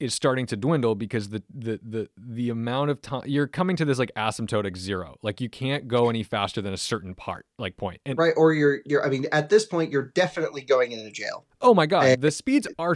is 0.00 0.14
starting 0.14 0.46
to 0.46 0.56
dwindle 0.56 0.94
because 0.94 1.28
the 1.30 1.42
the 1.52 1.78
the 1.82 2.08
the 2.16 2.50
amount 2.50 2.90
of 2.90 3.00
time 3.02 3.22
you're 3.26 3.46
coming 3.48 3.76
to 3.76 3.84
this 3.84 3.98
like 3.98 4.10
asymptotic 4.16 4.76
zero 4.76 5.16
like 5.22 5.40
you 5.40 5.48
can't 5.48 5.86
go 5.88 6.08
any 6.08 6.22
faster 6.22 6.60
than 6.60 6.72
a 6.72 6.76
certain 6.76 7.14
part 7.14 7.46
like 7.58 7.76
point 7.76 8.00
and 8.06 8.18
Right. 8.18 8.34
Or 8.36 8.52
you're 8.52 8.78
you're 8.86 9.04
I 9.04 9.08
mean, 9.08 9.26
at 9.32 9.48
this 9.50 9.66
point 9.66 9.90
you're 9.92 10.10
definitely 10.14 10.62
going 10.62 10.92
into 10.92 11.10
jail. 11.10 11.46
oh 11.60 11.74
my 11.74 11.86
god 11.86 12.04
And- 12.06 12.22
the 12.22 12.30
speeds 12.32 12.66
are 12.78 12.94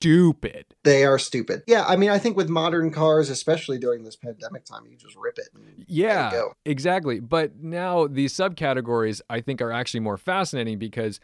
stupid 0.00 0.64
They 0.82 1.04
are 1.04 1.18
stupid. 1.18 1.62
Yeah, 1.66 1.84
I 1.86 1.96
mean, 1.96 2.08
I 2.10 2.18
think 2.18 2.36
with 2.36 2.48
modern 2.48 2.90
cars, 2.90 3.28
especially 3.28 3.78
during 3.78 4.02
this 4.02 4.16
pandemic 4.16 4.64
time, 4.64 4.86
you 4.90 4.96
just 4.96 5.14
rip 5.16 5.38
it. 5.38 5.48
Yeah, 5.86 6.30
go. 6.30 6.52
exactly. 6.64 7.20
But 7.20 7.62
now 7.62 8.06
these 8.06 8.32
subcategories 8.32 9.20
I 9.28 9.40
think 9.40 9.60
are 9.60 9.70
actually 9.72 10.00
more 10.00 10.16
fascinating 10.16 10.78
because 10.78 11.20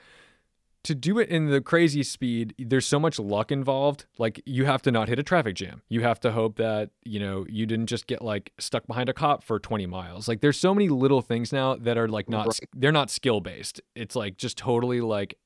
to 0.85 0.95
do 0.95 1.19
it 1.19 1.29
in 1.31 1.47
the 1.51 1.61
crazy 1.61 2.03
speed, 2.05 2.55
there's 2.59 2.87
so 2.87 3.01
much 3.01 3.19
luck 3.19 3.51
involved. 3.51 4.05
Like 4.19 4.41
you 4.47 4.67
have 4.67 4.83
to 4.83 4.93
not 4.93 5.09
hit 5.09 5.19
a 5.19 5.23
traffic 5.25 5.57
jam. 5.57 5.83
You 5.89 6.03
have 6.03 6.21
to 6.21 6.31
hope 6.31 6.59
that, 6.59 6.91
you 7.03 7.19
know, 7.19 7.45
you 7.49 7.67
didn't 7.67 7.87
just 7.87 8.07
get 8.07 8.23
like 8.23 8.53
stuck 8.59 8.87
behind 8.87 9.09
a 9.09 9.13
cop 9.13 9.43
for 9.43 9.59
20 9.59 9.87
miles. 9.87 10.29
Like 10.29 10.43
there's 10.43 10.59
so 10.59 10.73
many 10.75 10.89
little 10.89 11.23
things 11.23 11.53
now 11.53 11.75
that 11.77 11.99
are 11.99 12.07
like 12.09 12.29
not 12.29 12.47
Right. 12.47 12.61
they're 12.75 12.93
not 12.93 13.11
skill 13.11 13.41
based. 13.41 13.81
It's 13.97 14.15
like 14.15 14.37
just 14.37 14.59
totally 14.59 15.01
like 15.01 15.37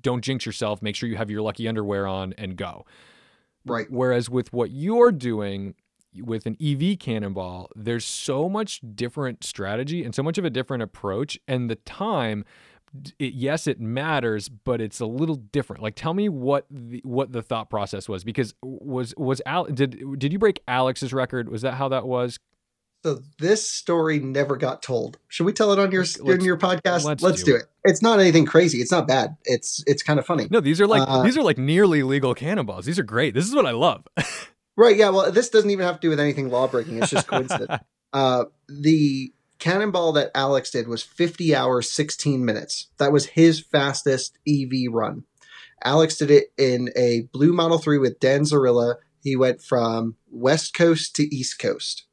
don't 0.00 0.22
jinx 0.22 0.46
yourself, 0.46 0.82
make 0.82 0.96
sure 0.96 1.08
you 1.08 1.16
have 1.16 1.30
your 1.30 1.42
lucky 1.42 1.68
underwear 1.68 2.06
on 2.06 2.32
and 2.38 2.56
go. 2.56 2.84
Right. 3.64 3.86
Whereas 3.90 4.30
with 4.30 4.52
what 4.52 4.70
you're 4.70 5.12
doing 5.12 5.74
with 6.14 6.46
an 6.46 6.56
EV 6.62 6.98
cannonball, 6.98 7.70
there's 7.74 8.04
so 8.04 8.48
much 8.48 8.80
different 8.94 9.44
strategy 9.44 10.04
and 10.04 10.14
so 10.14 10.22
much 10.22 10.38
of 10.38 10.44
a 10.44 10.50
different 10.50 10.82
approach. 10.82 11.38
And 11.48 11.68
the 11.68 11.74
time, 11.76 12.44
it, 13.18 13.34
yes, 13.34 13.66
it 13.66 13.80
matters, 13.80 14.48
but 14.48 14.80
it's 14.80 15.00
a 15.00 15.06
little 15.06 15.36
different. 15.36 15.82
Like, 15.82 15.94
tell 15.96 16.14
me 16.14 16.28
what 16.28 16.66
the, 16.70 17.00
what 17.04 17.32
the 17.32 17.42
thought 17.42 17.68
process 17.68 18.08
was 18.08 18.24
because 18.24 18.54
was 18.62 19.14
was 19.16 19.42
Al 19.46 19.64
did 19.64 20.18
did 20.18 20.32
you 20.32 20.38
break 20.38 20.62
Alex's 20.68 21.12
record? 21.12 21.48
Was 21.48 21.62
that 21.62 21.74
how 21.74 21.88
that 21.88 22.06
was? 22.06 22.38
So 23.06 23.22
this 23.38 23.70
story 23.70 24.18
never 24.18 24.56
got 24.56 24.82
told. 24.82 25.18
Should 25.28 25.46
we 25.46 25.52
tell 25.52 25.70
it 25.70 25.78
on 25.78 25.92
your 25.92 26.00
Let's- 26.00 26.18
on 26.18 26.40
your 26.40 26.56
podcast? 26.56 27.22
let's 27.22 27.44
do 27.44 27.52
do 27.52 27.56
it. 27.56 27.66
It's 27.84 28.02
not 28.02 28.18
anything 28.18 28.46
crazy. 28.46 28.80
It's 28.80 28.90
not 28.90 29.06
bad. 29.06 29.36
It's 29.44 29.84
it's 29.86 30.02
kind 30.02 30.18
of 30.18 30.26
funny. 30.26 30.48
No, 30.50 30.58
these 30.58 30.80
are 30.80 30.88
like 30.88 31.08
Uh, 31.08 31.22
these 31.22 31.36
are 31.36 31.44
like 31.44 31.56
nearly 31.56 32.02
legal 32.02 32.34
cannonballs. 32.34 32.84
These 32.84 32.98
are 32.98 33.04
great. 33.04 33.32
This 33.32 33.46
is 33.46 33.54
what 33.54 33.64
I 33.64 33.70
love. 33.70 34.04
Right. 34.78 34.96
Yeah. 34.96 35.08
Well, 35.08 35.32
this 35.32 35.48
doesn't 35.48 35.70
even 35.70 35.86
have 35.86 35.94
to 35.94 36.00
do 36.00 36.10
with 36.10 36.20
anything 36.20 36.50
law 36.50 36.66
breaking. 36.66 36.98
It's 36.98 37.10
just 37.10 37.28
coincidence. 37.28 37.80
uh, 38.12 38.44
the 38.68 39.32
cannonball 39.58 40.12
that 40.12 40.32
Alex 40.34 40.70
did 40.70 40.86
was 40.86 41.02
50 41.02 41.54
hours, 41.54 41.90
16 41.90 42.44
minutes. 42.44 42.88
That 42.98 43.10
was 43.10 43.24
his 43.24 43.58
fastest 43.58 44.36
EV 44.46 44.92
run. 44.92 45.24
Alex 45.82 46.16
did 46.18 46.30
it 46.30 46.52
in 46.58 46.90
a 46.94 47.22
blue 47.32 47.54
Model 47.54 47.78
3 47.78 47.96
with 47.96 48.20
Dan 48.20 48.42
Zarilla. 48.42 48.96
He 49.22 49.34
went 49.34 49.62
from 49.62 50.16
West 50.30 50.74
Coast 50.74 51.16
to 51.16 51.34
East 51.34 51.58
Coast. 51.58 52.04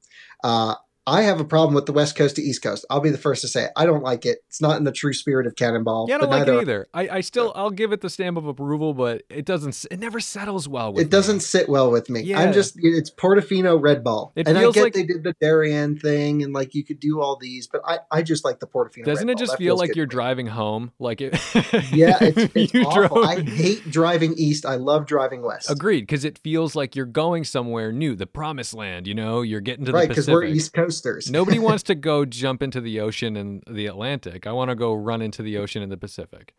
Uh, 0.41 0.75
I 1.05 1.23
have 1.23 1.39
a 1.39 1.45
problem 1.45 1.75
with 1.75 1.85
the 1.85 1.91
West 1.91 2.15
Coast 2.15 2.37
to 2.37 2.41
East 2.41 2.61
Coast. 2.61 2.85
I'll 2.89 3.01
be 3.01 3.09
the 3.09 3.17
first 3.17 3.41
to 3.41 3.47
say 3.47 3.65
it. 3.65 3.71
I 3.75 3.85
don't 3.85 4.03
like 4.03 4.25
it. 4.25 4.39
It's 4.47 4.61
not 4.61 4.77
in 4.77 4.85
the 4.85 4.91
true 4.91 5.11
spirit 5.11 5.45
of 5.47 5.55
Cannonball. 5.55 6.05
Yeah, 6.07 6.15
I 6.15 6.17
don't 6.19 6.29
but 6.29 6.39
like 6.39 6.47
it 6.47 6.61
either. 6.61 6.87
I, 6.93 7.09
I 7.09 7.21
still 7.21 7.51
I'll 7.55 7.71
give 7.71 7.91
it 7.91 7.99
the 8.01 8.09
stamp 8.09 8.37
of 8.37 8.45
approval, 8.47 8.93
but 8.93 9.23
it 9.29 9.45
doesn't. 9.45 9.85
It 9.91 9.99
never 9.99 10.19
settles 10.21 10.67
well 10.67 10.93
with. 10.93 11.01
It 11.01 11.05
me. 11.05 11.09
doesn't 11.09 11.39
sit 11.41 11.67
well 11.67 11.91
with 11.91 12.09
me. 12.09 12.21
Yeah. 12.21 12.39
I'm 12.39 12.53
just 12.53 12.75
it's 12.81 13.11
Portofino 13.11 13.81
Red 13.81 14.03
Ball, 14.03 14.31
It 14.35 14.47
and 14.47 14.57
I 14.57 14.71
get 14.71 14.83
like- 14.83 14.93
they 14.93 15.03
did 15.03 15.23
the 15.23 15.33
Darien 15.41 15.97
thing, 15.97 16.41
and 16.41 16.53
like 16.53 16.73
you 16.73 16.85
could 16.85 16.99
do 17.01 17.21
all 17.21 17.35
these, 17.35 17.67
but 17.67 17.81
I 17.85 17.99
I 18.09 18.21
just 18.21 18.45
like 18.45 18.59
the 18.59 18.67
Portofino. 18.67 19.03
Doesn't 19.05 19.27
it 19.29 19.37
just 19.37 19.57
feel 19.57 19.75
like 19.77 19.95
you're 19.95 20.05
driving 20.05 20.47
home? 20.47 20.91
Like 20.99 21.21
it. 21.21 21.33
Yeah, 21.93 22.17
it's, 22.21 22.51
it's 22.55 22.73
you 22.73 22.83
awful. 22.83 23.21
drove- 23.23 23.25
I 23.27 23.41
hate 23.41 23.89
driving 23.91 24.35
east. 24.37 24.65
I 24.65 24.75
love 24.75 25.05
driving 25.05 25.41
west. 25.41 25.69
Agreed, 25.69 26.01
because 26.01 26.23
it 26.23 26.37
feels 26.37 26.75
like 26.75 26.95
you're 26.95 27.05
going 27.05 27.43
somewhere 27.43 27.91
new, 27.91 28.15
the 28.15 28.25
promised 28.25 28.73
land. 28.73 29.05
You 29.07 29.15
know, 29.15 29.41
you're 29.41 29.59
getting 29.61 29.85
to 29.85 29.91
right, 29.91 30.03
the 30.03 30.07
because 30.09 30.25
Pacific. 30.25 30.33
we're 30.33 30.43
East 30.55 30.73
Coasters. 31.01 31.31
Nobody 31.31 31.59
wants 31.59 31.83
to 31.83 31.95
go 31.95 32.25
jump 32.25 32.61
into 32.61 32.81
the 32.81 32.99
ocean 32.99 33.35
in 33.35 33.61
the 33.69 33.87
Atlantic. 33.87 34.47
I 34.47 34.51
want 34.51 34.69
to 34.69 34.75
go 34.75 34.93
run 34.93 35.21
into 35.21 35.41
the 35.41 35.57
ocean 35.57 35.81
in 35.81 35.89
the 35.89 35.97
Pacific. 35.97 36.53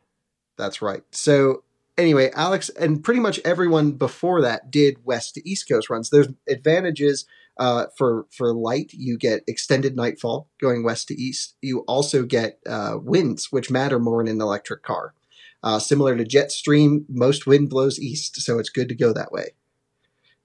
That's 0.57 0.81
right. 0.81 1.03
So 1.11 1.64
anyway, 1.97 2.31
Alex 2.35 2.68
and 2.70 3.03
pretty 3.03 3.20
much 3.20 3.40
everyone 3.44 3.92
before 3.92 4.40
that 4.42 4.70
did 4.70 5.05
west 5.05 5.35
to 5.35 5.49
east 5.49 5.68
coast 5.68 5.90
runs. 5.90 6.11
There's 6.11 6.29
advantages 6.49 7.27
uh, 7.59 7.87
for 7.97 8.27
for 8.31 8.53
light. 8.53 8.92
You 8.92 9.16
get 9.16 9.44
extended 9.47 9.97
nightfall 9.97 10.49
going 10.61 10.85
west 10.85 11.09
to 11.09 11.20
east. 11.20 11.57
You 11.62 11.81
also 11.81 12.25
get 12.25 12.59
uh, 12.66 12.97
winds, 13.01 13.51
which 13.51 13.70
matter 13.70 13.99
more 13.99 14.20
in 14.20 14.29
an 14.29 14.40
electric 14.40 14.83
car. 14.83 15.14
Uh, 15.62 15.79
similar 15.79 16.14
to 16.16 16.25
jet 16.25 16.53
stream, 16.53 17.07
most 17.09 17.47
wind 17.47 17.70
blows 17.70 17.99
east, 17.99 18.40
so 18.42 18.59
it's 18.59 18.68
good 18.68 18.88
to 18.88 18.94
go 18.94 19.14
that 19.14 19.33
way. 19.33 19.53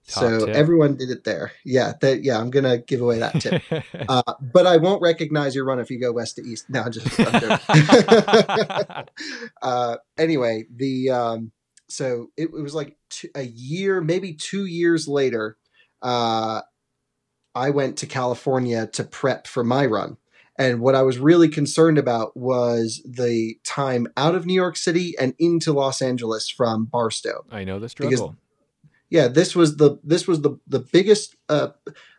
So 0.09 0.45
tip. 0.45 0.55
everyone 0.55 0.95
did 0.95 1.09
it 1.09 1.23
there. 1.23 1.51
Yeah, 1.63 1.93
that 2.01 2.23
yeah, 2.23 2.39
I'm 2.39 2.49
gonna 2.49 2.77
give 2.79 3.01
away 3.01 3.19
that 3.19 3.39
tip. 3.39 3.61
uh, 4.09 4.33
but 4.41 4.65
I 4.65 4.77
won't 4.77 5.01
recognize 5.01 5.55
your 5.55 5.65
run 5.65 5.79
if 5.79 5.91
you 5.91 5.99
go 5.99 6.11
west 6.11 6.37
to 6.37 6.41
east. 6.41 6.69
No, 6.69 6.81
I'm 6.81 6.91
just. 6.91 7.07
I'm 7.19 9.05
uh, 9.61 9.97
anyway, 10.17 10.65
the 10.75 11.11
um, 11.11 11.51
so 11.87 12.27
it, 12.37 12.45
it 12.45 12.61
was 12.61 12.73
like 12.73 12.97
two, 13.09 13.29
a 13.35 13.43
year, 13.43 14.01
maybe 14.01 14.33
two 14.33 14.65
years 14.65 15.07
later. 15.07 15.57
Uh, 16.01 16.61
I 17.55 17.71
went 17.71 17.97
to 17.97 18.05
California 18.05 18.87
to 18.87 19.03
prep 19.03 19.47
for 19.47 19.63
my 19.63 19.85
run. 19.85 20.17
And 20.57 20.81
what 20.81 20.93
I 20.93 21.03
was 21.03 21.17
really 21.17 21.47
concerned 21.47 21.97
about 21.97 22.35
was 22.35 23.01
the 23.05 23.57
time 23.63 24.07
out 24.17 24.35
of 24.35 24.45
New 24.45 24.53
York 24.53 24.75
City 24.75 25.15
and 25.17 25.33
into 25.39 25.71
Los 25.71 26.01
Angeles 26.01 26.49
from 26.49 26.85
Barstow. 26.85 27.45
I 27.49 27.63
know 27.63 27.79
the 27.79 27.87
Because- 27.87 28.17
struggle. 28.17 28.35
Yeah, 29.09 29.27
this 29.27 29.55
was 29.55 29.77
the 29.77 29.97
this 30.03 30.27
was 30.27 30.41
the 30.41 30.57
the 30.67 30.79
biggest. 30.79 31.35
Uh, 31.47 31.69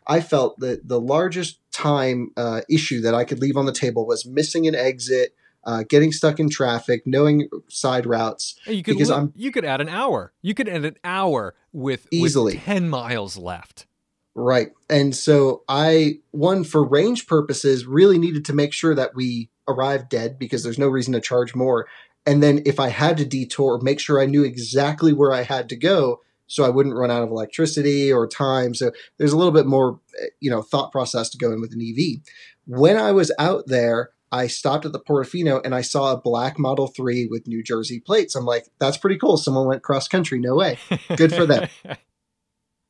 I 0.07 0.19
felt 0.19 0.59
that 0.59 0.87
the 0.87 0.99
largest 0.99 1.59
time 1.71 2.31
uh, 2.35 2.61
issue 2.69 3.01
that 3.01 3.13
I 3.15 3.23
could 3.23 3.39
leave 3.39 3.55
on 3.55 3.65
the 3.65 3.71
table 3.71 4.05
was 4.05 4.25
missing 4.25 4.67
an 4.67 4.75
exit, 4.75 5.33
uh, 5.63 5.83
getting 5.87 6.11
stuck 6.11 6.39
in 6.39 6.49
traffic, 6.49 7.03
knowing 7.05 7.47
side 7.69 8.05
routes. 8.05 8.55
You 8.65 8.83
could 8.83 8.95
because 8.95 9.09
li- 9.09 9.15
I'm- 9.15 9.33
you 9.35 9.51
could 9.51 9.63
add 9.63 9.79
an 9.79 9.89
hour. 9.89 10.33
You 10.41 10.53
could 10.53 10.67
add 10.67 10.83
an 10.85 10.97
hour 11.03 11.55
with 11.71 12.07
Easily. 12.11 12.55
with 12.55 12.63
ten 12.63 12.89
miles 12.89 13.37
left. 13.37 13.85
Right. 14.33 14.69
And 14.89 15.13
so 15.15 15.63
I, 15.67 16.19
one, 16.31 16.63
for 16.63 16.83
range 16.85 17.27
purposes, 17.27 17.85
really 17.85 18.17
needed 18.17 18.45
to 18.45 18.53
make 18.53 18.71
sure 18.71 18.95
that 18.95 19.13
we 19.13 19.49
arrived 19.67 20.07
dead 20.09 20.39
because 20.39 20.63
there's 20.63 20.79
no 20.79 20.87
reason 20.87 21.13
to 21.13 21.19
charge 21.21 21.53
more. 21.53 21.87
And 22.25 22.41
then 22.41 22.61
if 22.65 22.79
I 22.79 22.87
had 22.89 23.17
to 23.17 23.25
detour, 23.25 23.79
make 23.81 23.99
sure 23.99 24.21
I 24.21 24.25
knew 24.25 24.43
exactly 24.45 25.11
where 25.11 25.33
I 25.33 25.43
had 25.43 25.67
to 25.69 25.75
go 25.75 26.21
so 26.51 26.65
I 26.65 26.69
wouldn't 26.69 26.95
run 26.95 27.09
out 27.09 27.23
of 27.23 27.29
electricity 27.29 28.11
or 28.11 28.27
time. 28.27 28.73
So 28.73 28.91
there's 29.17 29.31
a 29.31 29.37
little 29.37 29.53
bit 29.53 29.65
more, 29.65 29.99
eh, 30.21 30.27
you 30.41 30.51
know, 30.51 30.61
thought 30.61 30.91
process 30.91 31.29
to 31.29 31.37
go 31.37 31.51
in 31.51 31.61
with 31.61 31.73
an 31.73 31.81
EV. 31.81 32.21
When 32.65 32.97
I 32.97 33.13
was 33.13 33.31
out 33.39 33.67
there, 33.67 34.09
I 34.33 34.47
stopped 34.47 34.85
at 34.85 34.91
the 34.91 34.99
Portofino 34.99 35.61
and 35.63 35.73
I 35.73 35.81
saw 35.81 36.11
a 36.11 36.21
black 36.21 36.59
Model 36.59 36.87
3 36.87 37.27
with 37.31 37.47
New 37.47 37.63
Jersey 37.63 37.99
plates. 37.99 38.35
I'm 38.35 38.45
like, 38.45 38.67
that's 38.79 38.97
pretty 38.97 39.17
cool. 39.17 39.37
Someone 39.37 39.65
went 39.65 39.81
cross 39.81 40.07
country. 40.07 40.39
No 40.39 40.55
way. 40.55 40.77
Good 41.15 41.33
for 41.33 41.45
them. 41.45 41.69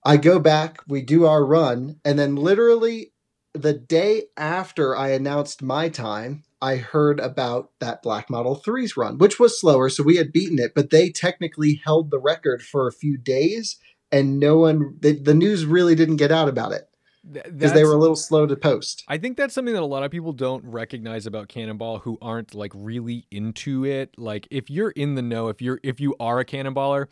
I 0.04 0.17
go 0.17 0.39
back, 0.39 0.80
we 0.88 1.04
do 1.04 1.28
our 1.28 1.45
run, 1.45 2.00
and 2.04 2.17
then 2.17 2.36
literally 2.36 3.13
the 3.54 3.74
day 3.74 4.24
after 4.36 4.95
I 4.95 5.10
announced 5.10 5.62
my 5.62 5.89
time, 5.89 6.43
I 6.62 6.76
heard 6.78 7.19
about 7.19 7.71
that 7.80 8.04
Black 8.04 8.30
Model 8.30 8.56
3's 8.56 8.95
run, 8.95 9.17
which 9.17 9.39
was 9.39 9.60
slower, 9.60 9.89
so 9.89 10.04
we 10.04 10.17
had 10.17 10.32
beaten 10.32 10.60
it, 10.60 10.74
but 10.76 10.89
they 10.89 11.10
technically 11.10 11.82
held 11.84 12.12
the 12.12 12.19
record 12.19 12.62
for 12.62 12.88
a 12.88 12.91
few 12.91 13.17
days, 13.17 13.78
and 14.12 14.39
no 14.39 14.58
one, 14.58 14.97
the, 15.00 15.13
the 15.13 15.34
news 15.34 15.65
really 15.65 15.95
didn't 15.95 16.17
get 16.17 16.32
out 16.32 16.50
about 16.50 16.71
it 16.71 16.88
because 17.24 17.74
they 17.74 17.84
were 17.84 17.93
a 17.93 17.97
little 17.97 18.15
slow 18.15 18.45
to 18.45 18.56
post. 18.56 19.04
I 19.08 19.17
think 19.17 19.38
that's 19.38 19.54
something 19.54 19.74
that 19.74 19.84
a 19.84 19.86
lot 19.86 20.04
of 20.04 20.12
people 20.12 20.34
don't 20.34 20.63
recognize 20.65 21.26
about 21.26 21.50
Cannonball 21.50 22.00
who 22.00 22.17
aren't 22.21 22.56
like 22.56 22.71
really 22.76 23.26
into 23.30 23.86
it. 23.86 24.17
Like 24.17 24.47
if 24.50 24.69
you're 24.69 24.91
in 24.91 25.15
the 25.15 25.21
know, 25.21 25.47
if 25.50 25.62
you're 25.62 25.80
if 25.84 26.00
you 26.00 26.15
are 26.19 26.39
a 26.39 26.45
cannonballer, 26.45 27.08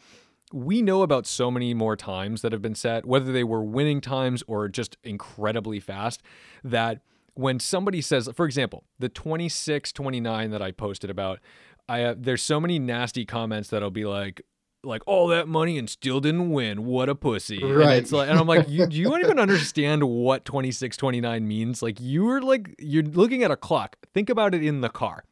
we 0.51 0.81
know 0.81 1.03
about 1.03 1.27
so 1.27 1.51
many 1.51 1.73
more 1.73 1.95
times 1.95 2.41
that 2.41 2.51
have 2.51 2.61
been 2.61 2.75
set, 2.75 3.05
whether 3.05 3.31
they 3.31 3.43
were 3.43 3.63
winning 3.63 4.01
times 4.01 4.43
or 4.47 4.67
just 4.67 4.97
incredibly 5.03 5.79
fast, 5.79 6.23
that 6.63 7.01
when 7.35 7.59
somebody 7.59 8.01
says, 8.01 8.29
for 8.35 8.45
example, 8.45 8.83
the 8.99 9.09
26 9.09 9.91
29 9.91 10.51
that 10.51 10.61
I 10.61 10.71
posted 10.71 11.09
about, 11.09 11.39
I 11.87 12.03
uh, 12.03 12.15
there's 12.17 12.41
so 12.41 12.59
many 12.59 12.79
nasty 12.79 13.25
comments 13.25 13.69
that'll 13.69 13.91
be 13.91 14.05
like, 14.05 14.41
like 14.83 15.01
all 15.05 15.27
that 15.27 15.47
money 15.47 15.77
and 15.77 15.89
still 15.89 16.19
didn't 16.21 16.51
win. 16.51 16.85
What 16.85 17.09
a 17.09 17.15
pussy. 17.15 17.61
And 17.61 17.75
Right. 17.75 17.97
it's 17.97 18.11
like, 18.13 18.29
and 18.29 18.39
I'm 18.39 18.47
like, 18.47 18.69
you, 18.69 18.87
do 18.87 18.95
you 18.95 19.05
don't 19.09 19.21
even 19.21 19.37
understand 19.39 20.03
what 20.03 20.45
26 20.45 20.95
29 20.95 21.47
means? 21.47 21.81
Like 21.83 21.99
you 21.99 22.23
were 22.25 22.41
like, 22.41 22.75
you're 22.79 23.03
looking 23.03 23.43
at 23.43 23.51
a 23.51 23.57
clock. 23.57 23.97
Think 24.13 24.29
about 24.29 24.53
it 24.55 24.63
in 24.63 24.79
the 24.81 24.89
car. 24.89 25.23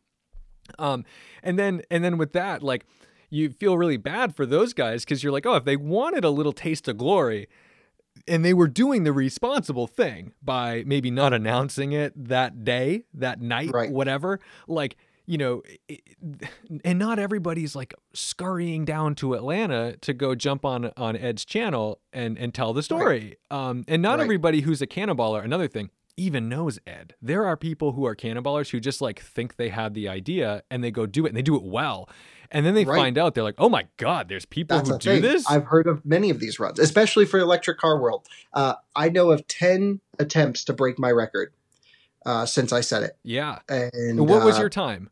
Um, 0.80 1.06
and 1.44 1.58
then, 1.58 1.82
and 1.90 2.04
then 2.04 2.18
with 2.18 2.34
that, 2.34 2.62
like 2.62 2.86
you 3.30 3.50
feel 3.50 3.78
really 3.78 3.98
bad 3.98 4.36
for 4.36 4.46
those 4.46 4.74
guys 4.74 5.06
because 5.06 5.24
you're 5.24 5.32
like, 5.32 5.46
oh, 5.46 5.56
if 5.56 5.64
they 5.66 5.78
wanted 5.78 6.24
a 6.26 6.30
little 6.30 6.54
taste 6.54 6.88
of 6.90 6.98
glory, 6.98 7.48
and 8.28 8.44
they 8.46 8.54
were 8.54 8.68
doing 8.68 9.04
the 9.04 9.12
responsible 9.14 9.88
thing 9.88 10.34
by 10.42 10.84
maybe 10.86 11.12
not 11.12 11.34
announcing 11.34 11.92
it 11.92 12.14
that 12.16 12.64
day, 12.64 13.04
that 13.14 13.42
night, 13.42 13.72
Right. 13.74 13.92
whatever. 13.92 14.40
Like, 14.68 14.96
you 15.26 15.38
know, 15.38 15.62
it- 15.90 16.02
and 16.86 16.98
not 16.98 17.20
everybody's 17.20 17.76
like 17.76 17.94
scurrying 18.14 18.86
down 18.86 19.14
to 19.16 19.34
Atlanta 19.34 19.98
to 19.98 20.14
go 20.14 20.36
jump 20.36 20.64
on 20.66 20.92
on 20.98 21.16
Ed's 21.18 21.44
channel 21.46 22.00
and 22.14 22.38
and 22.38 22.54
tell 22.54 22.74
the 22.74 22.82
story. 22.84 23.36
Um, 23.52 23.84
and 23.88 24.02
not 24.02 24.20
Right. 24.20 24.24
everybody 24.24 24.62
who's 24.62 24.82
a 24.82 24.88
cannonballer, 24.88 25.44
another 25.44 25.68
thing, 25.68 25.90
even 26.16 26.50
knows 26.50 26.80
Ed. 26.88 27.14
There 27.22 27.46
are 27.46 27.56
people 27.58 27.92
who 27.92 28.06
are 28.06 28.16
cannonballers 28.16 28.72
who 28.72 28.80
just 28.80 29.02
like 29.02 29.20
think 29.22 29.58
they 29.58 29.70
had 29.70 29.94
the 29.94 30.08
idea 30.10 30.64
and 30.72 30.84
they 30.84 30.92
go 30.92 31.06
do 31.06 31.26
it 31.26 31.30
and 31.30 31.38
they 31.38 31.42
do 31.44 31.56
it 31.56 31.64
well. 31.64 32.10
And 32.52 32.66
then 32.66 32.74
they 32.74 32.86
Right. 32.86 32.98
find 32.98 33.18
out 33.18 33.36
they're 33.36 33.44
like, 33.44 33.56
oh 33.58 33.70
my 33.70 33.88
god, 33.98 34.30
there's 34.30 34.46
people 34.46 34.78
That's 34.78 34.90
who 34.90 34.98
do 34.98 35.12
thing. 35.14 35.22
this. 35.22 35.50
I've 35.50 35.66
heard 35.66 35.88
of 35.88 36.06
many 36.06 36.30
of 36.30 36.40
these 36.40 36.60
runs, 36.60 36.80
especially 36.80 37.26
for 37.26 37.40
electric 37.40 37.78
car 37.78 38.00
world. 38.00 38.28
Uh, 38.54 38.76
I 38.96 39.10
know 39.10 39.32
of 39.32 39.48
10 39.48 40.00
attempts 40.20 40.64
to 40.66 40.74
break 40.74 40.98
my 41.00 41.12
record 41.12 41.54
uh, 42.26 42.46
since 42.46 42.72
I 42.74 42.82
said 42.82 43.04
it. 43.04 43.18
yeah. 43.24 43.60
And 43.70 44.28
what 44.28 44.44
was 44.44 44.58
uh, 44.58 44.62
your 44.62 44.70
time? 44.70 45.10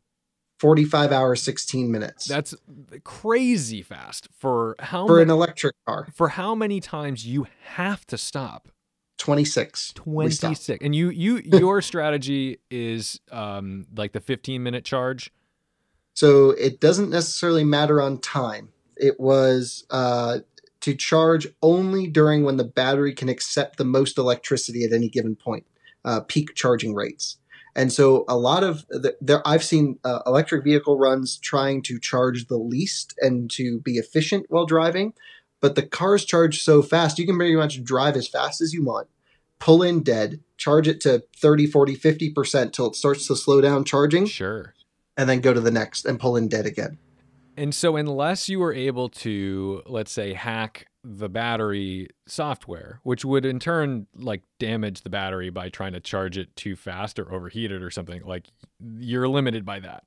45 0.60 1.12
hours, 1.12 1.42
16 1.44 1.92
minutes. 1.92 2.28
That's 2.28 2.56
crazy 3.04 3.82
fast 3.82 4.30
for 4.38 4.76
how 4.80 5.06
for 5.06 5.20
an 5.22 5.30
electric 5.30 5.76
car. 5.86 6.08
for 6.14 6.30
how 6.30 6.56
many 6.56 6.80
times 6.80 7.28
you 7.28 7.46
have 7.64 8.06
to 8.08 8.18
stop 8.18 8.70
26. 9.18 9.94
26 9.96 10.78
and 10.82 10.96
you 10.96 11.10
you 11.10 11.38
your 11.44 11.82
strategy 11.82 12.60
is 12.72 13.20
um 13.32 13.86
like 13.96 14.14
the 14.14 14.20
15 14.22 14.64
minute 14.64 14.86
charge 14.86 15.32
So 16.16 16.52
it 16.52 16.80
doesn't 16.80 17.10
necessarily 17.10 17.66
matter 17.66 18.02
on 18.02 18.20
time. 18.20 18.70
It 18.96 19.20
was 19.20 19.86
uh, 19.90 20.40
to 20.80 20.96
charge 20.96 21.48
only 21.62 22.08
during 22.08 22.44
when 22.44 22.56
the 22.58 22.64
battery 22.64 23.14
can 23.14 23.28
accept 23.28 23.78
the 23.78 23.86
most 23.86 24.18
electricity 24.18 24.86
at 24.86 24.94
any 24.94 25.10
given 25.10 25.36
point, 25.36 25.66
uh, 26.06 26.22
peak 26.22 26.56
charging 26.56 26.96
rates. 26.96 27.38
And 27.76 27.92
so 27.92 28.24
a 28.30 28.38
lot 28.38 28.64
of 28.64 28.88
the, 28.88 29.18
there, 29.20 29.46
I've 29.46 29.64
seen 29.64 30.00
uh, 30.06 30.20
electric 30.26 30.64
vehicle 30.64 30.98
runs 30.98 31.38
trying 31.38 31.82
to 31.84 32.00
charge 32.00 32.48
the 32.48 32.58
least 32.58 33.14
and 33.20 33.52
to 33.52 33.82
be 33.82 33.98
efficient 33.98 34.46
while 34.48 34.66
driving, 34.66 35.14
but 35.60 35.76
the 35.76 35.84
cars 35.84 36.24
charge 36.24 36.64
so 36.64 36.82
fast 36.82 37.20
you 37.20 37.26
can 37.26 37.36
pretty 37.36 37.58
much 37.58 37.84
drive 37.84 38.16
as 38.16 38.30
fast 38.30 38.62
as 38.62 38.72
you 38.72 38.86
want, 38.86 39.10
pull 39.60 39.84
in 39.84 40.04
dead, 40.04 40.40
charge 40.56 40.88
it 40.88 41.02
to 41.02 41.24
30, 41.36 41.68
40, 41.68 41.98
50% 41.98 42.72
till 42.72 42.88
it 42.88 42.96
starts 42.96 43.28
to 43.28 43.36
slow 43.36 43.60
down 43.60 43.84
charging 43.84 44.26
sure 44.26 44.75
and 45.18 45.30
then 45.30 45.42
go 45.42 45.54
to 45.54 45.62
the 45.62 45.72
next 45.72 46.06
and 46.06 46.20
pull 46.20 46.36
in 46.36 46.48
dead 46.48 46.66
again. 46.66 46.98
and 47.58 47.74
so 47.74 47.96
unless 47.96 48.50
you 48.50 48.60
were 48.60 48.74
able 48.74 49.08
to 49.10 49.82
let's 49.86 50.12
say 50.12 50.34
hack 50.34 50.88
the 51.04 51.30
battery 51.30 52.08
software 52.28 53.00
which 53.04 53.24
would 53.24 53.46
in 53.46 53.60
turn 53.60 54.08
like 54.16 54.42
damage 54.60 55.02
the 55.02 55.10
battery 55.10 55.50
by 55.52 55.70
trying 55.70 55.94
to 55.94 56.00
charge 56.00 56.38
it 56.38 56.54
too 56.56 56.76
fast 56.76 57.20
or 57.20 57.32
overheat 57.32 57.72
it 57.72 57.82
or 57.84 57.92
something 57.92 58.24
like 58.26 58.48
you're 58.98 59.28
limited 59.28 59.64
by 59.66 59.80
that. 59.80 60.04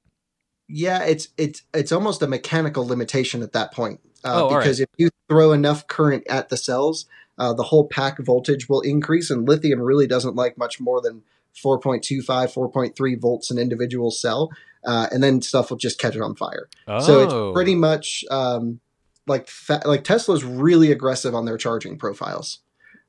Yeah, 0.68 1.04
it's 1.04 1.28
it's 1.38 1.62
it's 1.72 1.92
almost 1.92 2.20
a 2.20 2.26
mechanical 2.26 2.86
limitation 2.86 3.42
at 3.42 3.52
that 3.52 3.72
point 3.72 4.00
uh, 4.24 4.42
Oh, 4.44 4.58
because 4.58 4.80
if 4.80 4.88
you 4.98 5.08
throw 5.28 5.52
enough 5.52 5.86
current 5.86 6.24
at 6.28 6.50
the 6.50 6.56
cells, 6.58 7.06
uh, 7.38 7.54
the 7.54 7.62
whole 7.62 7.86
pack 7.86 8.18
voltage 8.18 8.68
will 8.68 8.82
increase, 8.82 9.30
and 9.30 9.48
lithium 9.48 9.80
really 9.80 10.06
doesn't 10.06 10.34
like 10.36 10.58
much 10.58 10.78
more 10.80 11.00
than 11.00 11.22
4.25, 11.56 12.24
4.3 12.24 13.20
volts 13.20 13.50
an 13.50 13.58
individual 13.58 14.10
cell, 14.10 14.50
uh, 14.84 15.08
and 15.12 15.22
then 15.22 15.42
stuff 15.42 15.70
will 15.70 15.76
just 15.78 15.98
catch 15.98 16.14
it 16.16 16.22
on 16.22 16.34
fire. 16.36 16.68
oh 16.86 17.00
So 17.00 17.20
it's 17.50 17.54
pretty 17.54 17.74
much 17.74 18.24
um, 18.30 18.80
like 19.26 19.48
fa- 19.48 19.82
like 19.84 20.04
Tesla's 20.04 20.44
really 20.44 20.90
aggressive 20.92 21.34
on 21.34 21.44
their 21.44 21.56
charging 21.58 21.98
profiles. 21.98 22.60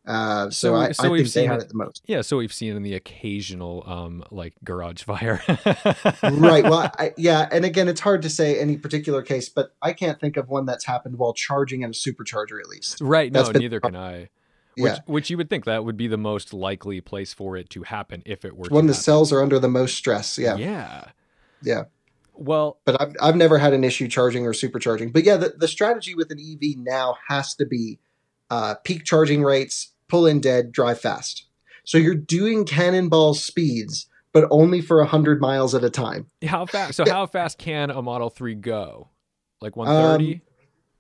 Uh, 0.08 0.46
so, 0.50 0.50
So- 0.72 0.76
I, 0.76 0.92
so 0.94 1.04
I 1.04 1.10
we've 1.10 1.20
think 1.26 1.34
they 1.34 1.42
seen 1.42 1.50
had 1.50 1.60
it- 1.60 1.64
it 1.66 1.70
the 1.70 1.76
most. 1.76 2.02
yeah 2.08 2.22
so 2.22 2.38
we've 2.38 2.54
seen 2.54 2.76
in 2.76 2.82
the 2.84 2.96
occasional 2.96 3.84
um 3.86 4.24
like 4.32 4.54
garage 4.64 5.04
fire 5.04 5.42
right. 6.24 6.64
Well, 6.64 6.90
I, 6.98 7.14
yeah, 7.18 7.48
and 7.52 7.66
again, 7.66 7.88
it's 7.88 8.02
hard 8.02 8.22
to 8.24 8.30
say 8.30 8.60
any 8.60 8.78
particular 8.78 9.22
case, 9.22 9.50
but 9.50 9.76
I 9.82 9.94
can't 9.94 10.20
think 10.20 10.38
of 10.38 10.50
one 10.50 10.66
that's 10.66 10.86
happened 10.86 11.18
while 11.18 11.34
charging 11.34 11.82
in 11.84 11.90
a 11.92 11.94
supercharger, 11.94 12.60
at 12.60 12.68
least. 12.68 13.02
Right. 13.02 13.32
That's 13.32 13.50
no, 13.50 13.54
been- 13.54 13.62
neither 13.62 13.80
can 13.80 13.96
I. 13.96 14.30
Which, 14.78 14.94
Yeah, 14.94 14.98
which 15.08 15.30
you 15.30 15.36
would 15.38 15.50
think 15.50 15.66
that 15.66 15.84
would 15.84 15.98
be 15.98 16.08
the 16.08 16.18
most 16.18 16.54
likely 16.54 17.02
place 17.02 17.34
for 17.34 17.58
it 17.58 17.70
to 17.72 17.84
happen 17.84 18.24
if 18.26 18.46
it 18.46 18.56
were 18.56 18.68
when 18.70 18.86
the 18.88 18.94
happen. 18.94 19.04
cells 19.04 19.34
are 19.34 19.42
under 19.42 19.60
the 19.60 19.68
most 19.68 19.96
stress. 19.96 20.38
Yeah, 20.38 20.56
Yeah. 20.56 21.06
Yeah. 21.64 21.84
Well, 22.34 22.80
but 22.86 23.02
I've 23.02 23.16
I've 23.22 23.36
never 23.36 23.58
had 23.58 23.74
an 23.74 23.84
issue 23.84 24.08
charging 24.08 24.46
or 24.46 24.54
supercharging. 24.54 25.12
But 25.12 25.24
yeah, 25.24 25.38
the, 25.38 25.50
the 25.58 25.68
strategy 25.68 26.16
with 26.16 26.32
an 26.32 26.40
EV 26.40 26.78
now 26.78 27.18
has 27.28 27.54
to 27.56 27.66
be 27.66 28.00
uh, 28.50 28.76
peak 28.84 29.04
charging 29.04 29.44
rates, 29.44 29.94
pull 30.08 30.26
in 30.26 30.40
dead, 30.40 30.72
drive 30.72 31.02
fast. 31.02 31.46
So 31.84 31.98
you're 31.98 32.16
doing 32.16 32.66
cannonball 32.66 33.34
speeds, 33.34 34.08
but 34.32 34.48
only 34.52 34.80
for 34.80 35.04
hundred 35.04 35.42
miles 35.42 35.76
at 35.76 35.84
a 35.84 35.90
time. 35.90 36.28
how 36.46 36.66
fast? 36.66 36.96
So 36.96 37.04
how 37.06 37.26
fast 37.26 37.58
can 37.58 37.90
a 37.90 38.02
Model 38.02 38.30
Three 38.30 38.56
go? 38.56 39.10
like 39.62 39.76
130. 39.76 40.42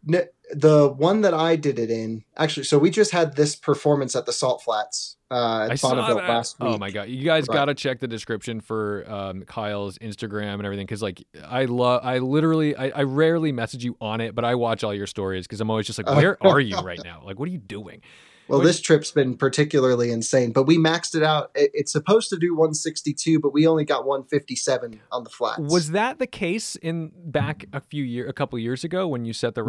Um, 0.08 0.22
the 0.52 0.88
one 0.90 1.22
that 1.22 1.34
I 1.34 1.56
did 1.56 1.78
it 1.80 1.90
in, 1.92 2.24
actually, 2.38 2.64
so 2.64 2.78
we 2.80 2.90
just 2.90 3.12
had 3.12 3.36
this 3.36 3.56
performance 3.56 4.16
at 4.16 4.26
the 4.26 4.34
Salt 4.34 4.62
Flats 4.64 5.18
uh, 5.32 5.68
at 5.70 5.72
I 5.72 5.76
Bonneville 5.76 6.18
that. 6.18 6.30
last 6.30 6.60
week. 6.60 6.70
Oh 6.74 6.78
my 6.78 6.90
god, 6.90 7.08
you 7.10 7.24
guys 7.24 7.46
Right. 7.48 7.56
got 7.56 7.66
to 7.66 7.76
check 7.76 8.00
the 8.00 8.08
description 8.08 8.60
for 8.62 9.06
um, 9.12 9.44
Kyle's 9.44 9.98
Instagram 10.00 10.54
and 10.56 10.66
everything 10.66 10.86
because 10.88 11.02
like 11.04 11.24
I 11.46 11.66
love, 11.66 12.02
I 12.04 12.18
literally, 12.18 12.76
I, 12.76 12.90
I 12.90 13.04
rarely 13.04 13.52
message 13.52 13.84
you 13.84 13.96
on 14.02 14.22
it, 14.22 14.34
but 14.34 14.44
I 14.44 14.56
watch 14.56 14.84
all 14.84 14.94
your 14.94 15.08
stories 15.08 15.46
because 15.46 15.62
I'm 15.62 15.70
always 15.70 15.86
just 15.86 16.00
like, 16.00 16.08
Oh. 16.10 16.16
where 16.16 16.38
are 16.42 16.60
you 16.60 16.78
right 16.82 17.00
now? 17.04 17.22
Like, 17.24 17.38
what 17.38 17.48
are 17.48 17.52
you 17.52 17.60
doing? 17.60 18.02
Well, 18.48 18.62
this 18.62 18.82
trip's 18.82 19.12
been 19.12 19.38
particularly 19.38 20.10
insane, 20.10 20.52
but 20.54 20.64
we 20.64 20.80
maxed 20.80 21.14
it 21.14 21.22
out. 21.22 21.52
It, 21.54 21.70
it's 21.76 21.92
supposed 21.92 22.30
to 22.32 22.38
do 22.38 22.56
162, 22.56 23.40
but 23.40 23.54
we 23.54 23.68
only 23.68 23.86
got 23.86 24.08
157 24.08 25.00
on 25.12 25.24
the 25.24 25.30
flats. 25.30 25.60
Was 25.62 25.92
that 25.92 26.18
the 26.18 26.26
case 26.26 26.76
in 26.76 27.12
back 27.16 27.66
a 27.74 27.80
few 27.80 28.04
year, 28.04 28.28
a 28.28 28.34
couple 28.34 28.58
years 28.58 28.84
ago 28.84 29.08
when 29.08 29.24
you 29.24 29.34
set 29.34 29.54
the 29.54 29.62
No. 29.62 29.68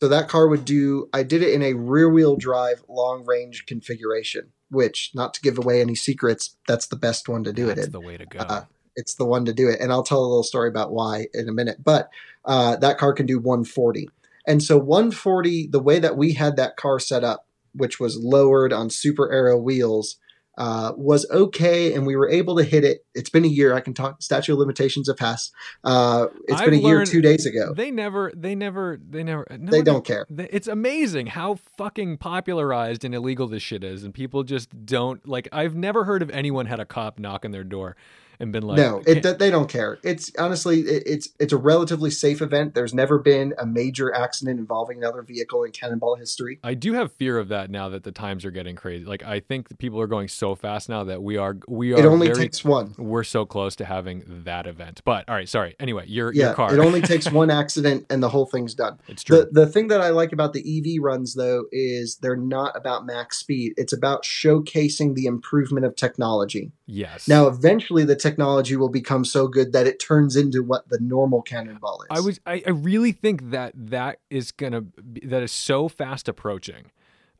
So 0.00 0.08
that 0.08 0.28
car 0.28 0.48
would 0.48 0.64
do? 0.64 1.08
I 1.12 1.22
did 1.22 1.42
it 1.42 1.52
in 1.52 1.62
a 1.62 1.74
rear-wheel 1.74 2.36
drive, 2.36 2.82
long-range 2.88 3.66
configuration. 3.66 4.52
Which, 4.70 5.10
not 5.14 5.34
to 5.34 5.40
give 5.40 5.58
away 5.58 5.80
any 5.80 5.96
secrets, 5.96 6.56
that's 6.68 6.86
the 6.86 6.96
best 6.96 7.28
one 7.28 7.42
to 7.42 7.52
do 7.52 7.66
That's 7.66 7.80
it 7.80 7.84
in. 7.86 7.92
the 7.92 8.00
way 8.00 8.16
to 8.16 8.24
go. 8.24 8.38
Uh, 8.38 8.64
it's 8.94 9.14
the 9.14 9.24
one 9.24 9.44
to 9.46 9.52
do 9.52 9.68
it. 9.68 9.80
And 9.80 9.90
I'll 9.90 10.04
tell 10.04 10.20
a 10.20 10.22
little 10.22 10.44
story 10.44 10.68
about 10.68 10.92
why 10.92 11.26
in 11.34 11.48
a 11.48 11.52
minute. 11.52 11.82
But 11.82 12.08
uh, 12.44 12.76
that 12.76 12.96
car 12.96 13.12
can 13.12 13.26
do 13.26 13.40
140. 13.40 14.08
And 14.46 14.62
so 14.62 14.76
140, 14.78 15.66
the 15.66 15.80
way 15.80 15.98
that 15.98 16.16
we 16.16 16.34
had 16.34 16.54
that 16.56 16.76
car 16.76 17.00
set 17.00 17.24
up, 17.24 17.46
which 17.74 17.98
was 17.98 18.16
lowered 18.16 18.72
on 18.72 18.90
super 18.90 19.30
aero 19.32 19.56
wheels, 19.56 20.16
uh, 20.58 20.92
was 20.96 21.26
okay. 21.30 21.94
And 21.94 22.06
we 22.06 22.16
were 22.16 22.28
able 22.28 22.56
to 22.56 22.64
hit 22.64 22.84
it. 22.84 23.04
It's 23.14 23.30
been 23.30 23.44
a 23.44 23.48
year. 23.48 23.74
I 23.74 23.80
can 23.80 23.94
talk. 23.94 24.20
Statute 24.22 24.52
of 24.52 24.58
limitations 24.58 25.08
have 25.08 25.16
passed. 25.16 25.52
Uh, 25.84 26.26
it's 26.48 26.60
I've 26.60 26.66
been 26.70 26.74
a 26.74 26.82
year 26.82 27.04
two 27.04 27.22
days 27.22 27.46
ago. 27.46 27.72
They 27.74 27.90
never, 27.90 28.32
they 28.36 28.54
never, 28.54 28.98
they 29.08 29.22
never. 29.22 29.46
No, 29.58 29.70
They 29.70 29.82
don't 29.82 30.04
care. 30.04 30.26
they- 30.28 30.48
It's 30.50 30.68
amazing 30.68 31.28
how 31.28 31.54
fucking 31.76 32.18
popularized 32.18 33.04
and 33.04 33.14
illegal 33.14 33.46
this 33.46 33.62
shit 33.62 33.82
is, 33.84 34.04
and 34.04 34.12
people 34.12 34.42
just 34.42 34.84
don't 34.86 35.26
like. 35.26 35.48
I've 35.52 35.74
never 35.74 36.04
heard 36.04 36.22
of 36.22 36.30
anyone 36.30 36.66
had 36.66 36.80
a 36.80 36.84
cop 36.84 37.18
knock 37.18 37.44
on 37.44 37.50
their 37.52 37.64
door 37.64 37.96
and 38.40 38.52
been 38.52 38.62
like, 38.64 38.78
no, 38.78 39.00
"Can- 39.00 39.18
it, 39.18 39.38
they 39.38 39.50
don't 39.50 39.68
care. 39.68 39.98
It's 40.02 40.32
honestly, 40.38 40.80
it, 40.80 41.02
it's 41.06 41.28
it's 41.38 41.52
a 41.52 41.56
relatively 41.56 42.10
safe 42.10 42.40
event. 42.42 42.74
There's 42.74 42.94
never 42.94 43.18
been 43.18 43.54
a 43.58 43.66
major 43.66 44.12
accident 44.14 44.58
involving 44.58 44.98
another 44.98 45.22
vehicle 45.22 45.62
in 45.64 45.72
cannonball 45.72 46.16
history. 46.16 46.58
I 46.64 46.74
do 46.74 46.94
have 46.94 47.12
fear 47.12 47.38
of 47.38 47.48
that 47.48 47.70
now 47.70 47.88
that 47.90 48.02
the 48.02 48.12
times 48.12 48.44
are 48.44 48.50
getting 48.50 48.74
crazy. 48.76 49.04
Like 49.04 49.22
I 49.22 49.40
think 49.40 49.78
people 49.78 50.00
are 50.00 50.06
going 50.06 50.28
so 50.28 50.54
fast 50.54 50.88
now 50.88 51.04
that 51.04 51.22
we 51.22 51.36
are 51.36 51.56
we 51.68 51.92
are 51.92 51.98
It 51.98 52.04
only 52.06 52.28
very, 52.28 52.38
takes 52.38 52.64
one. 52.64 52.94
we're 52.98 53.24
so 53.24 53.44
close 53.46 53.76
to 53.76 53.84
having 53.84 54.24
that 54.44 54.66
event. 54.66 55.02
But 55.04 55.28
all 55.28 55.34
right, 55.34 55.48
sorry. 55.48 55.76
Anyway, 55.78 56.04
your 56.08 56.32
Yeah, 56.32 56.46
your 56.46 56.54
car. 56.54 56.74
it 56.74 56.78
only 56.80 57.00
takes 57.12 57.30
one 57.30 57.50
accident 57.50 58.06
and 58.10 58.22
the 58.22 58.28
whole 58.30 58.46
thing's 58.46 58.74
done. 58.74 58.98
it's 59.08 59.22
true. 59.22 59.38
The 59.50 59.60
the 59.60 59.66
thing 59.66 59.88
that 59.88 60.00
I 60.00 60.08
like 60.10 60.32
about 60.32 60.54
the 60.54 60.60
EV 60.78 61.02
runs 61.02 61.34
though 61.34 61.64
is 61.70 62.16
they're 62.22 62.36
not 62.36 62.74
about 62.76 63.04
max 63.04 63.38
speed. 63.38 63.74
It's 63.76 63.92
about 63.92 64.24
showcasing 64.24 65.14
the 65.14 65.26
improvement 65.26 65.84
of 65.86 65.94
technology. 65.96 66.72
Yes. 66.90 67.28
Now 67.28 67.46
eventually 67.46 68.04
the 68.04 68.16
technology 68.16 68.76
will 68.76 68.88
become 68.88 69.24
so 69.24 69.48
good 69.48 69.72
that 69.72 69.86
it 69.86 69.98
turns 70.00 70.36
into 70.36 70.62
what 70.62 70.88
the 70.88 70.98
normal 71.00 71.42
cannonball 71.42 72.02
is. 72.02 72.08
I 72.10 72.20
was 72.20 72.40
I, 72.46 72.62
I 72.66 72.70
really 72.70 73.12
think 73.12 73.50
that 73.50 73.72
that 73.76 74.18
is 74.28 74.52
gonna 74.52 74.80
be, 74.82 75.20
that 75.24 75.42
is 75.42 75.52
so 75.52 75.88
fast 75.88 76.28
approaching. 76.28 76.90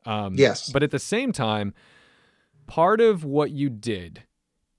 Um, 0.05 0.35
Yes. 0.35 0.71
but 0.71 0.81
at 0.81 0.91
the 0.91 0.99
same 0.99 1.31
time, 1.31 1.73
part 2.65 3.01
of 3.01 3.23
what 3.23 3.51
you 3.51 3.69
did 3.69 4.23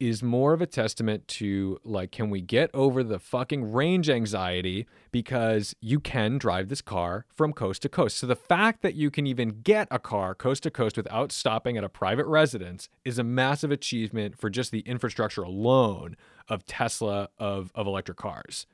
is 0.03 0.21
more 0.21 0.53
of 0.53 0.61
a 0.61 0.67
testament 0.67 1.29
to 1.29 1.79
like, 1.85 2.11
can 2.11 2.29
we 2.29 2.41
get 2.41 2.71
over 2.75 3.05
the 3.05 3.21
fucking 3.21 3.73
range 3.73 4.11
anxiety 4.11 4.85
because 5.13 5.77
you 5.81 6.01
can 6.01 6.39
drive 6.39 6.69
this 6.69 6.83
car 6.83 7.25
from 7.33 7.53
coast 7.53 7.83
to 7.83 7.89
coast. 7.89 8.17
So 8.17 8.27
the 8.27 8.35
fact 8.35 8.83
that 8.83 8.95
you 8.95 9.13
can 9.13 9.29
even 9.29 9.61
get 9.63 9.87
a 9.93 10.01
car 10.01 10.35
coast 10.35 10.65
to 10.65 10.73
coast 10.73 10.97
without 10.97 11.31
stopping 11.31 11.77
at 11.77 11.85
a 11.85 11.89
private 11.89 12.27
residence 12.27 12.89
is 13.05 13.17
a 13.17 13.23
massive 13.23 13.71
achievement 13.71 14.37
for 14.37 14.51
just 14.51 14.73
the 14.73 14.81
infrastructure 14.81 15.43
alone 15.43 16.17
of 16.49 16.67
Tesla 16.67 17.29
of 17.39 17.71
of 17.77 17.87
electric 17.87 18.19
cars. 18.19 18.67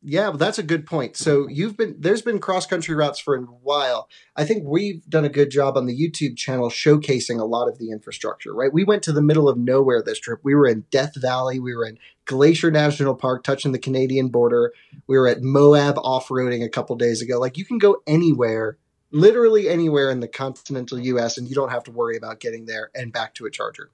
Yeah, 0.00 0.28
well, 0.28 0.38
that's 0.38 0.60
a 0.60 0.62
good 0.62 0.86
point. 0.86 1.16
So 1.16 1.48
you've 1.48 1.76
been 1.76 1.96
there's 1.98 2.22
been 2.22 2.38
cross 2.38 2.66
country 2.66 2.94
routes 2.94 3.18
for 3.18 3.34
a 3.34 3.40
while. 3.40 4.08
I 4.36 4.44
think 4.44 4.62
we've 4.64 5.04
done 5.08 5.24
a 5.24 5.28
good 5.28 5.50
job 5.50 5.76
on 5.76 5.86
the 5.86 5.98
YouTube 5.98 6.36
channel 6.36 6.70
showcasing 6.70 7.40
a 7.40 7.44
lot 7.44 7.66
of 7.66 7.78
the 7.78 7.90
infrastructure. 7.90 8.54
Right, 8.54 8.72
we 8.72 8.84
went 8.84 9.02
to 9.04 9.12
the 9.12 9.22
middle 9.22 9.48
of 9.48 9.58
nowhere 9.58 10.00
this 10.00 10.20
trip. 10.20 10.40
We 10.44 10.54
were 10.54 10.68
in 10.68 10.84
Death 10.90 11.14
Valley. 11.16 11.58
We 11.58 11.74
were 11.74 11.84
in 11.84 11.98
Glacier 12.26 12.70
National 12.70 13.16
Park, 13.16 13.42
touching 13.42 13.72
the 13.72 13.78
Canadian 13.78 14.28
border. 14.28 14.72
We 15.08 15.18
were 15.18 15.26
at 15.26 15.42
Moab 15.42 15.98
off 15.98 16.28
roading 16.28 16.64
a 16.64 16.68
couple 16.68 16.94
days 16.94 17.20
ago. 17.20 17.40
Like 17.40 17.58
you 17.58 17.64
can 17.64 17.78
go 17.78 17.96
anywhere, 18.06 18.78
literally 19.10 19.68
anywhere 19.68 20.10
in 20.10 20.20
the 20.20 20.28
continental 20.28 21.00
U.S., 21.00 21.38
and 21.38 21.48
you 21.48 21.56
don't 21.56 21.70
have 21.70 21.84
to 21.84 21.90
worry 21.90 22.16
about 22.16 22.38
getting 22.38 22.66
there 22.66 22.90
and 22.94 23.12
back 23.12 23.34
to 23.34 23.46
a 23.46 23.50
charger. 23.50 23.90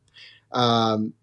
Um, 0.53 1.15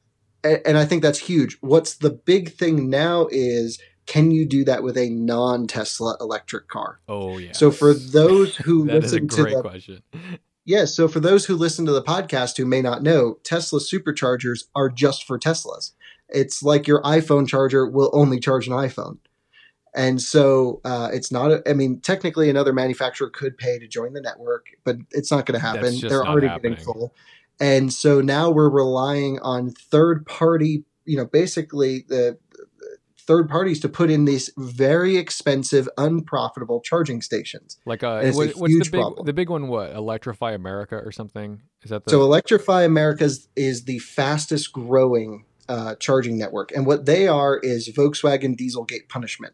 and, 0.44 0.60
and 0.66 0.78
I 0.78 0.86
think 0.86 1.04
that's 1.04 1.20
huge. 1.20 1.58
What's 1.62 1.96
the 1.96 2.10
big 2.10 2.54
thing 2.54 2.90
now 2.90 3.28
is 3.30 3.80
can 4.12 4.30
you 4.30 4.46
do 4.46 4.66
that 4.66 4.84
with 4.84 4.98
a 4.98 5.10
non-Tesla 5.10 6.18
electric 6.20 6.68
car? 6.68 7.00
Oh 7.08 7.38
yeah. 7.38 7.54
So 7.54 7.72
for 7.72 7.94
those 7.94 8.58
who 8.58 8.86
that 8.88 9.06
is 9.06 9.14
a 9.14 9.22
listen 9.22 9.28
to 9.30 9.42
great 9.42 9.56
the 9.56 9.62
question. 9.62 10.04
yes, 10.66 10.94
so 10.94 11.08
for 11.08 11.22
those 11.22 11.46
who 11.46 11.56
listen 11.56 11.86
to 11.86 11.94
the 11.94 12.04
podcast 12.04 12.58
who 12.58 12.66
may 12.66 12.82
not 12.82 13.04
know, 13.04 13.36
Tesla 13.46 13.80
superchargers 13.80 14.66
are 14.76 14.90
just 14.90 15.24
for 15.24 15.40
Teslas. 15.40 15.94
It's 16.28 16.62
like 16.62 16.88
your 16.88 17.02
iPhone 17.04 17.48
charger 17.48 17.88
will 17.88 18.10
only 18.12 18.42
charge 18.42 18.68
an 18.68 18.74
iPhone. 18.74 19.20
And 19.96 20.22
so 20.22 20.82
uh, 20.84 21.08
it's 21.14 21.32
not. 21.32 21.52
A, 21.52 21.64
I 21.70 21.72
mean, 21.72 22.02
technically, 22.02 22.50
another 22.50 22.74
manufacturer 22.74 23.30
could 23.30 23.58
pay 23.58 23.80
to 23.80 23.88
join 23.88 24.12
the 24.12 24.22
network, 24.22 24.68
but 24.84 24.98
it's 25.12 25.32
not 25.32 25.46
going 25.46 25.58
to 25.58 25.66
happen. 25.66 25.98
They're 26.02 26.26
already 26.26 26.48
happening. 26.48 26.74
getting 26.74 26.86
full, 26.86 27.16
and 27.62 27.94
so 27.94 28.20
now 28.20 28.52
we're 28.52 28.70
relying 28.70 29.40
on 29.40 29.72
third 29.72 30.26
party. 30.26 30.84
You 31.06 31.18
know, 31.18 31.26
basically 31.26 32.06
the 32.08 32.38
third 33.26 33.50
parties 33.50 33.80
to 33.82 33.90
put 33.90 34.10
in 34.10 34.26
these 34.26 34.52
very 34.58 35.18
expensive, 35.18 35.88
unprofitable 35.98 36.82
charging 36.82 37.22
stations. 37.22 37.78
Like 37.86 38.04
uh, 38.04 38.18
And 38.18 38.28
it's 38.28 38.38
a 38.38 38.40
what's 38.40 38.72
huge 38.72 38.86
the 38.86 38.92
big 38.92 39.02
problem. 39.02 39.26
the 39.26 39.34
big 39.34 39.50
one? 39.50 39.68
What 39.68 39.92
Electrify 39.92 40.52
America 40.52 40.96
or 40.96 41.12
something? 41.12 41.62
Is 41.84 41.90
that 41.90 42.04
the 42.06 42.12
So 42.12 42.22
Electrify 42.22 42.84
Americas 42.84 43.48
is 43.56 43.86
the 43.86 44.00
fastest 44.00 44.72
growing 44.74 45.46
uh, 45.70 45.96
charging 45.96 46.38
network, 46.38 46.72
and 46.72 46.86
what 46.86 47.06
they 47.06 47.28
are 47.28 47.58
is 47.58 47.90
Volkswagen 47.90 48.56
Dieselgate 48.58 49.08
punishment, 49.08 49.54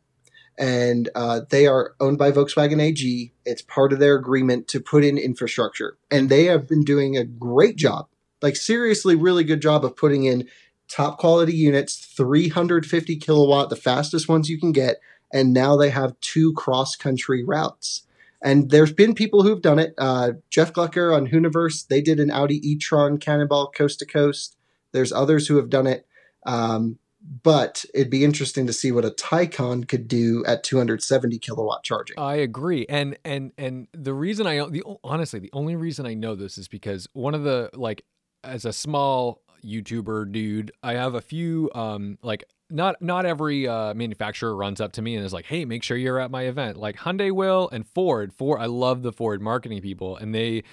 and 0.57 1.09
uh, 1.13 1.41
they 1.49 1.67
are 1.67 1.93
owned 1.99 2.17
by 2.17 2.31
Volkswagen 2.31 2.81
AG. 2.81 3.33
It's 3.45 3.61
part 3.61 3.93
of 3.93 3.99
their 3.99 4.15
agreement 4.15 4.67
to 4.69 4.79
put 4.79 5.03
in 5.03 5.17
infrastructure, 5.17 5.97
and 6.09 6.29
they 6.29 6.45
have 6.45 6.67
been 6.67 6.83
doing 6.83 7.17
a 7.17 7.23
great 7.23 7.75
job, 7.75 8.07
like 8.41 8.55
seriously, 8.55 9.15
really 9.15 9.43
good 9.43 9.61
job 9.61 9.85
of 9.85 9.95
putting 9.95 10.23
in 10.23 10.47
top 10.87 11.17
quality 11.17 11.53
units, 11.53 11.95
350 11.97 13.15
kilowatt, 13.17 13.69
the 13.69 13.75
fastest 13.75 14.27
ones 14.27 14.49
you 14.49 14.59
can 14.59 14.71
get, 14.71 14.97
and 15.31 15.53
now 15.53 15.75
they 15.75 15.89
have 15.89 16.19
two 16.21 16.53
cross 16.53 16.95
country 16.95 17.43
routes. 17.43 18.03
And 18.41 18.69
there's 18.69 18.93
been 18.93 19.15
people 19.15 19.43
who've 19.43 19.61
done 19.61 19.79
it. 19.79 19.93
Uh, 19.97 20.33
Jeff 20.49 20.71
Glucker 20.71 21.15
on 21.15 21.27
Hooniverse, 21.27 21.87
they 21.87 22.01
did 22.01 22.19
an 22.19 22.31
Audi 22.31 22.59
e-tron 22.67 23.17
Cannonball 23.17 23.71
coast 23.71 23.99
to 23.99 24.05
coast. 24.05 24.55
There's 24.91 25.11
others 25.11 25.47
who 25.47 25.57
have 25.57 25.69
done 25.69 25.87
it. 25.87 26.05
Um, 26.45 26.99
but 27.43 27.83
it'd 27.93 28.09
be 28.09 28.23
interesting 28.23 28.67
to 28.67 28.73
see 28.73 28.91
what 28.91 29.03
a 29.03 29.09
Taycan 29.09 29.87
could 29.87 30.07
do 30.07 30.45
at 30.45 30.63
270 30.63 31.39
kilowatt 31.39 31.83
charging. 31.83 32.17
I 32.17 32.35
agree, 32.35 32.85
and 32.87 33.17
and 33.25 33.51
and 33.57 33.87
the 33.91 34.13
reason 34.13 34.47
I 34.47 34.65
the 34.69 34.83
honestly 35.03 35.39
the 35.39 35.49
only 35.51 35.75
reason 35.75 36.05
I 36.05 36.13
know 36.13 36.35
this 36.35 36.57
is 36.57 36.67
because 36.67 37.07
one 37.13 37.35
of 37.35 37.43
the 37.43 37.69
like 37.73 38.05
as 38.43 38.65
a 38.65 38.71
small 38.71 39.41
YouTuber 39.63 40.31
dude, 40.31 40.71
I 40.83 40.93
have 40.93 41.15
a 41.15 41.21
few 41.21 41.69
um 41.75 42.17
like 42.21 42.43
not 42.69 43.01
not 43.01 43.25
every 43.25 43.67
uh, 43.67 43.93
manufacturer 43.93 44.53
runs 44.55 44.81
up 44.81 44.91
to 44.93 45.01
me 45.01 45.15
and 45.15 45.25
is 45.25 45.31
like, 45.31 45.45
"Hey, 45.45 45.63
make 45.63 45.83
sure 45.83 45.95
you're 45.95 46.19
at 46.19 46.29
my 46.31 46.43
event." 46.43 46.75
Like 46.77 46.97
Hyundai 46.97 47.31
will 47.31 47.69
and 47.71 47.87
Ford. 47.87 48.33
Ford, 48.33 48.59
I 48.59 48.65
love 48.65 49.03
the 49.03 49.13
Ford 49.13 49.41
marketing 49.41 49.81
people, 49.81 50.17
and 50.17 50.35
they. 50.35 50.63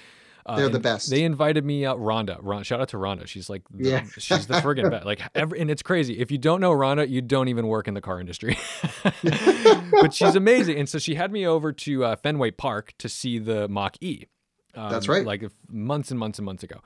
Uh, 0.47 0.57
They're 0.57 0.69
the 0.69 0.79
best. 0.81 1.09
They 1.09 1.23
invited 1.25 1.65
me 1.65 1.87
out. 1.87 1.99
Rhonda, 1.99 2.37
Ron, 2.43 2.65
shout 2.65 2.79
out 2.79 2.89
to 2.91 2.99
Rhonda. 2.99 3.27
She's 3.27 3.49
like, 3.49 3.63
the, 3.71 3.89
Yeah. 3.89 4.05
she's 4.19 4.47
the 4.47 4.55
friggin' 4.57 4.91
best. 4.91 5.07
Like, 5.07 5.23
every, 5.35 5.59
and 5.59 5.71
it's 5.71 5.83
crazy. 5.83 6.19
If 6.19 6.31
you 6.31 6.37
don't 6.37 6.61
know 6.61 6.71
Rhonda, 6.73 7.09
you 7.09 7.23
don't 7.23 7.49
even 7.49 7.67
work 7.67 7.89
in 7.89 7.95
the 7.95 8.03
car 8.03 8.21
industry. 8.21 8.59
but 10.03 10.13
she's 10.13 10.35
amazing. 10.35 10.79
And 10.79 10.87
so 10.89 10.99
she 10.99 11.15
had 11.15 11.33
me 11.33 11.47
over 11.47 11.73
to 11.73 12.05
uh, 12.05 12.17
Fenway 12.17 12.51
Park 12.51 12.93
to 12.99 13.09
see 13.09 13.39
the 13.39 13.69
Mach 13.69 13.97
E. 14.03 14.27
Um, 14.75 14.91
That's 14.91 15.09
right. 15.09 15.25
Like 15.25 15.45
months 15.71 16.11
and 16.11 16.21
months 16.21 16.39
and 16.39 16.45
months 16.45 16.63
ago. 16.63 16.81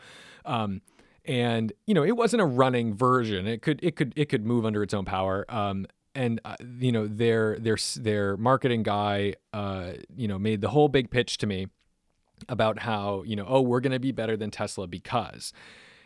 Um, 0.44 0.80
and 1.28 1.72
you 1.86 1.94
know, 1.94 2.04
it 2.04 2.16
wasn't 2.16 2.42
a 2.42 2.46
running 2.46 2.94
version. 2.94 3.46
It 3.46 3.62
could, 3.62 3.78
it 3.82 3.94
could, 3.94 4.12
it 4.16 4.28
could 4.28 4.44
move 4.44 4.66
under 4.66 4.82
its 4.82 4.92
own 4.92 5.04
power. 5.04 5.44
Um, 5.48 5.86
and 6.14 6.40
uh, 6.44 6.56
you 6.80 6.90
know, 6.90 7.06
their 7.06 7.58
their 7.60 7.76
their 7.96 8.36
marketing 8.36 8.82
guy, 8.82 9.34
uh, 9.52 9.92
you 10.16 10.26
know, 10.26 10.38
made 10.38 10.60
the 10.60 10.70
whole 10.70 10.88
big 10.88 11.10
pitch 11.10 11.38
to 11.38 11.46
me 11.46 11.68
about 12.48 12.80
how 12.80 13.22
you 13.24 13.36
know, 13.36 13.44
oh, 13.46 13.60
we're 13.60 13.80
going 13.80 13.92
to 13.92 14.00
be 14.00 14.10
better 14.10 14.36
than 14.36 14.50
Tesla 14.50 14.88
because. 14.88 15.52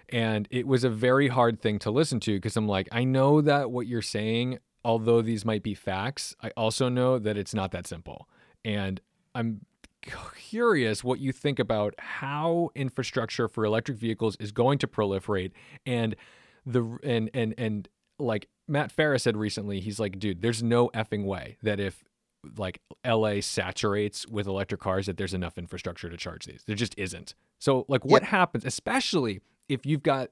And 0.08 0.46
it 0.50 0.66
was 0.66 0.84
a 0.84 0.90
very 0.90 1.28
hard 1.28 1.62
thing 1.62 1.78
to 1.78 1.90
listen 1.90 2.20
to 2.20 2.34
because 2.34 2.54
I'm 2.58 2.68
like, 2.68 2.86
I 2.92 3.04
know 3.04 3.40
that 3.40 3.70
what 3.70 3.86
you're 3.86 4.02
saying 4.02 4.58
although 4.84 5.22
these 5.22 5.44
might 5.44 5.62
be 5.62 5.74
facts, 5.74 6.34
I 6.42 6.50
also 6.56 6.88
know 6.88 7.18
that 7.18 7.36
it's 7.36 7.54
not 7.54 7.70
that 7.72 7.86
simple. 7.86 8.28
And 8.64 9.00
I'm 9.34 9.60
curious 10.02 11.02
what 11.02 11.20
you 11.20 11.32
think 11.32 11.58
about 11.58 11.94
how 11.98 12.70
infrastructure 12.74 13.48
for 13.48 13.64
electric 13.64 13.98
vehicles 13.98 14.36
is 14.40 14.52
going 14.52 14.78
to 14.78 14.86
proliferate 14.86 15.52
and 15.86 16.16
the 16.66 16.98
and 17.02 17.30
and 17.34 17.54
and 17.58 17.88
like 18.18 18.48
Matt 18.68 18.94
Farah 18.94 19.20
said 19.20 19.36
recently, 19.36 19.80
he's 19.80 19.98
like, 19.98 20.18
dude, 20.18 20.42
there's 20.42 20.62
no 20.62 20.88
effing 20.90 21.24
way 21.24 21.56
that 21.62 21.80
if 21.80 22.04
like 22.56 22.80
LA 23.06 23.40
saturates 23.40 24.26
with 24.26 24.46
electric 24.46 24.80
cars 24.80 25.06
that 25.06 25.16
there's 25.16 25.34
enough 25.34 25.58
infrastructure 25.58 26.08
to 26.08 26.16
charge 26.16 26.46
these. 26.46 26.64
There 26.66 26.76
just 26.76 26.94
isn't. 26.98 27.34
So 27.58 27.84
like 27.88 28.04
what 28.04 28.22
yep. 28.22 28.30
happens 28.30 28.64
especially 28.64 29.40
if 29.68 29.86
you've 29.86 30.02
got 30.02 30.30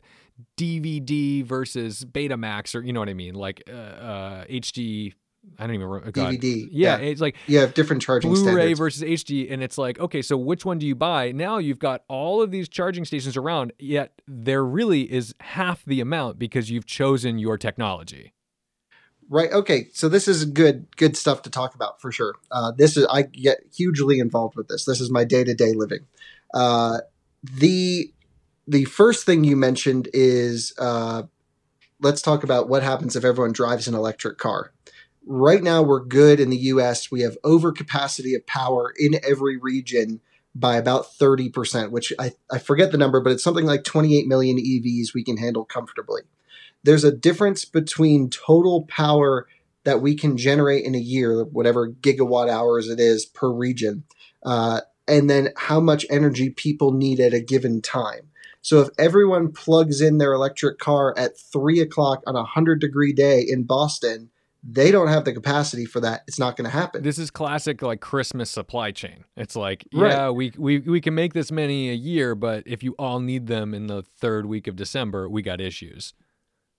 DVD 0.56 1.44
versus 1.44 2.04
Betamax 2.04 2.74
or 2.74 2.80
you 2.80 2.92
know 2.92 3.00
what 3.00 3.08
I 3.08 3.14
mean, 3.14 3.34
like 3.34 3.62
uh, 3.68 3.72
uh, 3.72 4.44
HD 4.46 5.14
I 5.59 5.66
don't 5.66 5.74
even 5.74 5.86
remember. 5.86 6.12
God. 6.12 6.34
DVD. 6.34 6.68
Yeah, 6.70 6.99
yeah, 6.99 7.05
it's 7.05 7.20
like 7.20 7.36
you 7.47 7.59
have 7.59 7.74
different 7.74 8.03
charging 8.03 8.30
Blu-ray 8.30 8.53
standards. 8.53 8.78
versus 8.78 9.03
HD, 9.03 9.51
and 9.51 9.62
it's 9.62 9.78
like 9.78 9.99
okay, 9.99 10.22
so 10.22 10.36
which 10.36 10.64
one 10.64 10.78
do 10.78 10.86
you 10.86 10.95
buy? 10.95 11.32
Now 11.32 11.59
you've 11.59 11.78
got 11.78 12.03
all 12.09 12.43
of 12.43 12.51
these 12.51 12.68
charging 12.68 13.05
stations 13.05 13.36
around, 13.36 13.72
yet 13.78 14.20
there 14.26 14.64
really 14.64 15.11
is 15.11 15.34
half 15.41 15.84
the 15.84 16.01
amount 16.01 16.38
because 16.38 16.70
you've 16.70 16.86
chosen 16.86 17.38
your 17.38 17.59
technology. 17.59 18.32
Right. 19.30 19.53
Okay. 19.53 19.88
So 19.93 20.09
this 20.09 20.26
is 20.26 20.45
good, 20.45 20.88
good 20.97 21.16
stuff 21.16 21.43
to 21.43 21.51
talk 21.51 21.76
about 21.76 22.01
for 22.01 22.11
sure. 22.11 22.34
Uh, 22.51 22.72
this 22.72 22.97
is 22.97 23.07
I 23.09 23.22
get 23.22 23.59
hugely 23.72 24.18
involved 24.18 24.57
with 24.57 24.66
this. 24.66 24.84
This 24.84 25.01
is 25.01 25.09
my 25.11 25.24
day 25.24 25.45
to 25.45 25.55
day 25.55 25.72
living. 25.72 26.01
Uh, 26.53 26.99
the 27.43 28.12
the 28.66 28.84
first 28.86 29.24
thing 29.24 29.45
you 29.45 29.57
mentioned 29.57 30.09
is 30.12 30.74
uh, 30.78 31.22
let's 32.01 32.22
talk 32.22 32.43
about 32.43 32.68
what 32.68 32.82
happens 32.82 33.14
if 33.14 33.24
everyone 33.24 33.53
drives 33.53 33.86
an 33.86 33.95
electric 33.95 34.38
car 34.38 34.72
right 35.26 35.62
now 35.62 35.82
we're 35.82 36.04
good 36.04 36.40
in 36.40 36.50
the 36.50 36.56
US. 36.56 37.10
We 37.10 37.20
have 37.22 37.40
overcapacity 37.42 38.34
of 38.34 38.46
power 38.46 38.92
in 38.98 39.20
every 39.24 39.56
region 39.56 40.20
by 40.54 40.76
about 40.76 41.06
30%, 41.18 41.90
which 41.90 42.12
I, 42.18 42.32
I 42.50 42.58
forget 42.58 42.90
the 42.90 42.98
number, 42.98 43.20
but 43.20 43.32
it's 43.32 43.44
something 43.44 43.66
like 43.66 43.84
28 43.84 44.26
million 44.26 44.58
EVs 44.58 45.14
we 45.14 45.22
can 45.22 45.36
handle 45.36 45.64
comfortably. 45.64 46.22
There's 46.82 47.04
a 47.04 47.12
difference 47.12 47.64
between 47.64 48.30
total 48.30 48.84
power 48.86 49.46
that 49.84 50.02
we 50.02 50.14
can 50.14 50.36
generate 50.36 50.84
in 50.84 50.94
a 50.94 50.98
year, 50.98 51.44
whatever 51.44 51.88
gigawatt 51.88 52.48
hours 52.48 52.88
it 52.88 52.98
is 52.98 53.26
per 53.26 53.50
region, 53.50 54.04
uh, 54.44 54.80
and 55.06 55.30
then 55.30 55.50
how 55.56 55.80
much 55.80 56.06
energy 56.10 56.50
people 56.50 56.92
need 56.92 57.20
at 57.20 57.34
a 57.34 57.40
given 57.40 57.80
time. 57.80 58.28
So 58.62 58.80
if 58.80 58.88
everyone 58.98 59.52
plugs 59.52 60.00
in 60.00 60.18
their 60.18 60.32
electric 60.32 60.78
car 60.78 61.14
at 61.16 61.38
three 61.38 61.80
o'clock 61.80 62.22
on 62.26 62.34
a 62.34 62.40
100 62.40 62.80
degree 62.80 63.12
day 63.12 63.40
in 63.40 63.64
Boston, 63.64 64.30
they 64.62 64.90
don't 64.90 65.08
have 65.08 65.24
the 65.24 65.32
capacity 65.32 65.86
for 65.86 66.00
that. 66.00 66.22
It's 66.26 66.38
not 66.38 66.56
going 66.56 66.64
to 66.64 66.70
happen. 66.70 67.02
This 67.02 67.18
is 67.18 67.30
classic 67.30 67.82
like 67.82 68.00
Christmas 68.00 68.50
supply 68.50 68.90
chain. 68.90 69.24
It's 69.36 69.56
like, 69.56 69.86
right. 69.92 70.11
yeah, 70.11 70.30
we, 70.30 70.52
we 70.58 70.80
we 70.80 71.00
can 71.00 71.14
make 71.14 71.32
this 71.32 71.50
many 71.50 71.90
a 71.90 71.94
year, 71.94 72.34
but 72.34 72.64
if 72.66 72.82
you 72.82 72.94
all 72.98 73.20
need 73.20 73.46
them 73.46 73.74
in 73.74 73.86
the 73.86 74.02
third 74.02 74.46
week 74.46 74.66
of 74.66 74.76
December, 74.76 75.28
we 75.28 75.42
got 75.42 75.61
issues. 75.61 76.14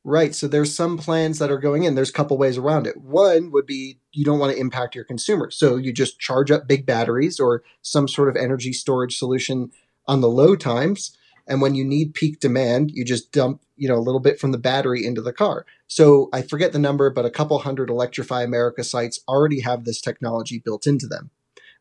Right. 0.04 0.34
So 0.34 0.48
there's 0.48 0.76
some 0.76 0.98
plans 0.98 1.38
that 1.38 1.52
are 1.52 1.60
going 1.60 1.84
in. 1.84 1.94
There's 1.94 2.10
a 2.10 2.14
couple 2.14 2.38
ways 2.38 2.58
around 2.58 2.88
it. 2.88 2.98
One 2.98 3.52
would 3.52 3.68
be 3.68 4.00
you 4.14 4.26
don't 4.26 4.40
want 4.40 4.52
to 4.52 4.60
impact 4.60 4.96
your 4.96 5.04
consumers. 5.04 5.56
So 5.56 5.76
you 5.76 5.94
just 5.94 6.20
charge 6.20 6.50
up 6.50 6.68
big 6.68 6.88
batteries 6.88 7.40
or 7.40 7.62
some 7.84 8.08
sort 8.08 8.28
of 8.28 8.36
energy 8.36 8.74
storage 8.74 9.18
solution 9.18 9.72
on 10.08 10.22
the 10.22 10.28
low 10.28 10.56
times 10.56 11.16
and 11.48 11.62
when 11.62 11.76
you 11.76 11.84
need 11.84 12.14
peak 12.14 12.40
demand, 12.40 12.92
you 12.92 13.04
just 13.04 13.32
dump, 13.32 13.62
you 13.76 13.88
know, 13.88 13.98
a 13.98 14.00
little 14.00 14.20
bit 14.20 14.40
from 14.40 14.52
the 14.52 14.58
battery 14.58 15.06
into 15.06 15.22
the 15.22 15.34
car. 15.34 15.66
So 15.92 16.30
I 16.32 16.42
forget 16.42 16.72
the 16.72 16.80
number, 16.80 17.10
but 17.10 17.26
a 17.26 17.30
couple 17.30 17.60
hundred 17.60 17.90
Electrify 17.90 18.44
America 18.44 18.82
sites 18.82 19.20
already 19.28 19.60
have 19.60 19.84
this 19.84 20.00
technology 20.00 20.58
built 20.58 20.88
into 20.88 21.06
them, 21.06 21.32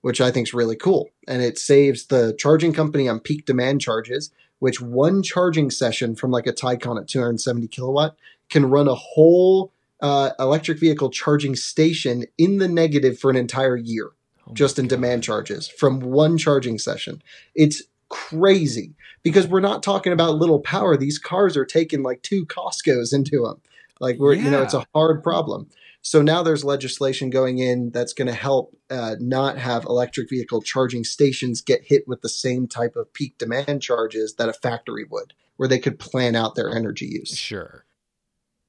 which 0.00 0.20
I 0.20 0.32
think 0.32 0.48
is 0.48 0.52
really 0.52 0.74
cool. 0.74 1.10
And 1.28 1.42
it 1.42 1.60
saves 1.60 2.06
the 2.06 2.34
charging 2.36 2.72
company 2.72 3.08
on 3.08 3.20
peak 3.20 3.46
demand 3.46 3.82
charges, 3.82 4.32
which 4.58 4.80
one 4.80 5.22
charging 5.22 5.70
session 5.70 6.16
from 6.16 6.32
like 6.32 6.48
a 6.48 6.52
Taycan 6.52 7.00
at 7.00 7.06
270 7.06 7.68
kilowatt 7.68 8.16
can 8.48 8.68
run 8.68 8.88
a 8.88 8.96
whole 8.96 9.72
uh, 10.00 10.30
electric 10.40 10.80
vehicle 10.80 11.10
charging 11.10 11.54
station 11.54 12.24
in 12.36 12.58
the 12.58 12.66
negative 12.66 13.16
for 13.16 13.30
an 13.30 13.36
entire 13.36 13.76
year. 13.76 14.10
Oh 14.48 14.54
just 14.54 14.76
in 14.80 14.86
God. 14.86 14.96
demand 14.96 15.22
charges 15.22 15.68
from 15.68 16.00
one 16.00 16.36
charging 16.36 16.80
session. 16.80 17.22
It's 17.54 17.84
crazy 18.08 18.96
because 19.22 19.46
we're 19.46 19.60
not 19.60 19.84
talking 19.84 20.12
about 20.12 20.34
little 20.34 20.58
power. 20.58 20.96
These 20.96 21.20
cars 21.20 21.56
are 21.56 21.64
taking 21.64 22.02
like 22.02 22.22
two 22.22 22.44
Costco's 22.46 23.12
into 23.12 23.44
them. 23.44 23.60
Like 24.00 24.18
we're, 24.18 24.34
yeah. 24.34 24.44
you 24.44 24.50
know, 24.50 24.62
it's 24.62 24.74
a 24.74 24.86
hard 24.94 25.22
problem. 25.22 25.68
So 26.02 26.22
now 26.22 26.42
there's 26.42 26.64
legislation 26.64 27.28
going 27.28 27.58
in 27.58 27.90
that's 27.90 28.14
going 28.14 28.28
to 28.28 28.34
help 28.34 28.74
uh, 28.88 29.16
not 29.20 29.58
have 29.58 29.84
electric 29.84 30.30
vehicle 30.30 30.62
charging 30.62 31.04
stations 31.04 31.60
get 31.60 31.84
hit 31.84 32.08
with 32.08 32.22
the 32.22 32.28
same 32.28 32.66
type 32.66 32.96
of 32.96 33.12
peak 33.12 33.36
demand 33.36 33.82
charges 33.82 34.34
that 34.36 34.48
a 34.48 34.54
factory 34.54 35.04
would, 35.10 35.34
where 35.56 35.68
they 35.68 35.78
could 35.78 35.98
plan 35.98 36.34
out 36.34 36.54
their 36.54 36.74
energy 36.74 37.06
use. 37.06 37.36
Sure. 37.36 37.84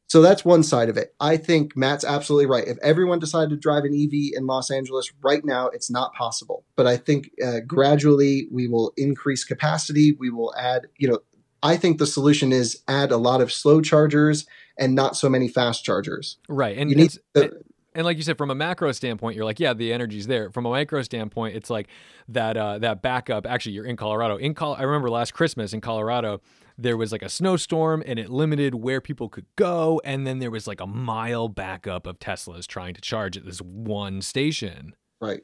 So 0.07 0.21
that's 0.21 0.43
one 0.43 0.61
side 0.61 0.89
of 0.89 0.97
it. 0.97 1.15
I 1.21 1.37
think 1.37 1.77
Matt's 1.77 2.03
absolutely 2.03 2.47
right. 2.47 2.67
If 2.67 2.77
everyone 2.79 3.19
decided 3.19 3.51
to 3.51 3.55
drive 3.55 3.85
an 3.85 3.95
EV 3.95 4.33
in 4.35 4.45
Los 4.45 4.69
Angeles 4.69 5.09
right 5.21 5.45
now, 5.45 5.67
it's 5.67 5.89
not 5.89 6.13
possible. 6.13 6.65
But 6.75 6.85
I 6.85 6.97
think 6.97 7.31
uh, 7.41 7.61
gradually 7.65 8.49
we 8.51 8.67
will 8.67 8.91
increase 8.97 9.45
capacity. 9.45 10.11
We 10.11 10.29
will 10.29 10.53
add, 10.57 10.87
you 10.97 11.07
know, 11.07 11.19
I 11.63 11.77
think 11.77 11.97
the 11.97 12.05
solution 12.05 12.51
is 12.51 12.83
add 12.89 13.11
a 13.11 13.17
lot 13.17 13.39
of 13.39 13.53
slow 13.53 13.79
chargers 13.79 14.45
and 14.77 14.95
not 14.95 15.15
so 15.15 15.29
many 15.29 15.47
fast 15.47 15.83
chargers. 15.83 16.37
Right. 16.47 16.77
And 16.77 16.89
you 16.89 16.95
need 16.95 17.17
the, 17.33 17.61
and 17.93 18.05
like 18.05 18.17
you 18.17 18.23
said, 18.23 18.37
from 18.37 18.49
a 18.49 18.55
macro 18.55 18.91
standpoint, 18.93 19.35
you're 19.35 19.45
like, 19.45 19.59
yeah, 19.59 19.73
the 19.73 19.91
energy's 19.91 20.27
there. 20.27 20.49
From 20.49 20.65
a 20.65 20.69
micro 20.69 21.01
standpoint, 21.01 21.55
it's 21.55 21.69
like 21.69 21.89
that 22.29 22.55
uh, 22.55 22.79
that 22.79 23.01
backup. 23.01 23.45
Actually, 23.45 23.73
you're 23.73 23.85
in 23.85 23.97
Colorado. 23.97 24.37
In 24.37 24.53
Col- 24.53 24.75
I 24.75 24.83
remember 24.83 25.09
last 25.09 25.33
Christmas 25.33 25.73
in 25.73 25.81
Colorado, 25.81 26.41
there 26.77 26.95
was 26.95 27.11
like 27.11 27.21
a 27.21 27.29
snowstorm 27.29 28.01
and 28.05 28.17
it 28.17 28.29
limited 28.29 28.75
where 28.75 29.01
people 29.01 29.29
could 29.29 29.45
go. 29.55 30.01
And 30.05 30.25
then 30.25 30.39
there 30.39 30.51
was 30.51 30.67
like 30.67 30.79
a 30.79 30.87
mile 30.87 31.49
backup 31.49 32.07
of 32.07 32.17
Teslas 32.19 32.65
trying 32.65 32.93
to 32.93 33.01
charge 33.01 33.37
at 33.37 33.45
this 33.45 33.59
one 33.59 34.21
station. 34.21 34.95
Right. 35.19 35.41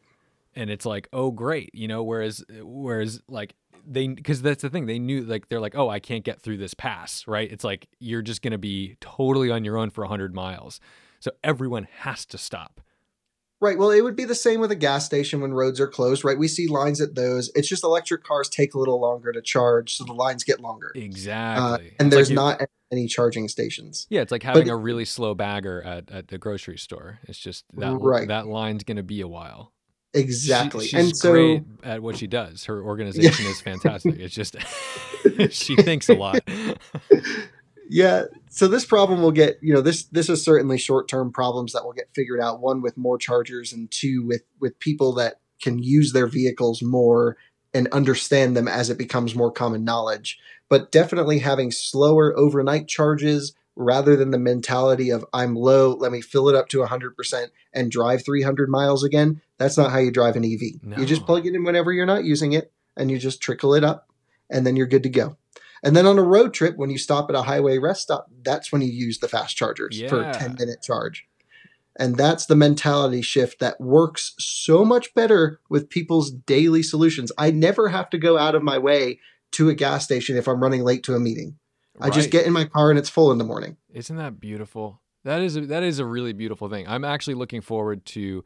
And 0.56 0.70
it's 0.72 0.86
like, 0.86 1.08
oh, 1.14 1.32
great. 1.32 1.70
You 1.74 1.88
know, 1.88 2.02
whereas, 2.02 2.44
whereas 2.50 3.22
like 3.28 3.54
they, 3.86 4.08
because 4.08 4.42
that's 4.42 4.62
the 4.62 4.70
thing, 4.70 4.86
they 4.86 5.00
knew 5.00 5.22
like, 5.22 5.50
they're 5.50 5.60
like, 5.60 5.76
oh, 5.76 5.90
I 5.90 6.00
can't 6.00 6.24
get 6.24 6.42
through 6.42 6.58
this 6.58 6.74
pass. 6.74 7.26
Right. 7.28 7.52
It's 7.52 7.64
like, 7.64 7.88
you're 8.00 8.22
just 8.22 8.42
going 8.42 8.52
to 8.52 8.58
be 8.58 8.98
totally 9.02 9.52
on 9.52 9.64
your 9.64 9.78
own 9.78 9.90
for 9.90 10.02
100 10.02 10.34
miles. 10.34 10.80
So 11.20 11.32
everyone 11.44 11.88
has 12.00 12.26
to 12.28 12.38
stop. 12.38 12.82
Right. 13.60 13.78
Well, 13.78 13.90
it 13.90 14.02
would 14.02 14.16
be 14.16 14.26
the 14.26 14.36
same 14.36 14.60
with 14.60 14.72
a 14.72 14.76
gas 14.76 15.06
station 15.06 15.42
when 15.42 15.52
roads 15.52 15.80
are 15.80 15.88
closed, 15.88 16.24
right? 16.24 16.38
We 16.38 16.48
see 16.48 16.68
lines 16.68 17.02
at 17.02 17.16
those. 17.16 17.52
It's 17.56 17.68
just 17.68 17.84
electric 17.84 18.24
cars 18.24 18.50
take 18.50 18.76
a 18.76 18.80
little 18.80 19.02
longer 19.02 19.32
to 19.32 19.42
charge, 19.42 19.96
so 19.96 20.04
the 20.04 20.14
lines 20.14 20.44
get 20.44 20.60
longer. 20.60 20.92
Exactly. 20.94 21.88
Uh, 21.88 21.92
and 22.00 22.08
it's 22.08 22.16
there's 22.16 22.30
like 22.30 22.60
not 22.60 22.70
any 22.92 23.08
charging 23.08 23.48
stations. 23.48 24.06
Yeah, 24.12 24.22
it's 24.22 24.32
like 24.32 24.44
having 24.44 24.68
but, 24.68 24.74
a 24.74 24.76
really 24.76 25.06
slow 25.06 25.34
bagger 25.34 25.82
at, 25.82 26.12
at 26.12 26.28
the 26.28 26.38
grocery 26.38 26.78
store. 26.78 27.20
It's 27.24 27.40
just 27.40 27.66
that 27.74 27.98
right. 28.00 28.28
that 28.28 28.46
line's 28.46 28.84
going 28.84 28.98
to 28.98 29.04
be 29.04 29.22
a 29.22 29.28
while. 29.28 29.74
Exactly. 30.18 30.86
She, 30.86 30.98
she's 30.98 31.06
and 31.06 31.18
so, 31.18 31.32
great 31.32 31.64
at 31.84 32.02
what 32.02 32.18
she 32.18 32.28
does. 32.28 32.66
Her 32.66 32.82
organization 32.82 33.46
yeah. 33.46 33.52
is 33.52 33.62
fantastic. 33.62 34.18
It's 34.18 34.34
just 34.34 34.56
she 35.52 35.76
thinks 35.76 36.10
a 36.10 36.16
lot. 36.16 36.40
yeah 37.90 38.24
so 38.50 38.68
this 38.68 38.86
problem 38.86 39.22
will 39.22 39.32
get 39.32 39.58
you 39.62 39.74
know 39.74 39.80
this 39.80 40.04
this 40.06 40.30
is 40.30 40.44
certainly 40.44 40.78
short 40.78 41.08
term 41.08 41.32
problems 41.32 41.72
that 41.72 41.86
will 41.86 41.94
get 41.94 42.10
figured 42.14 42.42
out 42.42 42.60
one 42.60 42.82
with 42.82 42.98
more 42.98 43.18
chargers 43.18 43.72
and 43.72 43.90
two 43.92 44.26
with 44.26 44.44
with 44.60 44.78
people 44.80 45.14
that 45.14 45.40
can 45.62 45.80
use 45.80 46.12
their 46.12 46.28
vehicles 46.28 46.82
more 46.82 47.38
and 47.74 47.88
understand 47.94 48.58
them 48.58 48.68
as 48.68 48.90
it 48.90 48.98
becomes 48.98 49.36
more 49.36 49.52
common 49.52 49.86
knowledge 49.86 50.38
but 50.70 50.92
definitely 50.92 51.40
having 51.40 51.72
slower 51.72 52.38
overnight 52.38 52.90
charges 52.90 53.54
rather 53.78 54.16
than 54.16 54.32
the 54.32 54.40
mentality 54.40 55.10
of 55.10 55.26
i'm 55.34 55.56
low 55.56 55.94
let 55.94 56.12
me 56.12 56.22
fill 56.22 56.50
it 56.50 56.56
up 56.56 56.68
to 56.68 56.80
100% 56.80 57.48
and 57.74 57.92
drive 57.92 58.26
300 58.26 58.70
miles 58.70 59.04
again 59.04 59.42
that's 59.58 59.78
not 59.78 59.92
how 59.92 60.00
you 60.00 60.12
drive 60.12 60.36
an 60.36 60.46
ev 60.46 60.62
no. 60.82 60.98
you 60.98 61.06
just 61.06 61.26
plug 61.26 61.46
it 61.46 61.56
in 61.56 61.64
whenever 61.64 61.92
you're 61.92 62.06
not 62.06 62.24
using 62.24 62.54
it 62.54 62.72
and 62.96 63.12
you 63.12 63.18
just 63.18 63.42
trickle 63.42 63.74
it 63.74 63.84
up 63.84 64.10
and 64.50 64.66
then 64.66 64.76
you're 64.76 64.88
good 64.88 65.04
to 65.04 65.10
go 65.10 65.38
and 65.84 65.96
then 65.96 66.06
on 66.06 66.18
a 66.18 66.24
road 66.24 66.54
trip, 66.54 66.76
when 66.78 66.90
you 66.90 66.98
stop 66.98 67.30
at 67.30 67.36
a 67.36 67.44
highway 67.44 67.78
rest 67.78 68.02
stop, 68.02 68.30
that's 68.44 68.72
when 68.72 68.82
you 68.82 68.90
use 68.90 69.20
the 69.20 69.28
fast 69.28 69.56
chargers 69.56 70.00
yeah. 70.00 70.10
for 70.10 70.22
a 70.22 70.34
10 70.34 70.56
minute 70.56 70.82
charge. 70.82 71.28
And 72.00 72.16
that's 72.16 72.46
the 72.46 72.56
mentality 72.56 73.22
shift 73.22 73.60
that 73.60 73.82
works 73.82 74.36
so 74.38 74.86
much 74.86 75.14
better 75.16 75.60
with 75.70 75.90
people's 75.90 76.30
daily 76.30 76.84
solutions. 76.84 77.32
I 77.38 77.52
never 77.52 77.90
have 77.90 78.10
to 78.12 78.20
go 78.20 78.38
out 78.38 78.54
of 78.54 78.62
my 78.62 78.78
way 78.78 79.20
to 79.54 79.70
a 79.70 79.74
gas 79.74 80.04
station 80.04 80.38
if 80.38 80.48
I'm 80.48 80.62
running 80.62 80.84
late 80.84 81.04
to 81.04 81.16
a 81.16 81.20
meeting. 81.20 81.58
Right. 82.00 82.12
I 82.12 82.16
just 82.16 82.30
get 82.30 82.46
in 82.46 82.54
my 82.54 82.66
car 82.66 82.90
and 82.90 83.00
it's 83.00 83.10
full 83.10 83.32
in 83.32 83.38
the 83.38 83.44
morning. 83.44 83.78
Isn't 83.94 84.18
that 84.18 84.40
beautiful? 84.40 85.02
That 85.24 85.42
is 85.42 85.58
a, 85.58 85.62
that 85.62 85.84
is 85.84 86.00
a 86.00 86.06
really 86.06 86.34
beautiful 86.34 86.70
thing. 86.70 86.88
I'm 86.88 87.04
actually 87.04 87.34
looking 87.34 87.62
forward 87.62 88.06
to 88.08 88.44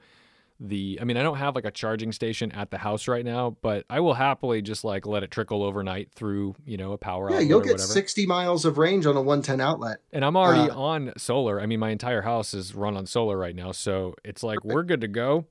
the 0.60 1.00
I 1.02 1.06
mean, 1.06 1.18
I 1.18 1.24
don't 1.24 1.38
have 1.38 1.56
like 1.56 1.66
a 1.66 1.72
charging 1.72 2.12
station 2.12 2.52
at 2.52 2.70
the 2.72 2.78
house 2.78 3.08
right 3.08 3.26
now, 3.26 3.58
but 3.62 3.84
I 3.90 4.00
will 4.00 4.14
happily 4.14 4.62
just 4.62 4.84
like 4.84 5.06
let 5.08 5.24
it 5.24 5.32
trickle 5.32 5.64
overnight 5.64 6.12
through, 6.14 6.56
you 6.66 6.78
know, 6.78 6.94
a 6.94 6.98
power 6.98 7.30
Yeah, 7.30 7.36
outlet 7.36 7.44
Yeah, 7.44 7.50
you'll 7.50 7.60
get 7.62 7.72
whatever. 7.74 7.92
60 7.92 8.26
miles 8.28 8.64
of 8.66 8.78
range 8.78 9.06
on 9.06 9.18
a 9.18 9.22
110 9.22 9.60
outlet. 9.60 9.98
And 10.12 10.24
I'm 10.24 10.38
already 10.38 10.70
Uh, 10.70 10.78
on 10.78 11.14
solar. 11.18 11.60
I 11.60 11.66
mean, 11.66 11.80
my 11.80 11.90
entire 11.90 12.22
house 12.22 12.54
is 12.54 12.76
run 12.76 12.96
on 12.96 13.06
solar 13.08 13.38
right 13.38 13.56
now, 13.56 13.72
so 13.72 14.14
it's 14.24 14.44
like 14.44 14.64
we're 14.64 14.84
good 14.84 15.02
to 15.02 15.08
go. 15.08 15.46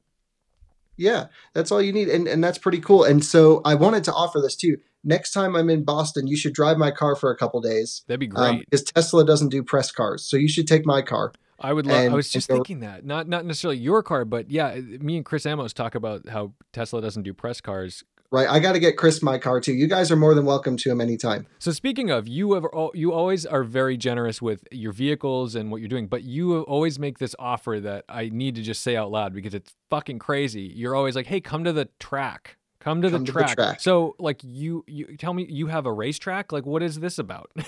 Yeah, 1.01 1.27
that's 1.55 1.73
all 1.73 1.81
you 1.83 1.93
need. 1.93 2.09
And, 2.09 2.29
and 2.29 2.45
that's 2.45 2.59
pretty 2.59 2.79
cool. 2.81 3.05
And 3.05 3.25
so 3.25 3.63
I 3.65 3.75
wanted 3.75 4.05
to 4.05 4.13
offer 4.13 4.39
this 4.41 4.55
too. 4.55 4.77
Next 5.03 5.33
time 5.33 5.57
I'm 5.57 5.71
in 5.71 5.83
Boston, 5.83 6.27
you 6.27 6.37
should 6.37 6.53
drive 6.53 6.77
my 6.77 6.91
car 6.91 7.17
for 7.17 7.31
a 7.31 7.37
couple 7.37 7.61
days. 7.63 8.03
That'd 8.07 8.21
be 8.21 8.27
Um, 8.37 8.57
great. 8.57 8.65
because 8.71 8.85
Tesla 8.85 9.25
doesn't 9.25 9.49
do 9.49 9.63
press 9.63 9.91
cars. 9.91 10.23
So 10.25 10.37
you 10.37 10.47
should 10.49 10.69
take 10.69 10.85
my 10.85 11.01
car. 11.01 11.33
I 11.59 11.73
would 11.73 11.87
love. 11.87 11.97
I 11.97 12.09
was 12.09 12.29
just 12.31 12.49
go- 12.49 12.57
thinking 12.57 12.81
that 12.81 13.05
not 13.05 13.29
not 13.29 13.45
necessarily 13.47 13.79
your 13.79 14.03
car, 14.03 14.25
but 14.25 14.51
yeah, 14.51 14.75
me 15.01 15.17
and 15.17 15.25
Chris 15.25 15.45
Amos 15.47 15.73
talk 15.73 15.95
about 15.95 16.29
how 16.29 16.53
Tesla 16.73 17.01
doesn't 17.03 17.23
do 17.23 17.33
press 17.35 17.61
cars. 17.61 18.05
Right. 18.33 18.49
I 18.49 18.61
got 18.61 18.73
to 18.73 18.79
get 18.79 18.97
Chris 18.97 19.23
my 19.23 19.39
car 19.39 19.61
too. 19.61 19.73
You 19.73 19.89
guys 19.89 20.13
are 20.13 20.17
more 20.17 20.35
than 20.35 20.45
welcome 20.45 20.77
to 20.77 20.91
him 20.91 21.01
anytime. 21.01 21.47
So 21.59 21.73
speaking 21.73 22.11
of, 22.11 22.29
you 22.29 22.53
have 22.55 22.65
you 22.95 23.13
always 23.13 23.45
are 23.45 23.65
very 23.65 23.97
generous 23.97 24.41
with 24.41 24.63
your 24.71 24.93
vehicles 24.93 25.57
and 25.57 25.73
what 25.73 25.81
you're 25.81 25.89
doing, 25.89 26.07
but 26.07 26.23
you 26.23 26.61
always 26.63 26.99
make 27.01 27.19
this 27.19 27.35
offer 27.41 27.81
that 27.81 28.05
I 28.09 28.29
need 28.33 28.55
to 28.55 28.63
just 28.63 28.83
say 28.83 28.95
out 28.95 29.11
loud 29.11 29.35
because 29.35 29.53
it's 29.53 29.75
fucking 29.91 30.21
crazy. 30.21 30.73
You're 30.77 30.95
always 30.95 31.17
like, 31.17 31.27
"Hey, 31.27 31.41
come 31.41 31.65
to 31.65 31.73
the 31.73 31.89
track." 31.99 32.57
Come 32.79 33.03
to, 33.03 33.11
Come 33.11 33.27
the, 33.27 33.27
to 33.27 33.33
the 33.33 33.39
track. 33.41 33.57
track. 33.57 33.81
So, 33.83 34.17
like, 34.19 34.41
you 34.43 34.85
you 34.87 35.19
tell 35.19 35.35
me, 35.35 35.45
you 35.51 35.67
have 35.67 35.85
a 35.85 35.93
racetrack. 35.93 36.51
Like, 36.51 36.65
what 36.65 36.83
is 36.83 36.99
this 37.01 37.19
about? 37.19 37.51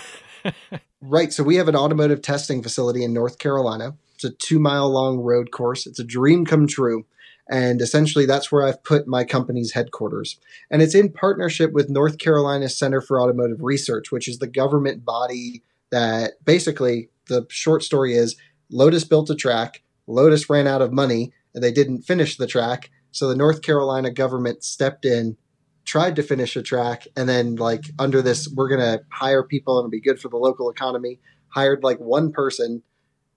Right. 1.05 1.33
So 1.33 1.43
we 1.43 1.57
have 1.57 1.67
an 1.67 1.75
automotive 1.75 2.23
testing 2.23 2.63
facility 2.63 3.03
in 3.03 3.13
North 3.13 3.39
Carolina. 3.39 3.97
It's 4.15 4.23
a 4.25 4.31
two 4.31 4.61
mile 4.61 4.89
long 4.89 5.19
road 5.19 5.51
course. 5.51 5.85
It's 5.87 5.99
a 5.99 6.05
dream 6.05 6.45
come 6.47 6.69
true. 6.69 7.05
And 7.51 7.81
essentially, 7.81 8.25
that's 8.25 8.53
where 8.53 8.67
I've 8.67 8.83
put 8.85 9.07
my 9.07 9.25
company's 9.25 9.73
headquarters. 9.73 10.39
And 10.71 10.81
it's 10.81 10.95
in 10.95 11.13
partnership 11.13 11.73
with 11.73 11.91
North 11.91 12.19
Carolina 12.19 12.69
Center 12.69 13.01
for 13.01 13.21
Automotive 13.21 13.63
Research, 13.63 14.13
which 14.13 14.29
is 14.29 14.39
the 14.39 14.47
government 14.47 15.05
body 15.05 15.63
that 15.91 16.35
basically 16.45 17.11
the 17.29 17.47
short 17.51 17.83
story 17.83 18.15
is 18.15 18.37
Lotus 18.71 19.05
built 19.05 19.29
a 19.29 19.35
track, 19.35 19.83
Lotus 20.07 20.49
ran 20.49 20.67
out 20.67 20.83
of 20.83 20.93
money, 20.93 21.33
and 21.55 21.63
they 21.63 21.73
didn't 21.73 22.03
finish 22.03 22.37
the 22.37 22.47
track. 22.47 22.91
So 23.11 23.29
the 23.29 23.37
North 23.37 23.61
Carolina 23.61 24.11
government 24.11 24.65
stepped 24.65 25.05
in, 25.05 25.37
tried 25.85 26.17
to 26.17 26.23
finish 26.23 26.57
a 26.57 26.63
track, 26.63 27.07
and 27.17 27.29
then, 27.29 27.57
like, 27.57 27.85
under 27.99 28.23
this, 28.23 28.49
we're 28.49 28.69
going 28.69 28.81
to 28.81 29.05
hire 29.11 29.43
people 29.43 29.79
and 29.79 29.83
it'll 29.83 29.91
be 29.91 30.01
good 30.01 30.21
for 30.21 30.29
the 30.29 30.39
local 30.39 30.71
economy, 30.71 31.21
hired 31.49 31.83
like 31.83 31.99
one 31.99 32.33
person, 32.33 32.83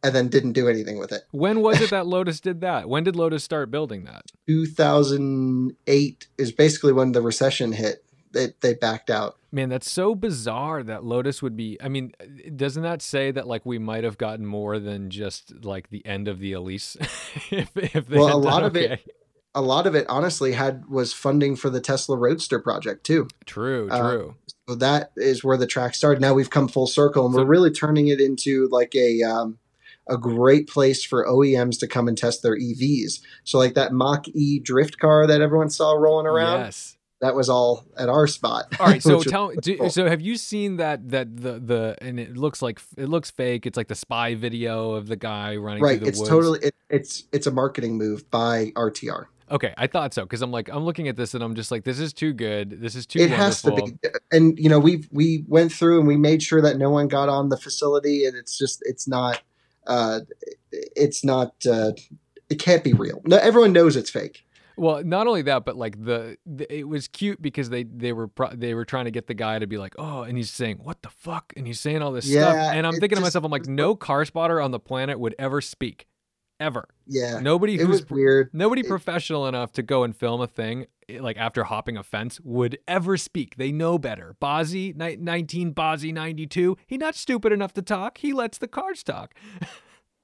and 0.06 0.16
then 0.16 0.28
didn't 0.28 0.52
do 0.54 0.70
anything 0.70 1.00
with 1.00 1.12
it. 1.12 1.24
when 1.32 1.62
was 1.62 1.82
it 1.82 1.90
that 1.96 2.06
Lotus 2.06 2.40
did 2.40 2.62
that? 2.62 2.88
When 2.88 3.04
did 3.04 3.16
Lotus 3.16 3.44
start 3.44 3.72
building 3.72 4.04
that? 4.06 4.32
2008 4.48 6.28
is 6.38 6.52
basically 6.52 6.94
when 6.94 7.12
the 7.12 7.22
recession 7.22 7.72
hit. 7.72 8.04
They, 8.32 8.50
they 8.60 8.74
backed 8.74 9.10
out. 9.10 9.38
Man, 9.54 9.70
that's 9.70 9.90
so 9.90 10.14
bizarre 10.14 10.84
that 10.84 11.06
Lotus 11.06 11.42
would 11.42 11.56
be. 11.56 11.78
I 11.82 11.88
mean, 11.88 12.12
doesn't 12.54 12.84
that 12.84 13.02
say 13.02 13.32
that 13.32 13.48
like 13.48 13.66
we 13.66 13.80
might 13.80 14.04
have 14.04 14.18
gotten 14.18 14.46
more 14.46 14.78
than 14.78 15.10
just 15.10 15.64
like 15.64 15.90
the 15.90 16.06
end 16.06 16.28
of 16.28 16.40
the 16.40 16.52
Elise? 16.52 16.98
if, 17.50 17.72
if 17.78 18.08
they 18.08 18.18
Well, 18.18 18.36
a 18.36 18.38
lot 18.38 18.60
done 18.60 18.64
of 18.66 18.76
it- 18.76 19.10
A 19.56 19.62
lot 19.62 19.88
of 19.88 19.96
it, 19.96 20.06
honestly, 20.10 20.52
had 20.52 20.86
was 20.90 21.14
funding 21.14 21.56
for 21.56 21.70
the 21.70 21.80
Tesla 21.80 22.18
Roadster 22.18 22.60
project 22.60 23.06
too. 23.06 23.30
True, 23.46 23.88
uh, 23.90 24.00
true. 24.12 24.36
So 24.68 24.76
that 24.76 25.12
is 25.16 25.46
where 25.46 25.56
the 25.56 25.68
track 25.68 25.96
started. 25.96 26.20
Now 26.20 26.34
we've 26.34 26.50
come 26.50 26.68
full 26.68 26.88
circle, 26.88 27.26
and 27.26 27.34
So- 27.34 27.40
we're 27.42 27.48
really 27.48 27.72
turning 27.72 28.10
it 28.10 28.20
into 28.20 28.68
like 28.70 28.94
a 28.96 29.24
um, 29.24 29.58
a 30.08 30.18
great 30.18 30.68
place 30.68 31.04
for 31.04 31.26
OEMs 31.26 31.80
to 31.80 31.88
come 31.88 32.08
and 32.08 32.18
test 32.18 32.44
their 32.44 32.56
EVs. 32.58 33.22
So 33.44 33.58
like 33.58 33.74
that 33.74 33.92
Mach 33.94 34.28
E 34.30 34.60
drift 34.60 35.00
car 35.00 35.26
that 35.28 35.42
everyone 35.42 35.70
saw 35.70 35.94
rolling 35.94 36.28
around, 36.28 36.60
Yes. 36.62 36.98
that 37.22 37.34
was 37.36 37.50
all 37.50 37.84
at 37.98 38.08
our 38.10 38.28
spot. 38.28 38.66
All 38.80 38.88
right. 38.88 39.02
So 39.02 39.22
tell. 39.24 39.52
Do, 39.62 39.78
cool. 39.78 39.90
so 39.90 40.08
have 40.08 40.22
you 40.22 40.38
seen 40.38 40.78
that 40.78 41.10
that 41.10 41.36
the 41.38 41.60
the 41.60 41.96
and 42.02 42.20
it 42.20 42.38
looks 42.38 42.62
like 42.62 42.80
it 42.98 43.10
looks 43.10 43.32
fake. 43.32 43.66
It's 43.66 43.78
like 43.78 43.88
the 43.88 43.96
spy 43.96 44.36
video 44.36 44.92
of 44.92 45.08
the 45.08 45.16
guy 45.16 45.56
running 45.56 45.82
right. 45.82 45.98
through 45.98 46.06
the 46.06 46.10
It's 46.10 46.20
woods. 46.20 46.30
totally 46.30 46.60
it, 46.62 46.76
it's 46.90 47.24
it's 47.32 47.48
a 47.48 47.52
marketing 47.52 47.98
move 47.98 48.30
by 48.30 48.72
RTR. 48.76 49.26
okay. 49.50 49.74
I 49.78 49.88
thought 49.88 50.14
so 50.14 50.22
because 50.24 50.42
I'm 50.44 50.52
like 50.52 50.70
I'm 50.70 50.84
looking 50.86 51.08
at 51.08 51.16
this 51.16 51.34
and 51.34 51.44
I'm 51.44 51.56
just 51.56 51.72
like 51.72 51.84
this 51.84 52.00
is 52.00 52.14
too 52.14 52.32
good. 52.34 52.80
This 52.82 52.94
is 52.94 53.08
too. 53.08 53.20
it 53.20 53.32
has 53.32 53.62
to 53.64 53.72
be 53.72 53.98
and 54.32 54.60
you 54.60 54.70
know 54.70 54.78
we 54.80 55.08
we 55.12 55.44
went 55.48 55.72
through 55.72 55.98
and 56.00 56.08
we 56.08 56.16
made 56.18 56.44
sure 56.44 56.62
that 56.62 56.78
no 56.78 56.92
one 56.92 57.08
got 57.08 57.28
on 57.28 57.50
the 57.50 57.58
facility 57.58 58.26
and 58.26 58.36
it's 58.38 58.56
just 58.58 58.84
it's 58.86 59.08
not 59.08 59.42
uh 59.88 60.22
it's 60.72 61.24
not 61.24 61.54
uh 61.70 61.92
it 62.50 62.60
can't 62.60 62.84
be 62.84 62.94
real. 62.94 63.22
No 63.26 63.38
everyone 63.38 63.74
knows 63.74 63.96
it's 63.96 64.10
fake. 64.10 64.46
Well, 64.78 65.04
not 65.04 65.26
only 65.28 65.42
that, 65.44 65.64
but 65.64 65.78
like 65.78 66.04
the, 66.04 66.38
the 66.46 66.74
it 66.74 66.88
was 66.88 67.08
cute 67.08 67.42
because 67.42 67.70
they 67.70 67.84
they 67.84 68.12
were 68.12 68.28
pro- 68.28 68.54
they 68.54 68.74
were 68.74 68.84
trying 68.84 69.06
to 69.06 69.12
get 69.12 69.28
the 69.28 69.34
guy 69.34 69.58
to 69.58 69.68
be 69.68 69.78
like, 69.78 69.96
oh, 69.98 70.24
and 70.24 70.38
he's 70.38 70.52
saying 70.52 70.80
what 70.84 71.02
the 71.02 71.10
fuck, 71.10 71.54
and 71.56 71.66
he's 71.66 71.80
saying 71.80 72.02
all 72.02 72.12
this 72.12 72.30
stuff, 72.30 72.56
and 72.76 72.86
I'm 72.86 72.94
thinking 73.00 73.16
to 73.16 73.22
myself, 73.22 73.46
I'm 73.46 73.52
like, 73.52 73.68
no 73.68 73.96
car 73.96 74.26
spotter 74.26 74.60
on 74.60 74.72
the 74.72 74.80
planet 74.80 75.18
would 75.18 75.34
ever 75.40 75.62
speak, 75.62 76.08
ever. 76.60 76.88
yeah 77.08 77.40
Nobody 77.40 77.76
it 77.76 77.82
who's 77.82 78.02
was 78.02 78.10
weird 78.10 78.50
nobody 78.54 78.82
it- 78.82 78.88
professional 78.88 79.48
enough 79.48 79.72
to 79.74 79.84
go 79.84 80.04
and 80.04 80.16
film 80.16 80.42
a 80.42 80.48
thing 80.48 80.86
eh, 81.10 81.20
like 81.22 81.38
after 81.38 81.64
hopping 81.66 81.98
a 81.98 82.04
fence 82.04 82.40
would 82.42 82.78
ever 82.88 83.18
speak. 83.18 83.56
They 83.58 83.72
know 83.72 83.98
better. 83.98 84.36
Bozzy, 84.42 84.96
ni- 84.96 85.18
19 85.18 85.74
Bozzy 85.74 86.14
92, 86.14 86.78
he 86.88 86.98
not 86.98 87.16
stupid 87.16 87.52
enough 87.52 87.74
to 87.74 87.82
talk. 87.82 88.18
He 88.20 88.34
lets 88.34 88.58
the 88.58 88.68
cars 88.68 89.04
talk. 89.04 89.34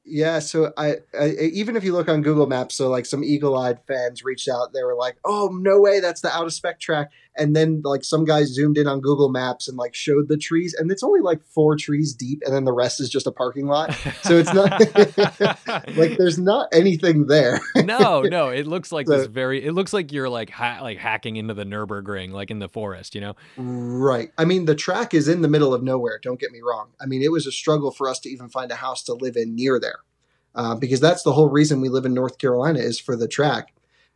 yeah 0.04 0.40
so 0.40 0.74
I, 0.78 0.96
I 1.20 1.28
even 1.54 1.76
if 1.76 1.84
you 1.84 1.94
look 1.94 2.10
on 2.10 2.24
google 2.24 2.48
maps 2.48 2.74
so 2.74 2.90
like 2.90 3.06
some 3.06 3.24
eagle-eyed 3.24 3.78
fans 3.88 4.24
reached 4.24 4.50
out 4.50 4.74
they 4.74 4.84
were 4.84 4.96
like 4.96 5.18
oh 5.26 5.50
no 5.54 5.80
way 5.80 6.00
that's 6.00 6.22
the 6.22 6.36
out 6.36 6.46
of 6.48 6.54
spec 6.54 6.80
track 6.80 7.12
and 7.38 7.56
then 7.56 7.82
like 7.84 8.04
some 8.04 8.26
guys 8.26 8.48
zoomed 8.48 8.78
in 8.78 8.88
on 8.88 9.00
google 9.02 9.30
maps 9.30 9.68
and 9.68 9.78
like 9.78 9.94
showed 9.94 10.28
the 10.28 10.38
trees 10.38 10.74
and 10.74 10.92
it's 10.92 11.04
only 11.04 11.22
like 11.22 11.44
four 11.46 11.76
trees 11.76 12.14
deep 12.14 12.42
and 12.46 12.54
then 12.54 12.66
the 12.66 12.74
rest 12.74 13.00
is 13.00 13.10
just 13.10 13.28
a 13.28 13.32
parking 13.32 13.68
lot 13.68 13.94
so 14.24 14.38
it's 14.38 14.54
not 14.54 14.72
like 15.98 16.18
there's 16.18 16.40
not 16.40 16.68
anything 16.74 17.28
there 17.28 17.60
no, 17.76 18.22
no, 18.22 18.50
it 18.50 18.68
looks 18.68 18.92
like 18.92 19.08
this 19.08 19.28
very. 19.28 19.64
It 19.64 19.74
looks 19.74 19.94
like 19.94 20.12
you're 20.12 20.30
like 20.30 20.50
ha- 20.50 20.80
like 20.82 20.98
hacking 20.98 21.36
into 21.36 21.54
the 21.54 21.64
Nurburgring, 21.64 22.32
like 22.32 22.52
in 22.52 22.60
the 22.60 22.70
forest, 22.70 23.16
you 23.16 23.22
know. 23.22 23.36
Right. 23.58 24.32
I 24.38 24.46
mean, 24.46 24.66
the 24.66 24.76
track 24.76 25.14
is 25.14 25.28
in 25.28 25.42
the 25.42 25.48
middle 25.48 25.74
of 25.74 25.84
nowhere. 25.84 26.20
Don't 26.22 26.40
get 26.40 26.52
me 26.52 26.62
wrong. 26.62 26.90
I 27.02 27.06
mean, 27.06 27.22
it 27.22 27.32
was 27.32 27.48
a 27.48 27.52
struggle 27.52 27.92
for 27.92 28.10
us 28.10 28.20
to 28.20 28.30
even 28.30 28.50
find 28.50 28.72
a 28.72 28.76
house 28.76 29.04
to 29.04 29.14
live 29.14 29.36
in 29.36 29.56
near 29.56 29.80
there, 29.80 30.00
uh, 30.56 30.76
because 30.76 31.00
that's 31.00 31.24
the 31.24 31.34
whole 31.34 31.50
reason 31.50 31.82
we 31.82 31.90
live 31.90 32.06
in 32.06 32.14
North 32.14 32.38
Carolina 32.38 32.80
is 32.80 33.00
for 33.00 33.16
the 33.16 33.28
track. 33.28 33.74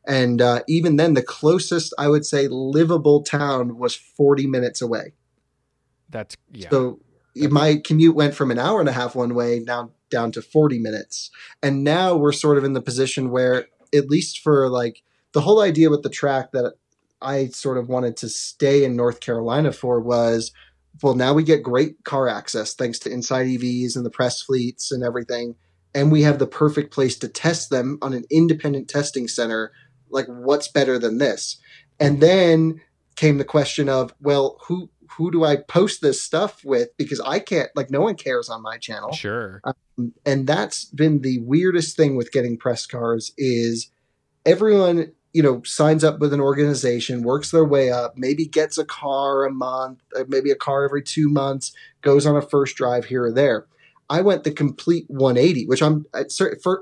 And 0.07 0.41
uh, 0.41 0.61
even 0.67 0.97
then, 0.97 1.13
the 1.13 1.23
closest 1.23 1.93
I 1.97 2.07
would 2.07 2.25
say 2.25 2.47
livable 2.47 3.23
town 3.23 3.77
was 3.77 3.95
40 3.95 4.47
minutes 4.47 4.81
away. 4.81 5.13
That's 6.09 6.35
yeah. 6.51 6.69
So 6.69 6.99
That's- 7.35 7.51
my 7.51 7.81
commute 7.83 8.15
went 8.15 8.35
from 8.35 8.51
an 8.51 8.59
hour 8.59 8.79
and 8.79 8.87
a 8.87 8.93
half 8.93 9.15
one 9.15 9.33
way 9.35 9.59
now 9.59 9.91
down 10.09 10.31
to 10.31 10.41
40 10.41 10.79
minutes. 10.79 11.31
And 11.61 11.83
now 11.83 12.15
we're 12.15 12.31
sort 12.31 12.57
of 12.57 12.63
in 12.63 12.73
the 12.73 12.81
position 12.81 13.31
where 13.31 13.67
at 13.93 14.09
least 14.09 14.39
for 14.39 14.69
like 14.69 15.01
the 15.33 15.41
whole 15.41 15.61
idea 15.61 15.89
with 15.89 16.03
the 16.03 16.09
track 16.09 16.51
that 16.51 16.73
I 17.21 17.47
sort 17.47 17.77
of 17.77 17.89
wanted 17.89 18.17
to 18.17 18.29
stay 18.29 18.83
in 18.83 18.95
North 18.95 19.19
Carolina 19.19 19.71
for 19.71 19.99
was 19.99 20.51
well 21.01 21.15
now 21.15 21.33
we 21.33 21.43
get 21.43 21.63
great 21.63 22.03
car 22.03 22.27
access 22.27 22.73
thanks 22.73 22.99
to 22.99 23.11
inside 23.11 23.47
EVs 23.47 23.95
and 23.95 24.05
the 24.05 24.09
press 24.09 24.41
fleets 24.41 24.91
and 24.91 25.03
everything 25.03 25.55
and 25.93 26.11
we 26.11 26.23
have 26.23 26.39
the 26.39 26.47
perfect 26.47 26.93
place 26.93 27.17
to 27.17 27.27
test 27.27 27.69
them 27.69 27.97
on 28.01 28.13
an 28.13 28.25
independent 28.29 28.87
testing 28.87 29.27
center 29.27 29.71
like 30.09 30.27
what's 30.27 30.67
better 30.67 30.97
than 30.99 31.17
this? 31.17 31.57
And 31.99 32.21
then 32.21 32.81
came 33.15 33.37
the 33.37 33.45
question 33.45 33.89
of 33.89 34.13
well 34.21 34.57
who 34.67 34.89
who 35.17 35.31
do 35.31 35.45
i 35.45 35.55
post 35.55 36.01
this 36.01 36.21
stuff 36.21 36.63
with? 36.63 36.95
Because 36.97 37.19
i 37.21 37.39
can't 37.39 37.69
like 37.75 37.89
no 37.89 38.01
one 38.01 38.15
cares 38.15 38.49
on 38.49 38.61
my 38.61 38.77
channel. 38.77 39.11
Sure. 39.13 39.61
and 40.25 40.47
that's 40.47 40.85
been 40.85 41.21
the 41.21 41.39
weirdest 41.39 41.95
thing 41.95 42.15
with 42.15 42.31
getting 42.31 42.57
press 42.57 42.85
cars 42.85 43.31
is 43.37 43.89
everyone 44.45 45.11
you 45.33 45.43
know 45.43 45.61
signs 45.63 46.03
up 46.03 46.19
with 46.19 46.33
an 46.33 46.39
organization 46.39 47.21
works 47.21 47.51
their 47.51 47.65
way 47.65 47.91
up 47.91 48.17
maybe 48.17 48.45
gets 48.45 48.77
a 48.77 48.85
car 48.85 49.45
a 49.45 49.51
month 49.51 49.99
uh, 50.17 50.23
maybe 50.27 50.51
a 50.51 50.55
car 50.55 50.83
every 50.85 51.03
two 51.03 51.29
months 51.29 51.73
goes 52.01 52.25
on 52.25 52.35
a 52.35 52.41
first 52.41 52.75
drive 52.75 53.05
here 53.05 53.25
or 53.25 53.31
there. 53.31 53.67
I 54.07 54.21
went 54.21 54.43
the 54.43 54.51
complete 54.51 55.05
180 55.07 55.65
which 55.67 55.81
i'm 55.81 56.05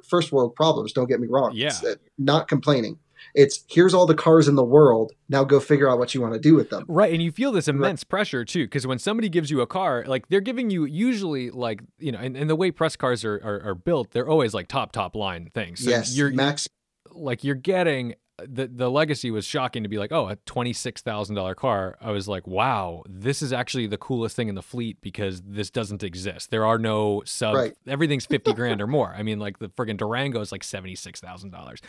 first 0.10 0.32
world 0.32 0.56
problems 0.56 0.92
don't 0.94 1.08
get 1.08 1.20
me 1.20 1.28
wrong. 1.30 1.52
Yeah. 1.54 1.68
It's, 1.68 1.84
uh, 1.84 1.96
not 2.18 2.48
complaining 2.48 3.00
it's 3.34 3.64
here's 3.68 3.94
all 3.94 4.06
the 4.06 4.16
cars 4.16 4.48
in 4.48 4.56
the 4.56 4.64
world 4.64 5.12
now 5.30 5.44
go 5.44 5.60
figure 5.60 5.90
out 5.90 5.98
what 5.98 6.14
you 6.14 6.22
want 6.22 6.34
to 6.34 6.40
do 6.40 6.56
with 6.56 6.70
them 6.70 6.86
Right, 6.88 7.14
and 7.14 7.22
you 7.22 7.32
feel 7.32 7.52
this 7.52 7.68
immense 7.68 8.04
pressure 8.04 8.46
too, 8.46 8.66
because 8.66 8.86
when 8.86 9.00
somebody 9.00 9.30
gives 9.30 9.50
you 9.50 9.62
a 9.62 9.68
car, 9.68 10.04
like 10.08 10.28
they're 10.30 10.42
giving 10.42 10.70
you 10.70 10.86
usually 10.86 11.50
like 11.50 11.82
you 12.00 12.12
know, 12.12 12.20
and, 12.20 12.36
and 12.36 12.50
the 12.50 12.56
way 12.56 12.72
press 12.72 12.96
cars 12.96 13.24
are, 13.26 13.36
are 13.36 13.70
are 13.70 13.76
built, 13.76 14.12
they're 14.12 14.28
always 14.28 14.54
like 14.54 14.68
top 14.68 14.92
top 14.92 15.16
line 15.16 15.50
things. 15.54 15.84
So 15.84 15.90
yes 15.90 16.16
you're 16.16 16.32
max 16.32 16.68
like 17.12 17.44
you're 17.44 17.56
getting 17.56 18.16
uh, 18.40 18.46
the 18.50 18.68
the 18.68 18.90
legacy 18.90 19.30
was 19.30 19.46
shocking 19.46 19.84
to 19.84 19.90
be 19.90 19.98
like, 19.98 20.12
oh, 20.12 20.28
a 20.28 20.36
twenty 20.38 20.74
six 20.74 21.02
thousand 21.02 21.36
dollar 21.36 21.54
car. 21.54 21.98
I 22.02 22.12
was 22.12 22.28
like, 22.28 22.48
wow, 22.48 23.04
this 23.08 23.42
is 23.42 23.54
actually 23.54 23.88
the 23.88 23.98
coolest 23.98 24.36
thing 24.36 24.48
in 24.48 24.56
the 24.56 24.64
fleet 24.64 24.98
because 25.02 25.42
this 25.46 25.70
doesn't 25.70 26.04
exist. 26.04 26.50
There 26.50 26.66
are 26.66 26.80
no 26.80 27.22
sub. 27.26 27.56
Right. 27.56 27.74
Everything's 27.88 28.26
fifty 28.26 28.54
grand 28.56 28.82
or 28.82 28.88
more. 28.88 29.14
I 29.16 29.22
mean, 29.24 29.40
like 29.40 29.60
the 29.60 29.70
friggin' 29.70 29.98
Durango 29.98 30.42
is 30.42 30.52
like 30.52 30.64
seventy 30.64 30.96
six 30.96 31.20
thousand 31.20 31.52
dollars. 31.52 31.80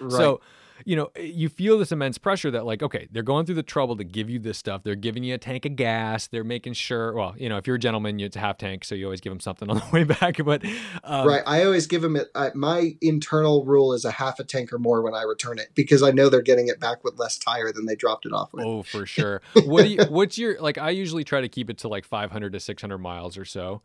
Right. 0.00 0.12
So, 0.12 0.40
you 0.84 0.96
know, 0.96 1.10
you 1.18 1.48
feel 1.48 1.78
this 1.78 1.92
immense 1.92 2.18
pressure 2.18 2.50
that, 2.50 2.64
like, 2.64 2.82
okay, 2.82 3.08
they're 3.10 3.22
going 3.22 3.46
through 3.46 3.56
the 3.56 3.62
trouble 3.62 3.96
to 3.96 4.04
give 4.04 4.30
you 4.30 4.38
this 4.38 4.58
stuff. 4.58 4.82
They're 4.82 4.94
giving 4.94 5.24
you 5.24 5.34
a 5.34 5.38
tank 5.38 5.64
of 5.64 5.76
gas. 5.76 6.26
They're 6.26 6.44
making 6.44 6.74
sure, 6.74 7.14
well, 7.14 7.34
you 7.36 7.48
know, 7.48 7.56
if 7.56 7.66
you're 7.66 7.76
a 7.76 7.78
gentleman, 7.78 8.18
it's 8.20 8.36
a 8.36 8.40
half 8.40 8.58
tank, 8.58 8.84
so 8.84 8.94
you 8.94 9.04
always 9.04 9.20
give 9.20 9.30
them 9.30 9.40
something 9.40 9.68
on 9.70 9.76
the 9.76 9.84
way 9.92 10.04
back. 10.04 10.36
But, 10.44 10.64
um, 11.04 11.26
right. 11.26 11.42
I 11.46 11.64
always 11.64 11.86
give 11.86 12.02
them 12.02 12.16
it. 12.16 12.28
I, 12.34 12.50
my 12.54 12.96
internal 13.00 13.64
rule 13.64 13.92
is 13.92 14.04
a 14.04 14.10
half 14.10 14.38
a 14.38 14.44
tank 14.44 14.72
or 14.72 14.78
more 14.78 15.02
when 15.02 15.14
I 15.14 15.22
return 15.22 15.58
it 15.58 15.68
because 15.74 16.02
I 16.02 16.10
know 16.10 16.28
they're 16.28 16.42
getting 16.42 16.68
it 16.68 16.80
back 16.80 17.04
with 17.04 17.18
less 17.18 17.38
tire 17.38 17.72
than 17.72 17.86
they 17.86 17.96
dropped 17.96 18.26
it 18.26 18.32
off 18.32 18.52
with. 18.52 18.64
Oh, 18.64 18.82
for 18.82 19.06
sure. 19.12 19.42
What 19.64 19.82
do 19.82 19.88
you, 19.88 20.04
what's 20.08 20.38
your, 20.38 20.60
like, 20.60 20.78
I 20.78 20.90
usually 20.90 21.24
try 21.24 21.40
to 21.40 21.48
keep 21.48 21.70
it 21.70 21.78
to 21.78 21.88
like 21.88 22.04
500 22.04 22.52
to 22.52 22.60
600 22.60 22.98
miles 22.98 23.36
or 23.36 23.44
so. 23.44 23.82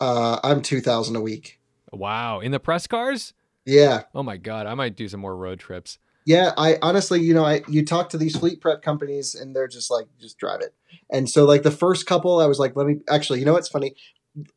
Uh, 0.00 0.40
I'm 0.42 0.60
2000 0.62 1.16
a 1.16 1.20
week. 1.20 1.60
Wow. 1.92 2.40
In 2.40 2.52
the 2.52 2.60
press 2.60 2.86
cars? 2.86 3.32
Yeah. 3.64 4.02
Oh 4.14 4.22
my 4.22 4.36
God. 4.36 4.66
I 4.66 4.74
might 4.74 4.96
do 4.96 5.08
some 5.08 5.20
more 5.20 5.36
road 5.36 5.58
trips. 5.58 5.98
Yeah, 6.26 6.52
I 6.56 6.78
honestly, 6.80 7.20
you 7.20 7.34
know, 7.34 7.44
I 7.44 7.62
you 7.68 7.84
talk 7.84 8.08
to 8.10 8.18
these 8.18 8.36
fleet 8.36 8.60
prep 8.60 8.82
companies 8.82 9.34
and 9.34 9.54
they're 9.54 9.68
just 9.68 9.90
like, 9.90 10.06
just 10.18 10.38
drive 10.38 10.60
it. 10.62 10.74
And 11.10 11.28
so, 11.28 11.44
like 11.44 11.62
the 11.62 11.70
first 11.70 12.06
couple, 12.06 12.40
I 12.40 12.46
was 12.46 12.58
like, 12.58 12.76
let 12.76 12.86
me 12.86 12.96
actually, 13.10 13.40
you 13.40 13.44
know, 13.44 13.52
what's 13.52 13.68
funny? 13.68 13.94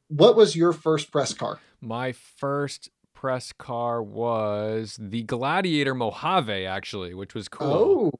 What 0.07 0.35
was 0.35 0.55
your 0.55 0.73
first 0.73 1.11
press 1.11 1.33
car? 1.33 1.59
My 1.81 2.11
first 2.13 2.89
press 3.13 3.51
car 3.51 4.01
was 4.01 4.97
the 4.99 5.23
Gladiator 5.23 5.93
Mojave, 5.93 6.65
actually, 6.65 7.13
which 7.13 7.33
was 7.33 7.47
cool. 7.47 8.11
Oh, 8.13 8.19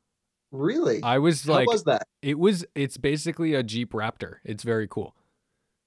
really? 0.52 1.02
I 1.04 1.20
was 1.20 1.46
How 1.46 1.54
like, 1.54 1.68
was 1.68 1.84
that? 1.86 2.08
it 2.22 2.38
was, 2.38 2.66
it's 2.76 2.98
basically 2.98 3.54
a 3.54 3.64
Jeep 3.64 3.94
Raptor. 3.94 4.36
It's 4.44 4.64
very 4.64 4.88
cool. 4.88 5.16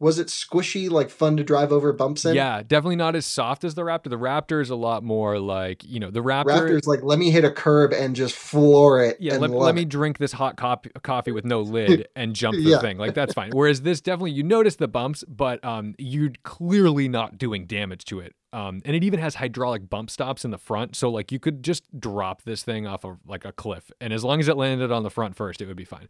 Was 0.00 0.18
it 0.18 0.28
squishy, 0.28 0.90
like 0.90 1.10
fun 1.10 1.36
to 1.36 1.44
drive 1.44 1.72
over 1.72 1.92
bumps 1.92 2.24
in? 2.24 2.34
Yeah, 2.34 2.62
definitely 2.66 2.96
not 2.96 3.14
as 3.14 3.26
soft 3.26 3.64
as 3.64 3.74
the 3.74 3.82
Raptor. 3.82 4.04
The 4.08 4.16
Raptor 4.18 4.62
is 4.62 4.70
a 4.70 4.74
lot 4.74 5.04
more 5.04 5.38
like, 5.38 5.84
you 5.84 6.00
know, 6.00 6.10
the 6.10 6.22
Raptor. 6.22 6.46
Raptor's 6.46 6.86
like, 6.86 7.02
let 7.02 7.18
me 7.18 7.30
hit 7.30 7.44
a 7.44 7.50
curb 7.50 7.92
and 7.92 8.16
just 8.16 8.34
floor 8.34 9.04
it. 9.04 9.18
Yeah, 9.20 9.34
and 9.34 9.42
let, 9.42 9.50
let 9.50 9.74
me 9.74 9.84
drink 9.84 10.16
this 10.16 10.32
hot 10.32 10.56
cop- 10.56 10.86
coffee 11.02 11.32
with 11.32 11.44
no 11.44 11.60
lid 11.76 12.08
and 12.16 12.34
jump 12.34 12.56
the 12.56 12.62
Yeah. 12.62 12.78
thing. 12.78 12.96
Like 12.96 13.12
that's 13.12 13.34
fine. 13.34 13.50
Whereas 13.52 13.82
this 13.82 14.00
definitely 14.00 14.30
you 14.32 14.42
notice 14.42 14.76
the 14.76 14.88
bumps, 14.88 15.22
but 15.28 15.62
um 15.64 15.94
you're 15.98 16.32
clearly 16.44 17.06
not 17.06 17.36
doing 17.36 17.66
damage 17.66 18.06
to 18.06 18.20
it. 18.20 18.34
Um 18.54 18.80
and 18.86 18.96
it 18.96 19.04
even 19.04 19.20
has 19.20 19.34
hydraulic 19.34 19.90
bump 19.90 20.08
stops 20.08 20.46
in 20.46 20.50
the 20.50 20.56
front, 20.58 20.96
so 20.96 21.10
like 21.10 21.30
you 21.30 21.38
could 21.38 21.62
just 21.62 21.84
drop 22.00 22.40
this 22.44 22.62
thing 22.62 22.86
off 22.86 23.04
of 23.04 23.18
like 23.26 23.44
a 23.44 23.52
cliff, 23.52 23.90
and 24.00 24.14
as 24.14 24.24
long 24.24 24.40
as 24.40 24.48
it 24.48 24.56
landed 24.56 24.90
on 24.90 25.02
the 25.02 25.10
front 25.10 25.36
first, 25.36 25.60
it 25.60 25.66
would 25.66 25.76
be 25.76 25.84
fine. 25.84 26.08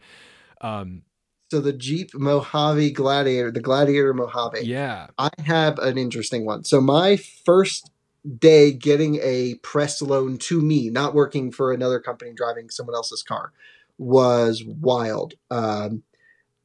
Um 0.61 1.03
So 1.51 1.61
the 1.61 1.73
Jeep 1.73 2.15
Mojave 2.15 2.93
Gladiator, 2.93 3.51
the 3.51 3.61
Gladiator 3.61 4.15
Mojave. 4.15 4.65
yeah. 4.65 5.09
I 5.19 5.31
have 5.45 5.79
an 5.81 5.99
interesting 5.99 6.47
one. 6.47 6.63
So 6.63 6.81
my 6.81 7.17
first 7.17 7.91
day 8.39 8.73
getting 8.73 9.19
a 9.21 9.55
press 9.57 10.01
loan 10.01 10.39
to 10.39 10.61
me, 10.61 10.91
not 10.91 11.13
working 11.13 11.51
for 11.51 11.73
another 11.73 11.99
company 11.99 12.33
driving 12.33 12.71
someone 12.71 12.95
else's 12.95 13.25
car, 13.25 13.53
was 13.99 14.63
wild. 14.65 15.35
Um, 15.51 16.05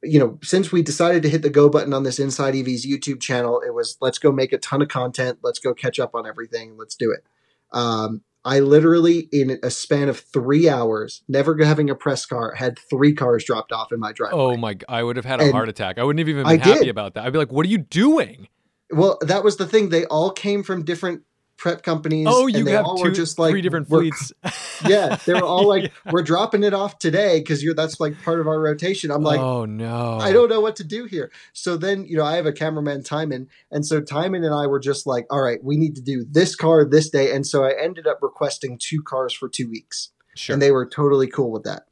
you 0.04 0.20
know, 0.20 0.38
since 0.44 0.70
we 0.70 0.82
decided 0.82 1.22
to 1.24 1.28
hit 1.28 1.42
the 1.42 1.50
go 1.50 1.68
button 1.68 1.92
on 1.92 2.04
this 2.04 2.20
Inside 2.20 2.54
EVs 2.54 2.86
YouTube 2.86 3.20
channel, 3.20 3.60
it 3.66 3.74
was 3.74 3.96
let's 4.00 4.18
go 4.18 4.30
make 4.30 4.52
a 4.52 4.58
ton 4.58 4.82
of 4.82 4.88
content, 4.88 5.40
let's 5.42 5.58
go 5.58 5.74
catch 5.74 5.98
up 5.98 6.14
on 6.14 6.26
everything, 6.26 6.76
let's 6.76 6.94
do 6.94 7.10
it. 7.10 7.24
Um, 7.72 8.22
I 8.46 8.60
literally, 8.60 9.28
in 9.32 9.58
a 9.64 9.70
span 9.70 10.08
of 10.08 10.20
three 10.20 10.68
hours, 10.68 11.22
never 11.28 11.56
having 11.64 11.90
a 11.90 11.96
press 11.96 12.24
car, 12.24 12.54
had 12.54 12.78
three 12.88 13.12
cars 13.12 13.44
dropped 13.44 13.72
off 13.72 13.90
in 13.92 13.98
my 13.98 14.12
driveway. 14.12 14.38
Oh 14.40 14.56
my! 14.56 14.76
I 14.88 15.02
would 15.02 15.16
have 15.16 15.24
had 15.24 15.40
a 15.40 15.44
And 15.44 15.52
heart 15.52 15.68
attack. 15.68 15.98
I 15.98 16.04
wouldn't 16.04 16.20
have 16.20 16.28
even 16.28 16.44
been 16.46 16.60
I 16.60 16.64
happy 16.64 16.84
did. 16.84 16.88
about 16.88 17.14
that. 17.14 17.24
I'd 17.26 17.32
be 17.32 17.38
like, 17.38 17.50
"What 17.50 17.66
are 17.66 17.68
you 17.68 17.78
doing?" 17.78 18.46
Well, 18.90 19.18
that 19.20 19.42
was 19.42 19.56
the 19.56 19.66
thing. 19.66 19.88
They 19.88 20.04
all 20.06 20.30
came 20.30 20.62
from 20.62 20.84
different 20.84 21.22
prep 21.56 21.82
companies. 21.82 22.26
Oh, 22.28 22.46
and 22.46 22.56
you 22.56 22.64
they 22.64 22.72
have 22.72 22.84
all 22.84 22.96
two, 22.96 23.04
were 23.04 23.10
just 23.10 23.38
like 23.38 23.50
three 23.50 23.62
different 23.62 23.88
fleets. 23.88 24.32
Yeah, 24.86 25.16
they 25.24 25.32
were 25.32 25.42
all 25.42 25.66
like, 25.74 25.90
"We're 26.12 26.22
dropping 26.22 26.62
it 26.62 26.74
off 26.74 26.98
today 26.98 27.40
because 27.40 27.62
you're 27.64 27.72
that's 27.74 27.98
like 27.98 28.22
part 28.22 28.40
of 28.40 28.46
our 28.46 28.60
rotation." 28.60 29.10
I'm 29.10 29.22
like, 29.22 29.40
oh 29.40 29.64
no! 29.64 30.18
I 30.20 30.32
don't 30.32 30.50
know 30.50 30.60
what 30.60 30.76
to 30.76 30.84
do 30.84 31.06
here. 31.06 31.32
So 31.54 31.78
then, 31.78 32.04
you 32.04 32.18
know, 32.18 32.24
I 32.24 32.36
have 32.36 32.44
a 32.44 32.52
cameraman, 32.52 33.02
Timon, 33.02 33.48
and 33.70 33.86
so 33.86 34.02
Timon 34.02 34.44
and 34.44 34.54
I 34.54 34.66
were 34.66 34.78
just 34.78 35.06
like, 35.06 35.26
"All 35.30 35.40
right, 35.40 35.64
we 35.64 35.78
need 35.78 35.94
to 35.96 36.02
do 36.02 36.26
this 36.30 36.54
car 36.54 36.84
this 36.84 37.08
day." 37.08 37.32
And 37.34 37.46
so 37.46 37.64
I 37.64 37.72
ended 37.80 38.06
up 38.06 38.18
requesting 38.20 38.78
two 38.78 39.02
cars 39.02 39.32
for 39.32 39.48
two 39.48 39.70
weeks, 39.70 40.10
Sure. 40.34 40.52
and 40.52 40.60
they 40.62 40.70
were 40.70 40.86
totally 40.86 41.26
cool 41.26 41.50
with 41.50 41.62
that. 41.64 41.84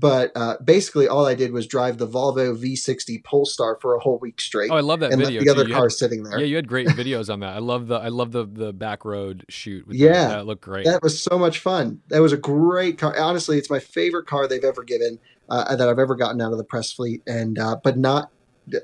But 0.00 0.32
uh, 0.34 0.56
basically, 0.64 1.08
all 1.08 1.26
I 1.26 1.34
did 1.34 1.52
was 1.52 1.66
drive 1.66 1.98
the 1.98 2.06
Volvo 2.08 2.56
V60 2.56 3.22
Polestar 3.22 3.76
for 3.82 3.94
a 3.94 3.98
whole 4.00 4.18
week 4.18 4.40
straight, 4.40 4.70
oh, 4.70 4.76
I 4.76 4.80
love 4.80 5.00
that 5.00 5.12
and 5.12 5.20
video. 5.22 5.42
the 5.42 5.50
other 5.50 5.68
had- 5.68 5.92
sitting 5.92 6.22
there. 6.22 6.38
Yeah, 6.40 6.46
you 6.46 6.56
had 6.56 6.66
great 6.66 6.88
videos 6.88 7.30
on 7.30 7.40
that. 7.40 7.54
I 7.54 7.58
love 7.58 7.86
the 7.88 7.96
I 7.96 8.08
love 8.08 8.32
the 8.32 8.46
the 8.46 8.72
back 8.72 9.04
road 9.04 9.44
shoot. 9.50 9.86
With 9.86 9.96
Yeah. 9.98 10.12
that. 10.12 10.28
that 10.28 10.46
looked 10.46 10.62
great. 10.62 10.86
That 10.86 11.02
was 11.02 11.22
so 11.22 11.38
much 11.38 11.58
fun. 11.58 12.00
That 12.08 12.22
was 12.22 12.32
a 12.32 12.38
great 12.38 12.96
car. 12.98 13.14
Honestly, 13.18 13.58
it's 13.58 13.68
my 13.68 13.78
favorite 13.78 14.26
car 14.26 14.48
they've 14.48 14.64
ever 14.64 14.82
given 14.82 15.18
uh, 15.50 15.76
that 15.76 15.86
I've 15.88 15.98
ever 15.98 16.14
gotten 16.14 16.40
out 16.40 16.52
of 16.52 16.58
the 16.58 16.64
press 16.64 16.90
fleet. 16.92 17.22
And 17.26 17.58
uh, 17.58 17.76
but 17.84 17.98
not 17.98 18.30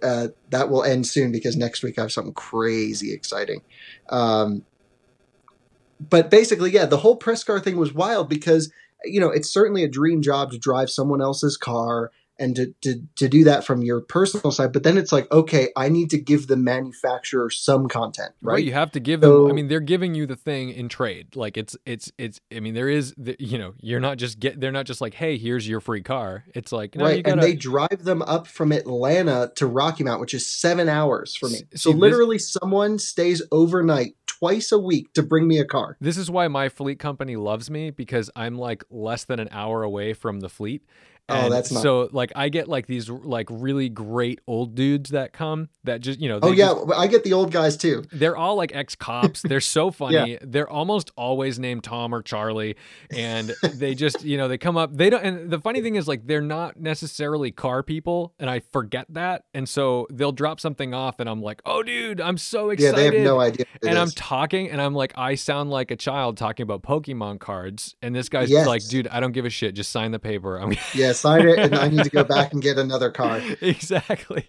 uh, 0.02 0.28
that 0.50 0.68
will 0.68 0.82
end 0.82 1.06
soon 1.06 1.32
because 1.32 1.56
next 1.56 1.82
week 1.82 1.98
I 1.98 2.02
have 2.02 2.12
something 2.12 2.34
crazy 2.34 3.12
exciting. 3.14 3.62
Um, 4.10 4.64
but 5.98 6.30
basically, 6.30 6.72
yeah, 6.72 6.84
the 6.84 6.98
whole 6.98 7.16
press 7.16 7.42
car 7.42 7.58
thing 7.58 7.76
was 7.78 7.94
wild 7.94 8.28
because 8.28 8.70
you 9.06 9.20
know 9.20 9.30
it's 9.30 9.50
certainly 9.50 9.84
a 9.84 9.88
dream 9.88 10.22
job 10.22 10.50
to 10.52 10.58
drive 10.58 10.90
someone 10.90 11.22
else's 11.22 11.56
car 11.56 12.10
and 12.38 12.56
to, 12.56 12.74
to 12.82 13.02
to 13.16 13.28
do 13.28 13.44
that 13.44 13.64
from 13.64 13.82
your 13.82 14.00
personal 14.00 14.50
side. 14.50 14.72
But 14.72 14.82
then 14.82 14.98
it's 14.98 15.12
like, 15.12 15.30
okay, 15.32 15.70
I 15.76 15.88
need 15.88 16.10
to 16.10 16.18
give 16.18 16.46
the 16.46 16.56
manufacturer 16.56 17.50
some 17.50 17.88
content, 17.88 18.32
right? 18.42 18.54
right? 18.54 18.64
You 18.64 18.72
have 18.72 18.90
to 18.92 19.00
give 19.00 19.20
them. 19.20 19.46
I 19.48 19.52
mean, 19.52 19.68
they're 19.68 19.80
giving 19.80 20.14
you 20.14 20.26
the 20.26 20.36
thing 20.36 20.70
in 20.70 20.88
trade. 20.88 21.34
Like 21.34 21.56
it's 21.56 21.76
it's 21.86 22.12
it's. 22.18 22.40
I 22.54 22.60
mean, 22.60 22.74
there 22.74 22.88
is. 22.88 23.14
The, 23.16 23.36
you 23.38 23.58
know, 23.58 23.74
you're 23.80 24.00
not 24.00 24.18
just 24.18 24.38
get. 24.38 24.60
They're 24.60 24.72
not 24.72 24.86
just 24.86 25.00
like, 25.00 25.14
hey, 25.14 25.38
here's 25.38 25.68
your 25.68 25.80
free 25.80 26.02
car. 26.02 26.44
It's 26.54 26.72
like, 26.72 26.94
no, 26.94 27.04
right, 27.04 27.22
gotta. 27.24 27.34
and 27.34 27.42
they 27.42 27.54
drive 27.54 28.04
them 28.04 28.22
up 28.22 28.46
from 28.46 28.72
Atlanta 28.72 29.52
to 29.56 29.66
Rocky 29.66 30.04
Mount, 30.04 30.20
which 30.20 30.34
is 30.34 30.46
seven 30.46 30.88
hours 30.88 31.34
for 31.36 31.48
me. 31.48 31.60
So 31.74 31.90
see, 31.90 31.92
this- 31.92 32.00
literally, 32.00 32.38
someone 32.38 32.98
stays 32.98 33.42
overnight 33.50 34.14
twice 34.38 34.72
a 34.72 34.78
week 34.78 35.12
to 35.14 35.22
bring 35.22 35.46
me 35.48 35.58
a 35.58 35.64
car. 35.64 35.96
This 36.00 36.16
is 36.16 36.30
why 36.30 36.48
my 36.48 36.68
fleet 36.68 36.98
company 36.98 37.36
loves 37.36 37.70
me 37.70 37.90
because 37.90 38.30
I'm 38.36 38.56
like 38.58 38.84
less 38.90 39.24
than 39.24 39.40
an 39.40 39.48
hour 39.50 39.82
away 39.82 40.12
from 40.12 40.40
the 40.40 40.48
fleet. 40.48 40.84
Oh, 41.28 41.48
that's 41.50 41.72
not- 41.72 41.82
so 41.82 42.08
like 42.12 42.30
I 42.36 42.48
get 42.48 42.68
like 42.68 42.86
these 42.86 43.08
like 43.10 43.48
really 43.50 43.88
great 43.88 44.40
old 44.46 44.74
dudes 44.74 45.10
that 45.10 45.32
come 45.32 45.68
that 45.84 46.00
just 46.00 46.20
you 46.20 46.28
know 46.28 46.38
Oh 46.42 46.52
yeah, 46.52 46.72
just- 46.74 46.92
I 46.96 47.06
get 47.08 47.24
the 47.24 47.32
old 47.32 47.50
guys 47.52 47.76
too. 47.76 48.04
they're 48.12 48.36
all 48.36 48.54
like 48.56 48.74
ex 48.74 48.94
cops. 48.94 49.42
They're 49.42 49.60
so 49.60 49.90
funny. 49.90 50.38
They're 50.40 50.68
almost 50.68 51.10
always 51.16 51.58
named 51.58 51.82
Tom 51.84 52.14
or 52.14 52.22
Charlie, 52.22 52.76
and 53.10 53.52
they 53.74 53.94
just 53.94 54.22
you 54.24 54.36
know 54.36 54.46
they 54.48 54.58
come 54.58 54.76
up. 54.76 54.96
They 54.96 55.10
don't. 55.10 55.22
And 55.24 55.50
the 55.50 55.58
funny 55.58 55.80
thing 55.82 55.96
is 55.96 56.06
like 56.06 56.26
they're 56.26 56.40
not 56.40 56.78
necessarily 56.78 57.50
car 57.50 57.82
people, 57.82 58.34
and 58.38 58.48
I 58.48 58.60
forget 58.60 59.06
that. 59.10 59.44
And 59.54 59.68
so 59.68 60.06
they'll 60.12 60.32
drop 60.32 60.60
something 60.60 60.94
off, 60.94 61.18
and 61.20 61.28
I'm 61.28 61.42
like, 61.42 61.60
oh 61.66 61.82
dude, 61.82 62.20
I'm 62.20 62.38
so 62.38 62.70
excited. 62.70 62.96
Yeah, 62.96 63.10
they 63.10 63.16
have 63.16 63.24
no 63.24 63.40
idea. 63.40 63.66
And 63.86 63.98
I'm 63.98 64.10
talking, 64.10 64.70
and 64.70 64.80
I'm 64.80 64.94
like, 64.94 65.12
I 65.16 65.34
sound 65.34 65.70
like 65.70 65.90
a 65.90 65.96
child 65.96 66.36
talking 66.36 66.62
about 66.64 66.82
Pokemon 66.82 67.40
cards, 67.40 67.94
and 68.02 68.14
this 68.14 68.28
guy's 68.28 68.50
Yes. 68.50 68.66
like, 68.66 68.86
dude, 68.86 69.08
I 69.08 69.20
don't 69.20 69.32
give 69.32 69.44
a 69.44 69.50
shit. 69.50 69.74
Just 69.74 69.90
sign 69.90 70.12
the 70.12 70.18
paper. 70.18 70.56
I'm 70.58 70.72
yeah, 70.94 71.12
sign 71.16 71.48
it, 71.48 71.58
and 71.58 71.74
I 71.74 71.88
need 71.88 72.04
to 72.04 72.10
go 72.10 72.24
back 72.24 72.52
and 72.52 72.62
get 72.62 72.78
another 72.78 73.10
car. 73.10 73.40
exactly. 73.60 74.46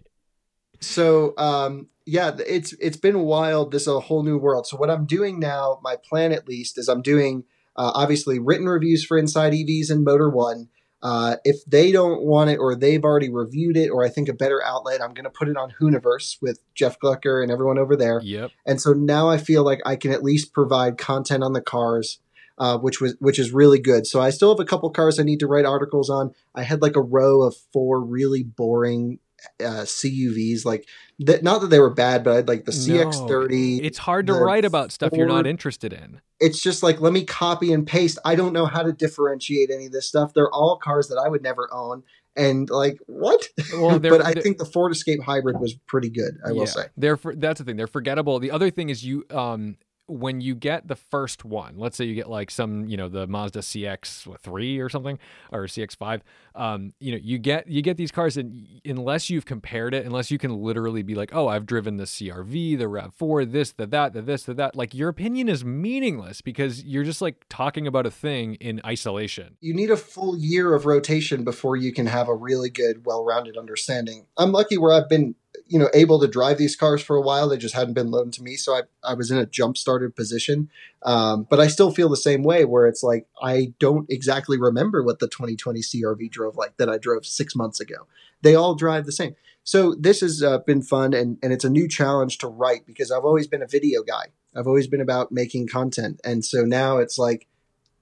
So 0.80 1.34
um, 1.38 1.88
yeah, 2.06 2.32
it's 2.46 2.74
it's 2.74 2.98
been 2.98 3.20
wild. 3.20 3.72
This 3.72 3.84
is 3.84 3.88
a 3.90 4.00
whole 4.00 4.24
new 4.24 4.38
world. 4.38 4.68
So 4.68 4.78
what 4.78 4.90
I'm 4.90 5.06
doing 5.06 5.40
now, 5.40 5.80
my 5.84 5.96
plan 5.96 6.32
at 6.32 6.48
least, 6.48 6.78
is 6.78 6.88
I'm 6.88 7.02
doing 7.02 7.44
uh, 7.76 7.92
obviously 7.94 8.40
written 8.40 8.68
reviews 8.68 9.06
for 9.06 9.18
Inside 9.18 9.54
EVs 9.54 9.90
and 9.90 10.04
Motor 10.04 10.30
One. 10.30 10.70
Uh, 11.04 11.36
if 11.44 11.64
they 11.66 11.92
don't 11.92 12.24
want 12.24 12.50
it 12.50 12.58
or 12.58 12.76
they've 12.76 13.04
already 13.04 13.30
reviewed 13.30 13.78
it 13.78 13.90
or 13.90 14.04
I 14.04 14.10
think 14.10 14.30
a 14.30 14.34
better 14.34 14.64
outlet, 14.64 15.02
I'm 15.02 15.14
going 15.14 15.26
to 15.26 15.30
put 15.30 15.48
it 15.48 15.56
on 15.56 15.74
Hooniverse 15.80 16.42
with 16.42 16.60
Jeff 16.74 17.00
Glucker 17.00 17.44
and 17.44 17.52
everyone 17.52 17.78
over 17.78 17.96
there. 17.96 18.20
Yep. 18.24 18.52
And 18.66 18.82
so 18.82 18.94
now 18.94 19.30
I 19.30 19.38
feel 19.38 19.64
like 19.64 19.80
I 19.86 19.96
can 19.96 20.12
at 20.12 20.24
least 20.24 20.54
provide 20.54 20.98
content 20.98 21.44
on 21.44 21.54
the 21.54 21.62
cars, 21.62 22.20
uh, 22.58 22.78
which 22.78 23.00
was 23.02 23.16
which 23.20 23.40
is 23.40 23.52
really 23.52 23.80
good. 23.80 24.08
So 24.08 24.20
I 24.22 24.30
still 24.30 24.50
have 24.50 24.60
a 24.60 24.66
couple 24.66 24.90
cars 24.90 25.20
I 25.20 25.24
need 25.24 25.40
to 25.42 25.48
write 25.48 25.66
articles 25.66 26.10
on. 26.10 26.34
I 26.56 26.64
had 26.64 26.82
like 26.82 26.96
a 26.96 27.02
row 27.02 27.42
of 27.44 27.56
four 27.74 28.02
really 28.02 28.44
boring 28.44 29.20
uh, 29.60 29.86
CUVs, 29.86 30.66
like 30.66 30.88
that. 31.20 31.44
Not 31.44 31.62
that 31.62 31.68
they 31.68 31.80
were 31.80 31.94
bad, 31.94 32.24
but 32.24 32.32
I 32.32 32.36
had 32.38 32.48
like 32.48 32.66
the 32.66 32.72
CX30. 32.72 33.84
It's 33.84 34.00
hard 34.00 34.28
to 34.28 34.34
write 34.34 34.66
about 34.66 34.92
stuff 34.92 35.14
you're 35.16 35.28
not 35.28 35.46
interested 35.48 35.94
in. 35.94 36.22
it's 36.40 36.62
just 36.62 36.84
like 36.84 37.00
let 37.02 37.14
me 37.14 37.24
copy 37.24 37.72
and 37.74 37.86
paste. 37.86 38.18
I 38.26 38.36
don't 38.36 38.54
know 38.54 38.66
how 38.66 38.84
to 38.84 38.92
differentiate 38.94 39.70
any 39.72 39.88
of 39.88 39.92
this 39.92 40.08
stuff. 40.08 40.34
They're 40.34 40.52
all 40.52 40.78
cars 40.78 41.08
that 41.10 41.18
I 41.24 41.30
would 41.30 41.42
never 41.44 41.70
own. 41.72 42.04
And 42.36 42.70
like 42.70 43.00
what? 43.08 43.48
Well, 43.74 44.00
but 44.14 44.22
I 44.24 44.34
think 44.34 44.60
the 44.60 44.66
Ford 44.66 44.92
Escape 44.92 45.22
Hybrid 45.24 45.60
was 45.60 45.74
pretty 45.88 46.10
good. 46.10 46.38
I 46.46 46.52
will 46.52 46.60
Yeah, 46.60 46.66
say. 46.66 46.82
they're 46.96 47.18
for, 47.18 47.36
that's 47.36 47.60
the 47.60 47.66
thing. 47.66 47.78
They're 47.78 47.88
forgettable. 47.88 48.38
The 48.40 48.52
other 48.52 48.70
thing 48.70 48.90
is 48.90 49.04
you 49.04 49.26
um 49.32 49.78
when 50.08 50.42
you 50.42 50.56
get 50.56 50.88
the 50.88 50.96
first 50.96 51.46
one, 51.46 51.76
let's 51.78 51.98
say 51.98 52.06
you 52.06 52.16
get 52.16 52.30
like 52.30 52.50
some, 52.50 52.88
you 52.88 52.98
know, 52.98 53.10
the 53.10 53.28
Mazda 53.28 53.60
CX3 53.60 54.80
or 54.80 54.90
something 54.90 55.20
or 55.52 55.66
CX5, 55.66 56.22
um, 56.56 56.94
you 57.00 57.12
know, 57.12 57.20
you 57.22 57.38
get 57.38 57.68
you 57.68 57.82
get 57.82 57.98
these 57.98 58.12
cars 58.12 58.38
and 58.38 58.68
unless 58.86 59.30
you've 59.30 59.46
compared 59.46 59.94
it, 59.94 60.06
unless 60.06 60.32
you 60.32 60.38
can 60.38 60.62
literally 60.62 61.04
be 61.04 61.16
like, 61.16 61.34
"Oh, 61.34 61.48
I've 61.48 61.66
driven 61.66 61.98
the 61.98 62.06
CRV, 62.06 62.78
the 62.78 62.86
RAV4, 62.86 63.52
this, 63.52 63.72
the 63.74 63.86
that, 63.88 64.14
the 64.14 64.22
this, 64.22 64.44
the 64.44 64.54
that," 64.56 64.76
like 64.76 64.94
your 64.94 65.10
opinion 65.10 65.50
is 65.50 65.64
meaningless 65.64 66.42
because 66.42 66.84
you're 66.84 67.04
just 67.04 67.22
like 67.22 67.46
talking 67.50 67.86
about 67.86 68.06
a 68.06 68.12
thing 68.12 68.56
in 68.56 68.82
isolation. 68.86 69.58
You 69.62 69.74
need 69.74 69.92
a 69.92 69.98
full 69.98 70.38
year 70.38 70.74
of 70.74 70.86
rotation 70.86 71.44
before 71.44 71.76
you 71.76 71.94
can 71.94 72.08
have 72.08 72.28
a 72.28 72.36
really 72.36 72.70
good, 72.70 73.06
well-rounded 73.06 73.58
understanding. 73.58 74.26
I'm 74.38 74.52
lucky 74.52 74.78
where 74.78 74.94
I've 74.94 75.10
been 75.10 75.36
you 75.70 75.80
know 75.80 75.90
able 75.94 76.20
to 76.20 76.28
drive 76.28 76.58
these 76.58 76.76
cars 76.76 77.02
for 77.02 77.16
a 77.16 77.22
while. 77.22 77.50
They 77.50 77.58
just 77.58 77.76
hadn't 77.76 77.94
been 77.94 78.12
loaned 78.12 78.34
to 78.34 78.44
me. 78.44 78.56
So 78.56 78.74
i, 78.74 78.82
I 79.04 79.14
was 79.14 79.32
in 79.32 79.38
a 79.38 79.46
jump 79.46 79.78
started 79.78 80.16
position. 80.16 80.70
Um, 81.04 81.48
but 81.50 81.60
i 81.60 81.68
still 81.68 81.92
feel 81.92 82.10
the 82.10 82.18
same 82.18 82.44
way 82.44 82.66
where 82.66 82.88
it's 82.88 83.04
like 83.04 83.28
i 83.42 83.74
don't 83.80 84.08
exactly 84.10 84.60
remember 84.60 85.04
what 85.04 85.20
the 85.20 85.28
2020 85.28 85.80
crv 85.82 86.32
drove 86.32 86.58
like 86.58 86.76
that 86.78 86.90
i 86.90 86.98
drove 86.98 87.26
six 87.26 87.56
months 87.56 87.80
ago. 87.80 88.08
They 88.42 88.56
all 88.56 88.76
drive 88.76 89.06
the 89.06 89.12
same. 89.12 89.36
So 89.64 89.96
this 90.00 90.22
has 90.22 90.42
uh, 90.42 90.60
been 90.60 90.82
fun 90.82 91.14
and, 91.14 91.38
and 91.44 91.52
it's 91.52 91.66
a 91.66 91.70
new 91.70 91.88
challenge 91.88 92.38
to 92.40 92.48
write 92.48 92.86
because 92.86 93.12
i've 93.12 93.26
always 93.26 93.48
been 93.48 93.62
a 93.62 93.68
video 93.68 94.02
guy. 94.04 94.28
I've 94.56 94.68
always 94.68 94.88
been 94.88 95.02
about 95.02 95.32
making 95.32 95.68
content. 95.68 96.20
And 96.24 96.44
so 96.44 96.64
now 96.64 96.98
it's 96.98 97.20
like 97.20 97.48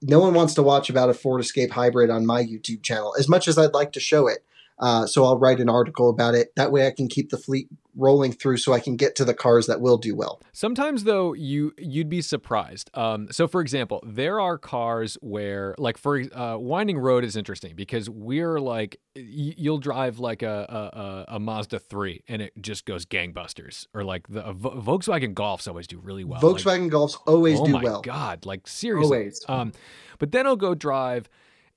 no 0.00 0.20
one 0.20 0.34
wants 0.34 0.54
to 0.54 0.62
watch 0.62 0.88
about 0.88 1.10
a 1.10 1.14
ford 1.14 1.40
escape 1.40 1.72
hybrid 1.72 2.10
on 2.10 2.24
my 2.24 2.42
youtube 2.42 2.82
channel. 2.82 3.14
As 3.18 3.28
much 3.28 3.46
as 3.46 3.58
i'd 3.58 3.74
like 3.74 3.92
to 3.92 4.00
show 4.00 4.26
it 4.26 4.44
uh, 4.78 5.06
so 5.06 5.24
I'll 5.24 5.38
write 5.38 5.60
an 5.60 5.68
article 5.68 6.10
about 6.10 6.34
it. 6.34 6.54
That 6.56 6.72
way 6.72 6.86
I 6.86 6.90
can 6.90 7.08
keep 7.08 7.30
the 7.30 7.38
fleet 7.38 7.68
rolling 7.96 8.30
through 8.30 8.58
so 8.58 8.74
I 8.74 8.80
can 8.80 8.96
get 8.96 9.16
to 9.16 9.24
the 9.24 9.32
cars 9.32 9.66
that 9.68 9.80
will 9.80 9.96
do 9.96 10.14
well. 10.14 10.42
Sometimes 10.52 11.04
though 11.04 11.32
you 11.32 11.72
you'd 11.78 12.10
be 12.10 12.20
surprised. 12.20 12.90
Um, 12.92 13.28
so 13.30 13.48
for 13.48 13.62
example, 13.62 14.02
there 14.06 14.38
are 14.38 14.58
cars 14.58 15.16
where 15.22 15.74
like 15.78 15.96
for 15.96 16.22
uh, 16.34 16.58
Winding 16.58 16.98
Road 16.98 17.24
is 17.24 17.36
interesting 17.36 17.74
because 17.74 18.10
we're 18.10 18.60
like 18.60 19.00
you'll 19.14 19.78
drive 19.78 20.18
like 20.18 20.42
a, 20.42 21.24
a, 21.28 21.36
a 21.36 21.40
Mazda 21.40 21.78
three 21.78 22.22
and 22.28 22.42
it 22.42 22.52
just 22.60 22.84
goes 22.84 23.06
gangbusters 23.06 23.86
or 23.94 24.04
like 24.04 24.28
the 24.28 24.42
Volkswagen 24.42 25.32
Golfs 25.32 25.66
always 25.66 25.86
do 25.86 25.98
really 25.98 26.24
well. 26.24 26.42
Volkswagen 26.42 26.82
like, 26.82 26.92
Golfs 26.92 27.16
always 27.26 27.58
do 27.60 27.62
well. 27.62 27.64
oh 27.64 27.66
do 27.66 27.72
my 27.72 27.82
well. 27.82 28.02
God, 28.02 28.44
like 28.44 28.68
seriously. 28.68 29.16
Always. 29.16 29.44
Um, 29.48 29.72
but 30.18 30.32
then 30.32 30.46
I'll 30.46 30.56
go 30.56 30.74
drive 30.74 31.30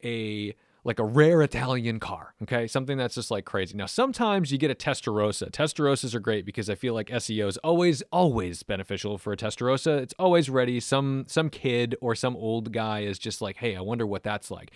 a 0.03 0.53
like 0.83 0.99
a 0.99 1.03
rare 1.03 1.41
Italian 1.41 1.99
car, 1.99 2.33
okay? 2.41 2.67
Something 2.67 2.97
that's 2.97 3.15
just 3.15 3.31
like 3.31 3.45
crazy. 3.45 3.75
Now, 3.75 3.85
sometimes 3.85 4.51
you 4.51 4.57
get 4.57 4.71
a 4.71 4.75
Testarossa. 4.75 5.51
Testarossas 5.51 6.15
are 6.15 6.19
great 6.19 6.45
because 6.45 6.69
I 6.69 6.75
feel 6.75 6.93
like 6.93 7.07
SEO 7.09 7.47
is 7.47 7.57
always, 7.57 8.01
always 8.11 8.63
beneficial 8.63 9.17
for 9.17 9.33
a 9.33 9.37
Testarossa. 9.37 9.99
It's 9.99 10.13
always 10.17 10.49
ready. 10.49 10.79
Some 10.79 11.25
some 11.27 11.49
kid 11.49 11.95
or 12.01 12.15
some 12.15 12.35
old 12.35 12.71
guy 12.71 13.01
is 13.01 13.19
just 13.19 13.41
like, 13.41 13.57
hey, 13.57 13.75
I 13.75 13.81
wonder 13.81 14.07
what 14.07 14.23
that's 14.23 14.49
like. 14.49 14.71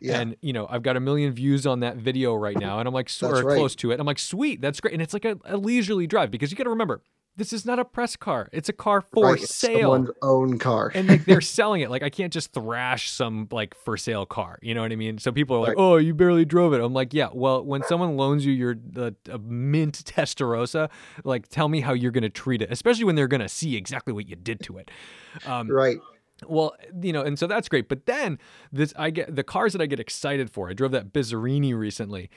Yeah. 0.00 0.20
And 0.20 0.36
you 0.40 0.52
know, 0.52 0.66
I've 0.68 0.82
got 0.82 0.96
a 0.96 1.00
million 1.00 1.32
views 1.32 1.66
on 1.66 1.80
that 1.80 1.96
video 1.96 2.34
right 2.34 2.58
now, 2.58 2.78
and 2.78 2.88
I'm 2.88 2.94
like, 2.94 3.10
or 3.22 3.42
right. 3.42 3.56
close 3.56 3.74
to 3.76 3.92
it. 3.92 4.00
I'm 4.00 4.06
like, 4.06 4.18
sweet, 4.18 4.60
that's 4.60 4.80
great, 4.80 4.92
and 4.92 5.02
it's 5.02 5.14
like 5.14 5.24
a, 5.24 5.38
a 5.44 5.56
leisurely 5.56 6.06
drive 6.06 6.30
because 6.30 6.50
you 6.50 6.56
got 6.56 6.64
to 6.64 6.70
remember, 6.70 7.02
this 7.36 7.52
is 7.52 7.64
not 7.64 7.78
a 7.78 7.84
press 7.84 8.14
car. 8.14 8.48
It's 8.52 8.68
a 8.68 8.72
car 8.72 9.00
for 9.00 9.32
right, 9.32 9.40
sale. 9.40 9.92
Someone's 9.92 10.10
own 10.20 10.58
car. 10.58 10.92
and 10.94 11.08
like 11.08 11.24
they're 11.24 11.40
selling 11.40 11.80
it. 11.80 11.90
Like 11.90 12.02
I 12.02 12.10
can't 12.10 12.32
just 12.32 12.52
thrash 12.52 13.10
some 13.10 13.48
like 13.50 13.74
for 13.74 13.96
sale 13.96 14.26
car. 14.26 14.58
You 14.60 14.74
know 14.74 14.82
what 14.82 14.92
I 14.92 14.96
mean? 14.96 15.18
So 15.18 15.32
people 15.32 15.56
are 15.56 15.60
like, 15.60 15.68
right. 15.70 15.76
"Oh, 15.78 15.96
you 15.96 16.14
barely 16.14 16.44
drove 16.44 16.74
it." 16.74 16.80
I'm 16.80 16.92
like, 16.92 17.14
"Yeah, 17.14 17.28
well, 17.32 17.64
when 17.64 17.82
someone 17.84 18.16
loans 18.16 18.44
you 18.44 18.52
your 18.52 18.74
the 18.74 19.14
mint 19.40 20.02
Testarossa, 20.04 20.90
like 21.24 21.48
tell 21.48 21.68
me 21.68 21.80
how 21.80 21.94
you're 21.94 22.12
going 22.12 22.22
to 22.22 22.30
treat 22.30 22.60
it, 22.60 22.70
especially 22.70 23.04
when 23.04 23.14
they're 23.14 23.28
going 23.28 23.40
to 23.40 23.48
see 23.48 23.76
exactly 23.76 24.12
what 24.12 24.28
you 24.28 24.36
did 24.36 24.60
to 24.64 24.78
it." 24.78 24.90
Um, 25.46 25.68
right. 25.70 25.98
Well, 26.46 26.74
you 27.00 27.12
know, 27.12 27.22
and 27.22 27.38
so 27.38 27.46
that's 27.46 27.68
great. 27.68 27.88
But 27.88 28.06
then 28.06 28.38
this 28.72 28.92
I 28.96 29.10
get 29.10 29.34
the 29.34 29.44
cars 29.44 29.72
that 29.72 29.80
I 29.80 29.86
get 29.86 30.00
excited 30.00 30.50
for. 30.50 30.68
I 30.68 30.72
drove 30.72 30.90
that 30.92 31.12
Bizzarrini 31.12 31.74
recently 31.74 32.30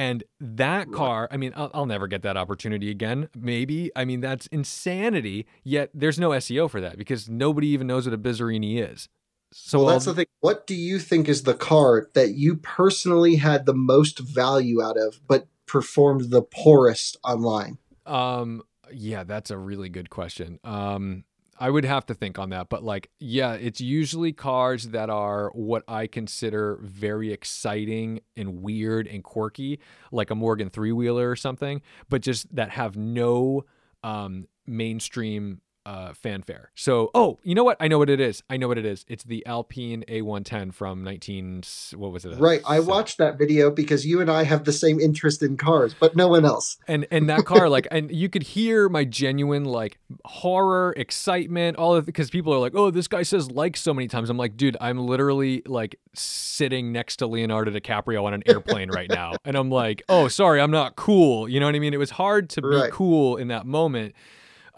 and 0.00 0.24
that 0.40 0.90
car, 0.92 1.28
I 1.30 1.36
mean, 1.36 1.52
I'll, 1.54 1.70
I'll, 1.74 1.84
never 1.84 2.06
get 2.06 2.22
that 2.22 2.34
opportunity 2.34 2.90
again. 2.90 3.28
Maybe. 3.36 3.90
I 3.94 4.06
mean, 4.06 4.22
that's 4.22 4.46
insanity. 4.46 5.46
Yet 5.62 5.90
there's 5.92 6.18
no 6.18 6.30
SEO 6.30 6.70
for 6.70 6.80
that 6.80 6.96
because 6.96 7.28
nobody 7.28 7.66
even 7.68 7.86
knows 7.86 8.06
what 8.06 8.14
a 8.14 8.18
Bizzarrini 8.18 8.82
is. 8.90 9.10
So 9.52 9.80
well, 9.80 9.88
that's 9.88 10.06
the 10.06 10.14
thing. 10.14 10.26
What 10.40 10.66
do 10.66 10.74
you 10.74 10.98
think 11.00 11.28
is 11.28 11.42
the 11.42 11.52
car 11.52 12.08
that 12.14 12.30
you 12.30 12.56
personally 12.56 13.36
had 13.36 13.66
the 13.66 13.74
most 13.74 14.20
value 14.20 14.82
out 14.82 14.96
of, 14.96 15.20
but 15.28 15.48
performed 15.66 16.30
the 16.30 16.40
poorest 16.40 17.18
online? 17.22 17.76
Um, 18.06 18.62
yeah, 18.90 19.24
that's 19.24 19.50
a 19.50 19.58
really 19.58 19.90
good 19.90 20.08
question. 20.08 20.60
Um, 20.64 21.24
I 21.60 21.68
would 21.68 21.84
have 21.84 22.06
to 22.06 22.14
think 22.14 22.38
on 22.38 22.48
that, 22.50 22.70
but 22.70 22.82
like, 22.82 23.10
yeah, 23.20 23.52
it's 23.52 23.82
usually 23.82 24.32
cars 24.32 24.88
that 24.88 25.10
are 25.10 25.50
what 25.50 25.84
I 25.86 26.06
consider 26.06 26.80
very 26.82 27.34
exciting 27.34 28.20
and 28.34 28.62
weird 28.62 29.06
and 29.06 29.22
quirky, 29.22 29.78
like 30.10 30.30
a 30.30 30.34
Morgan 30.34 30.70
three 30.70 30.92
wheeler 30.92 31.30
or 31.30 31.36
something, 31.36 31.82
but 32.08 32.22
just 32.22 32.54
that 32.56 32.70
have 32.70 32.96
no 32.96 33.66
um, 34.02 34.46
mainstream 34.66 35.60
uh, 35.90 36.12
fanfare. 36.14 36.70
So, 36.76 37.10
oh, 37.16 37.40
you 37.42 37.56
know 37.56 37.64
what? 37.64 37.76
I 37.80 37.88
know 37.88 37.98
what 37.98 38.08
it 38.08 38.20
is. 38.20 38.44
I 38.48 38.56
know 38.56 38.68
what 38.68 38.78
it 38.78 38.86
is. 38.86 39.04
It's 39.08 39.24
the 39.24 39.44
Alpine 39.44 40.04
A110 40.06 40.72
from 40.72 41.02
19. 41.02 41.64
What 41.96 42.12
was 42.12 42.24
it? 42.24 42.38
Right. 42.38 42.62
I 42.64 42.78
watched 42.78 43.18
that 43.18 43.38
video 43.38 43.72
because 43.72 44.06
you 44.06 44.20
and 44.20 44.30
I 44.30 44.44
have 44.44 44.62
the 44.62 44.72
same 44.72 45.00
interest 45.00 45.42
in 45.42 45.56
cars, 45.56 45.92
but 45.98 46.14
no 46.14 46.28
one 46.28 46.44
else. 46.44 46.78
And 46.86 47.08
and 47.10 47.28
that 47.28 47.44
car, 47.44 47.68
like, 47.68 47.88
and 47.90 48.08
you 48.14 48.28
could 48.28 48.44
hear 48.44 48.88
my 48.88 49.04
genuine 49.04 49.64
like 49.64 49.98
horror, 50.24 50.94
excitement, 50.96 51.76
all 51.76 51.96
of 51.96 52.06
because 52.06 52.30
people 52.30 52.54
are 52.54 52.60
like, 52.60 52.76
oh, 52.76 52.92
this 52.92 53.08
guy 53.08 53.24
says 53.24 53.50
like 53.50 53.76
so 53.76 53.92
many 53.92 54.06
times. 54.06 54.30
I'm 54.30 54.36
like, 54.36 54.56
dude, 54.56 54.76
I'm 54.80 54.98
literally 55.04 55.62
like 55.66 55.96
sitting 56.14 56.92
next 56.92 57.16
to 57.16 57.26
Leonardo 57.26 57.72
DiCaprio 57.72 58.22
on 58.22 58.32
an 58.32 58.44
airplane 58.46 58.90
right 58.90 59.10
now, 59.10 59.32
and 59.44 59.56
I'm 59.56 59.70
like, 59.70 60.04
oh, 60.08 60.28
sorry, 60.28 60.60
I'm 60.60 60.70
not 60.70 60.94
cool. 60.94 61.48
You 61.48 61.58
know 61.58 61.66
what 61.66 61.74
I 61.74 61.80
mean? 61.80 61.94
It 61.94 61.98
was 61.98 62.10
hard 62.10 62.48
to 62.50 62.62
be 62.62 62.68
right. 62.68 62.92
cool 62.92 63.38
in 63.38 63.48
that 63.48 63.66
moment. 63.66 64.14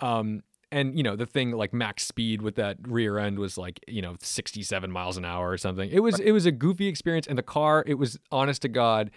Um, 0.00 0.42
and 0.72 0.96
you 0.96 1.02
know 1.02 1.14
the 1.14 1.26
thing 1.26 1.52
like 1.52 1.72
max 1.72 2.06
speed 2.06 2.42
with 2.42 2.56
that 2.56 2.76
rear 2.82 3.18
end 3.18 3.38
was 3.38 3.56
like 3.56 3.78
you 3.86 4.02
know 4.02 4.16
67 4.20 4.90
miles 4.90 5.16
an 5.16 5.24
hour 5.24 5.50
or 5.50 5.58
something 5.58 5.88
it 5.90 6.00
was 6.00 6.18
it 6.18 6.32
was 6.32 6.46
a 6.46 6.52
goofy 6.52 6.88
experience 6.88 7.26
and 7.26 7.38
the 7.38 7.42
car 7.42 7.84
it 7.86 7.94
was 7.94 8.18
honest 8.32 8.62
to 8.62 8.68
god 8.68 9.10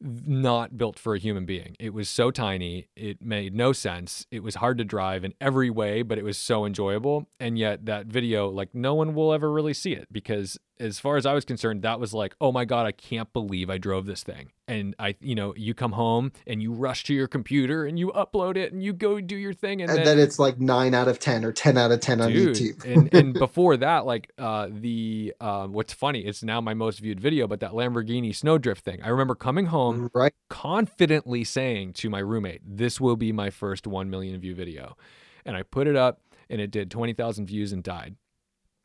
not 0.00 0.76
built 0.76 0.98
for 0.98 1.14
a 1.14 1.18
human 1.18 1.46
being. 1.46 1.76
It 1.78 1.94
was 1.94 2.08
so 2.08 2.30
tiny, 2.30 2.88
it 2.96 3.22
made 3.22 3.54
no 3.54 3.72
sense. 3.72 4.26
It 4.30 4.42
was 4.42 4.56
hard 4.56 4.78
to 4.78 4.84
drive 4.84 5.24
in 5.24 5.34
every 5.40 5.70
way, 5.70 6.02
but 6.02 6.18
it 6.18 6.24
was 6.24 6.36
so 6.36 6.66
enjoyable. 6.66 7.28
And 7.40 7.58
yet 7.58 7.86
that 7.86 8.06
video, 8.06 8.48
like 8.48 8.74
no 8.74 8.94
one 8.94 9.14
will 9.14 9.32
ever 9.32 9.50
really 9.50 9.74
see 9.74 9.92
it 9.92 10.08
because 10.12 10.58
as 10.80 10.98
far 10.98 11.16
as 11.16 11.24
I 11.24 11.32
was 11.34 11.44
concerned, 11.44 11.82
that 11.82 12.00
was 12.00 12.12
like, 12.12 12.34
oh 12.40 12.50
my 12.50 12.64
God, 12.64 12.86
I 12.86 12.92
can't 12.92 13.32
believe 13.32 13.70
I 13.70 13.78
drove 13.78 14.06
this 14.06 14.22
thing. 14.22 14.50
And 14.66 14.94
I, 14.98 15.14
you 15.20 15.34
know, 15.34 15.54
you 15.56 15.74
come 15.74 15.92
home 15.92 16.32
and 16.46 16.62
you 16.62 16.72
rush 16.72 17.04
to 17.04 17.14
your 17.14 17.28
computer 17.28 17.84
and 17.84 17.98
you 17.98 18.10
upload 18.12 18.56
it 18.56 18.72
and 18.72 18.82
you 18.82 18.92
go 18.92 19.20
do 19.20 19.36
your 19.36 19.52
thing. 19.52 19.82
And, 19.82 19.90
and 19.90 19.98
then, 19.98 20.04
then, 20.04 20.18
it's 20.18 20.38
like 20.38 20.58
nine 20.58 20.94
out 20.94 21.06
of 21.06 21.18
10 21.20 21.44
or 21.44 21.52
10 21.52 21.78
out 21.78 21.92
of 21.92 22.00
10 22.00 22.20
on 22.20 22.30
YouTube. 22.32 22.84
and, 22.84 23.12
and 23.14 23.34
before 23.34 23.76
that, 23.76 24.04
like 24.04 24.32
uh, 24.38 24.68
the, 24.70 25.34
uh, 25.40 25.66
what's 25.66 25.92
funny, 25.92 26.20
it's 26.20 26.42
now 26.42 26.60
my 26.60 26.74
most 26.74 27.00
viewed 27.00 27.20
video, 27.20 27.46
but 27.46 27.60
that 27.60 27.72
Lamborghini 27.72 28.34
snowdrift 28.34 28.84
thing. 28.84 29.02
I 29.02 29.08
remember 29.08 29.34
coming 29.34 29.66
home 29.66 30.10
right. 30.14 30.32
confidently 30.48 31.44
saying 31.44 31.92
to 31.94 32.10
my 32.10 32.20
roommate, 32.20 32.62
this 32.64 33.00
will 33.00 33.16
be 33.16 33.32
my 33.32 33.50
first 33.50 33.86
1 33.86 34.10
million 34.10 34.40
view 34.40 34.54
video. 34.54 34.96
And 35.44 35.56
I 35.56 35.62
put 35.62 35.86
it 35.86 35.94
up 35.94 36.20
and 36.50 36.60
it 36.60 36.70
did 36.70 36.90
20,000 36.90 37.46
views 37.46 37.72
and 37.72 37.82
died. 37.82 38.16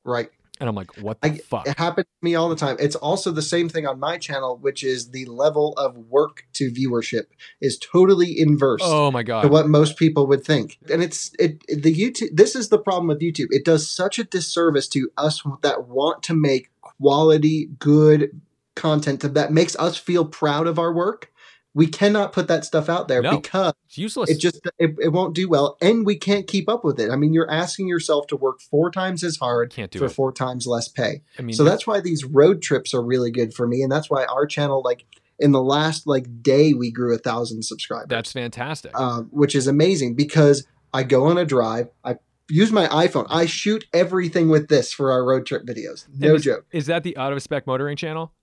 Right. 0.04 0.30
And 0.60 0.68
I'm 0.68 0.76
like, 0.76 1.02
what 1.02 1.22
the 1.22 1.30
I, 1.30 1.38
fuck? 1.38 1.68
It 1.68 1.78
happens 1.78 2.06
to 2.06 2.26
me 2.26 2.36
all 2.36 2.50
the 2.50 2.56
time. 2.56 2.76
It's 2.80 2.96
also 2.96 3.32
the 3.32 3.42
same 3.42 3.70
thing 3.70 3.88
on 3.88 4.00
my 4.00 4.18
channel, 4.18 4.58
which 4.58 4.84
is 4.84 5.12
the 5.12 5.26
level 5.26 5.74
of 5.78 5.96
work 5.98 6.46
to 6.54 6.70
viewership 6.70 7.28
is 7.62 7.78
totally 7.78 8.38
inverse. 8.38 8.82
Oh 8.84 9.10
my 9.10 9.24
god! 9.24 9.44
To 9.44 9.48
what 9.48 9.70
most 9.70 9.96
people 9.98 10.28
would 10.28 10.44
think, 10.44 10.78
and 10.92 11.02
it's 11.02 11.32
it 11.40 11.66
the 11.68 11.96
YouTube. 11.96 12.36
This 12.36 12.56
is 12.56 12.70
the 12.70 12.78
problem 12.78 13.08
with 13.08 13.22
YouTube. 13.22 13.48
It 13.52 13.64
does 13.64 13.90
such 13.90 14.20
a 14.20 14.26
disservice 14.26 14.90
to 14.90 15.10
us 15.18 15.42
that 15.62 15.88
want 15.88 16.24
to 16.24 16.34
make 16.34 16.72
quality, 16.82 17.70
good 17.80 18.42
content 18.76 19.22
that 19.22 19.52
makes 19.52 19.76
us 19.78 19.98
feel 19.98 20.26
proud 20.26 20.68
of 20.68 20.80
our 20.80 20.94
work 20.94 21.32
we 21.80 21.88
cannot 21.88 22.34
put 22.34 22.50
that 22.50 22.66
stuff 22.66 22.90
out 22.90 23.08
there 23.08 23.22
no, 23.22 23.38
because 23.38 23.72
it's 23.86 23.98
useless. 23.98 24.30
It 24.30 24.38
just 24.38 24.60
it, 24.78 24.98
it, 25.02 25.14
won't 25.14 25.34
do 25.34 25.48
well, 25.48 25.78
and 25.82 26.06
we 26.06 26.18
can't 26.18 26.46
keep 26.46 26.68
up 26.68 26.84
with 26.84 27.00
it. 27.00 27.10
I 27.10 27.16
mean, 27.16 27.32
you're 27.32 27.50
asking 27.50 27.88
yourself 27.88 28.28
to 28.28 28.36
work 28.36 28.60
four 28.60 28.92
times 28.92 29.24
as 29.24 29.38
hard 29.38 29.74
for 29.74 29.86
it. 29.86 30.10
four 30.10 30.34
times 30.34 30.68
less 30.68 30.90
pay. 30.90 31.22
I 31.38 31.42
mean, 31.42 31.56
so 31.56 31.64
that's 31.64 31.88
why 31.88 32.02
these 32.02 32.26
road 32.26 32.62
trips 32.62 32.94
are 32.94 33.02
really 33.02 33.32
good 33.32 33.54
for 33.54 33.66
me, 33.66 33.82
and 33.82 33.90
that's 33.90 34.10
why 34.10 34.26
our 34.26 34.46
channel, 34.46 34.82
like 34.84 35.06
in 35.40 35.54
the 35.54 35.64
last 35.64 36.06
like 36.06 36.44
day, 36.44 36.74
we 36.74 36.92
grew 36.92 37.16
a 37.16 37.18
thousand 37.18 37.64
subscribers. 37.64 38.10
That's 38.10 38.34
fantastic, 38.34 38.92
uh, 38.94 39.22
which 39.32 39.56
is 39.56 39.66
amazing 39.66 40.16
because 40.16 40.68
I 40.94 41.04
go 41.04 41.28
on 41.28 41.38
a 41.38 41.46
drive, 41.46 41.88
I 42.04 42.18
use 42.50 42.74
my 42.74 42.88
iPhone. 42.88 43.26
I 43.30 43.46
shoot 43.46 43.86
everything 43.94 44.50
with 44.50 44.68
this 44.68 44.92
for 44.92 45.14
our 45.14 45.24
road 45.24 45.46
trip 45.46 45.66
videos. 45.66 46.08
No 46.14 46.36
is, 46.36 46.44
joke. 46.44 46.66
Is 46.74 46.88
that 46.88 47.04
the 47.04 47.16
out 47.16 47.32
of 47.32 47.42
spec 47.42 47.66
motoring 47.66 47.96
channel? 47.96 48.34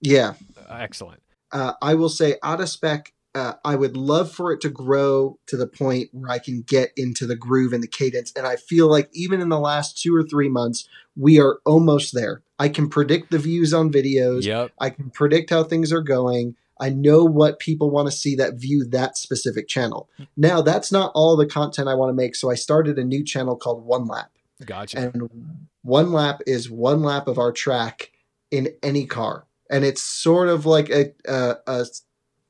Yeah. 0.00 0.34
Uh, 0.58 0.74
excellent 0.80 1.22
uh, 1.52 1.74
I 1.82 1.94
will 1.94 2.08
say 2.08 2.36
out 2.42 2.60
of 2.60 2.68
spec 2.68 3.12
uh, 3.34 3.54
I 3.64 3.76
would 3.76 3.96
love 3.96 4.32
for 4.32 4.52
it 4.52 4.60
to 4.62 4.68
grow 4.68 5.38
to 5.46 5.56
the 5.56 5.66
point 5.66 6.08
where 6.12 6.30
I 6.30 6.38
can 6.38 6.62
get 6.62 6.92
into 6.96 7.26
the 7.26 7.36
groove 7.36 7.72
and 7.72 7.82
the 7.82 7.88
cadence. 7.88 8.32
And 8.34 8.46
I 8.46 8.56
feel 8.56 8.88
like 8.88 9.08
even 9.12 9.40
in 9.40 9.50
the 9.50 9.60
last 9.60 10.00
two 10.00 10.14
or 10.14 10.24
three 10.24 10.48
months, 10.48 10.88
we 11.16 11.38
are 11.38 11.60
almost 11.64 12.12
there. 12.12 12.42
I 12.58 12.68
can 12.68 12.88
predict 12.88 13.30
the 13.30 13.38
views 13.38 13.72
on 13.72 13.92
videos. 13.92 14.44
Yep. 14.44 14.72
I 14.80 14.90
can 14.90 15.10
predict 15.10 15.50
how 15.50 15.62
things 15.62 15.92
are 15.92 16.02
going. 16.02 16.56
I 16.80 16.90
know 16.90 17.24
what 17.24 17.60
people 17.60 17.90
want 17.90 18.08
to 18.08 18.12
see 18.12 18.34
that 18.36 18.54
view 18.54 18.84
that 18.86 19.16
specific 19.16 19.68
channel. 19.68 20.08
Now, 20.36 20.60
that's 20.60 20.90
not 20.90 21.12
all 21.14 21.36
the 21.36 21.46
content 21.46 21.88
I 21.88 21.94
want 21.94 22.10
to 22.10 22.14
make. 22.14 22.34
So 22.34 22.50
I 22.50 22.54
started 22.54 22.98
a 22.98 23.04
new 23.04 23.22
channel 23.22 23.56
called 23.56 23.84
One 23.84 24.06
Lap. 24.06 24.30
Gotcha. 24.64 24.98
And 24.98 25.30
one 25.82 26.12
lap 26.12 26.40
is 26.46 26.70
one 26.70 27.02
lap 27.02 27.28
of 27.28 27.38
our 27.38 27.52
track 27.52 28.10
in 28.50 28.68
any 28.82 29.06
car. 29.06 29.46
And 29.70 29.84
it's 29.84 30.02
sort 30.02 30.48
of 30.48 30.66
like 30.66 30.90
a, 30.90 31.12
a, 31.26 31.54
a 31.66 31.86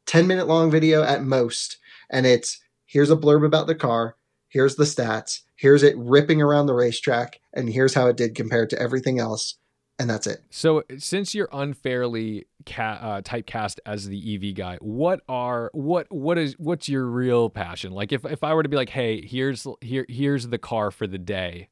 10 0.06 0.26
minute 0.26 0.48
long 0.48 0.70
video 0.70 1.02
at 1.02 1.22
most. 1.22 1.78
And 2.10 2.26
it's 2.26 2.58
here's 2.86 3.10
a 3.10 3.16
blurb 3.16 3.44
about 3.46 3.66
the 3.68 3.74
car, 3.74 4.16
here's 4.48 4.74
the 4.76 4.84
stats, 4.84 5.40
here's 5.54 5.82
it 5.82 5.94
ripping 5.96 6.42
around 6.42 6.66
the 6.66 6.74
racetrack, 6.74 7.38
and 7.52 7.68
here's 7.68 7.94
how 7.94 8.06
it 8.08 8.16
did 8.16 8.34
compared 8.34 8.70
to 8.70 8.80
everything 8.80 9.18
else. 9.20 9.56
And 9.98 10.08
that's 10.08 10.26
it. 10.26 10.40
So, 10.48 10.82
since 10.96 11.34
you're 11.34 11.50
unfairly 11.52 12.46
ca- 12.64 12.98
uh, 13.02 13.20
typecast 13.20 13.80
as 13.84 14.08
the 14.08 14.34
EV 14.34 14.54
guy, 14.56 14.78
what 14.80 15.20
are 15.28 15.70
what 15.74 16.10
what 16.10 16.38
is 16.38 16.54
what's 16.58 16.88
your 16.88 17.04
real 17.04 17.50
passion? 17.50 17.92
Like, 17.92 18.10
if, 18.10 18.24
if 18.24 18.42
I 18.42 18.54
were 18.54 18.62
to 18.62 18.68
be 18.70 18.78
like, 18.78 18.88
hey, 18.88 19.20
here's 19.20 19.66
here 19.82 20.06
here's 20.08 20.48
the 20.48 20.56
car 20.56 20.90
for 20.90 21.06
the 21.06 21.18
day, 21.18 21.68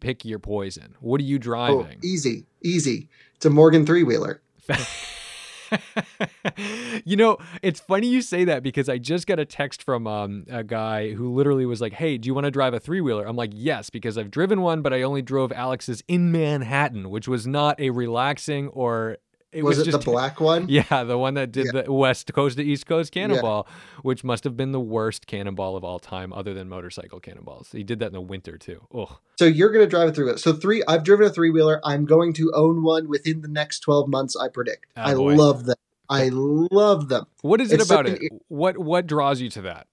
pick 0.00 0.24
your 0.24 0.38
poison. 0.38 0.94
What 1.00 1.20
are 1.20 1.24
you 1.24 1.36
Oh, 1.36 1.40
driving? 1.40 1.98
easy, 2.02 2.46
easy. 2.62 3.10
It's 3.36 3.44
a 3.44 3.50
Morgan 3.50 3.84
three 3.84 4.02
wheeler. 4.02 4.40
you 7.04 7.16
know, 7.16 7.38
it's 7.62 7.80
funny 7.80 8.06
you 8.06 8.22
say 8.22 8.44
that 8.44 8.62
because 8.62 8.88
I 8.88 8.98
just 8.98 9.26
got 9.26 9.38
a 9.38 9.44
text 9.44 9.82
from 9.82 10.06
um, 10.06 10.44
a 10.48 10.64
guy 10.64 11.12
who 11.12 11.34
literally 11.34 11.66
was 11.66 11.80
like, 11.80 11.92
"Hey, 11.92 12.18
do 12.18 12.26
you 12.26 12.34
want 12.34 12.44
to 12.44 12.50
drive 12.50 12.74
a 12.74 12.80
three 12.80 13.00
wheeler?" 13.00 13.26
I'm 13.26 13.36
like, 13.36 13.52
"Yes," 13.54 13.90
because 13.90 14.18
I've 14.18 14.30
driven 14.30 14.60
one, 14.60 14.82
but 14.82 14.92
I 14.92 15.02
only 15.02 15.22
drove 15.22 15.52
Alex's 15.52 16.02
in 16.08 16.32
Manhattan, 16.32 17.10
which 17.10 17.28
was 17.28 17.46
not 17.46 17.78
a 17.80 17.90
relaxing 17.90 18.68
or 18.68 19.18
it 19.52 19.62
Was, 19.64 19.78
was, 19.78 19.86
it 19.88 19.90
just 19.92 20.04
the 20.04 20.10
black 20.10 20.40
one? 20.40 20.66
Yeah, 20.68 21.04
the 21.04 21.16
one 21.18 21.34
that 21.34 21.52
did 21.52 21.66
Yeah. 21.72 21.82
the 21.82 21.92
West 21.92 22.32
Coast 22.34 22.56
to 22.58 22.62
East 22.64 22.86
Coast 22.86 23.12
cannonball, 23.12 23.66
which 24.02 24.22
must 24.24 24.44
have 24.44 24.56
been 24.56 24.72
the 24.72 24.80
worst 24.80 25.26
cannonball 25.26 25.76
of 25.76 25.84
all 25.84 25.98
time, 25.98 26.32
other 26.32 26.52
than 26.54 26.68
motorcycle 26.68 27.20
cannonballs. 27.20 27.70
He 27.72 27.82
did 27.84 27.98
that 28.00 28.06
in 28.08 28.12
the 28.12 28.20
winter 28.20 28.58
too. 28.58 28.86
Oh, 28.94 29.18
So 29.38 29.44
you're 29.46 29.70
going 29.70 29.84
to 29.84 29.88
drive 29.90 30.08
a 30.08 30.12
three 30.12 30.24
wheeler. 30.26 30.38
So 30.38 30.52
three, 30.52 30.82
I've 30.86 31.02
driven 31.04 31.26
a 31.26 31.30
three 31.30 31.50
wheeler. 31.50 31.80
I'm 31.84 32.04
going 32.04 32.32
to 32.34 32.52
own 32.54 32.82
one 32.82 33.08
within 33.08 33.40
the 33.40 33.48
next 33.48 33.80
12 33.80 34.08
months. 34.08 34.36
I 34.36 34.48
predict. 34.48 34.86
Ah, 34.96 35.06
I 35.08 35.14
Attaboy. 35.14 35.36
love 35.38 35.64
them. 35.64 35.76
I 36.10 36.28
love 36.32 37.08
them. 37.08 37.26
what 37.42 37.60
is 37.60 37.70
it 37.72 37.84
about 37.84 38.06
it? 38.06 38.20
What 38.48 38.78
what 38.78 39.06
draws 39.06 39.40
you 39.42 39.50
to 39.50 39.60
that? 39.62 39.86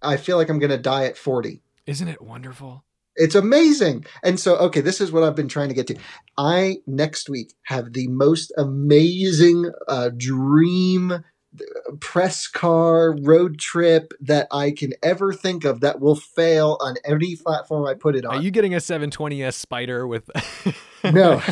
I 0.00 0.16
feel 0.16 0.36
like 0.36 0.48
I'm 0.48 0.60
going 0.60 0.70
to 0.70 0.78
die 0.78 1.04
at 1.06 1.16
40. 1.16 1.62
Isn't 1.86 2.06
it 2.06 2.22
wonderful? 2.22 2.84
It's 3.18 3.34
amazing. 3.34 4.06
And 4.22 4.38
so, 4.38 4.56
okay, 4.56 4.80
this 4.80 5.00
is 5.00 5.12
what 5.12 5.24
I've 5.24 5.34
been 5.34 5.48
trying 5.48 5.68
to 5.68 5.74
get 5.74 5.86
to. 5.88 5.96
I 6.36 6.78
next 6.86 7.28
week 7.28 7.54
have 7.64 7.92
the 7.92 8.08
most 8.08 8.52
amazing 8.56 9.70
uh, 9.88 10.10
dream 10.16 11.10
uh, 11.12 11.22
press 12.00 12.46
car 12.46 13.16
road 13.20 13.58
trip 13.58 14.12
that 14.20 14.46
I 14.52 14.70
can 14.70 14.92
ever 15.02 15.32
think 15.32 15.64
of 15.64 15.80
that 15.80 16.00
will 16.00 16.14
fail 16.14 16.78
on 16.80 16.96
any 17.04 17.36
platform 17.36 17.86
I 17.86 17.94
put 17.94 18.14
it 18.14 18.24
on. 18.24 18.36
Are 18.36 18.42
you 18.42 18.50
getting 18.50 18.74
a 18.74 18.78
720s 18.78 19.54
Spider 19.54 20.06
with? 20.06 20.30
No. 21.04 21.42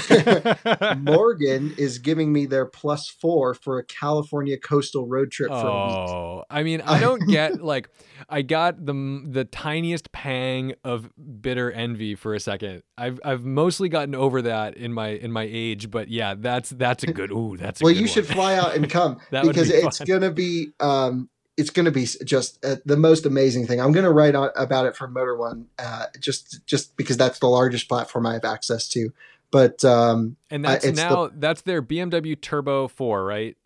Morgan 0.98 1.74
is 1.78 1.98
giving 1.98 2.32
me 2.32 2.46
their 2.46 2.66
plus 2.66 3.08
four 3.08 3.54
for 3.54 3.78
a 3.78 3.84
California 3.84 4.56
coastal 4.58 5.06
road 5.06 5.30
trip 5.30 5.48
for 5.50 5.54
a 5.54 5.86
week. 5.86 6.08
Oh, 6.08 6.44
I 6.50 6.62
mean, 6.62 6.80
I 6.80 7.00
don't 7.00 7.26
get 7.26 7.60
like, 7.62 7.88
I 8.28 8.42
got 8.42 8.84
the 8.84 9.22
the 9.26 9.44
tiniest 9.44 10.12
pang 10.12 10.74
of 10.84 11.10
bitter 11.40 11.70
envy 11.70 12.14
for 12.14 12.34
a 12.34 12.40
second. 12.40 12.82
I've 12.98 13.20
I've 13.24 13.44
mostly 13.44 13.88
gotten 13.88 14.14
over 14.14 14.42
that 14.42 14.76
in 14.76 14.92
my 14.92 15.08
in 15.08 15.32
my 15.32 15.46
age, 15.50 15.90
but 15.90 16.08
yeah, 16.08 16.34
that's 16.36 16.70
that's 16.70 17.04
a 17.04 17.08
good. 17.08 17.30
Ooh, 17.30 17.56
that's 17.56 17.80
a 17.80 17.84
Well, 17.84 17.94
you 17.94 18.06
should 18.06 18.26
fly 18.26 18.54
out 18.54 18.74
and 18.74 18.90
come 18.96 19.18
because 19.30 19.70
be 19.70 19.74
it's 19.74 19.98
fun. 19.98 20.06
gonna 20.06 20.30
be 20.30 20.72
um, 20.80 21.28
it's 21.56 21.70
gonna 21.70 21.90
be 21.90 22.06
just 22.24 22.64
uh, 22.64 22.76
the 22.84 22.96
most 22.96 23.26
amazing 23.26 23.66
thing. 23.66 23.80
I'm 23.80 23.92
gonna 23.92 24.12
write 24.12 24.34
on, 24.34 24.50
about 24.56 24.86
it 24.86 24.96
for 24.96 25.08
Motor 25.08 25.36
One, 25.36 25.66
uh, 25.78 26.06
just 26.20 26.64
just 26.66 26.96
because 26.96 27.16
that's 27.16 27.38
the 27.38 27.48
largest 27.48 27.88
platform 27.88 28.26
I 28.26 28.34
have 28.34 28.44
access 28.44 28.88
to. 28.90 29.12
But 29.56 29.82
um, 29.86 30.36
and 30.50 30.66
I- 30.66 30.72
that's 30.72 30.84
the- 30.84 30.92
now 30.92 31.30
that's 31.34 31.62
their 31.62 31.80
BMW 31.80 32.38
Turbo 32.38 32.88
Four, 32.88 33.24
right? 33.24 33.56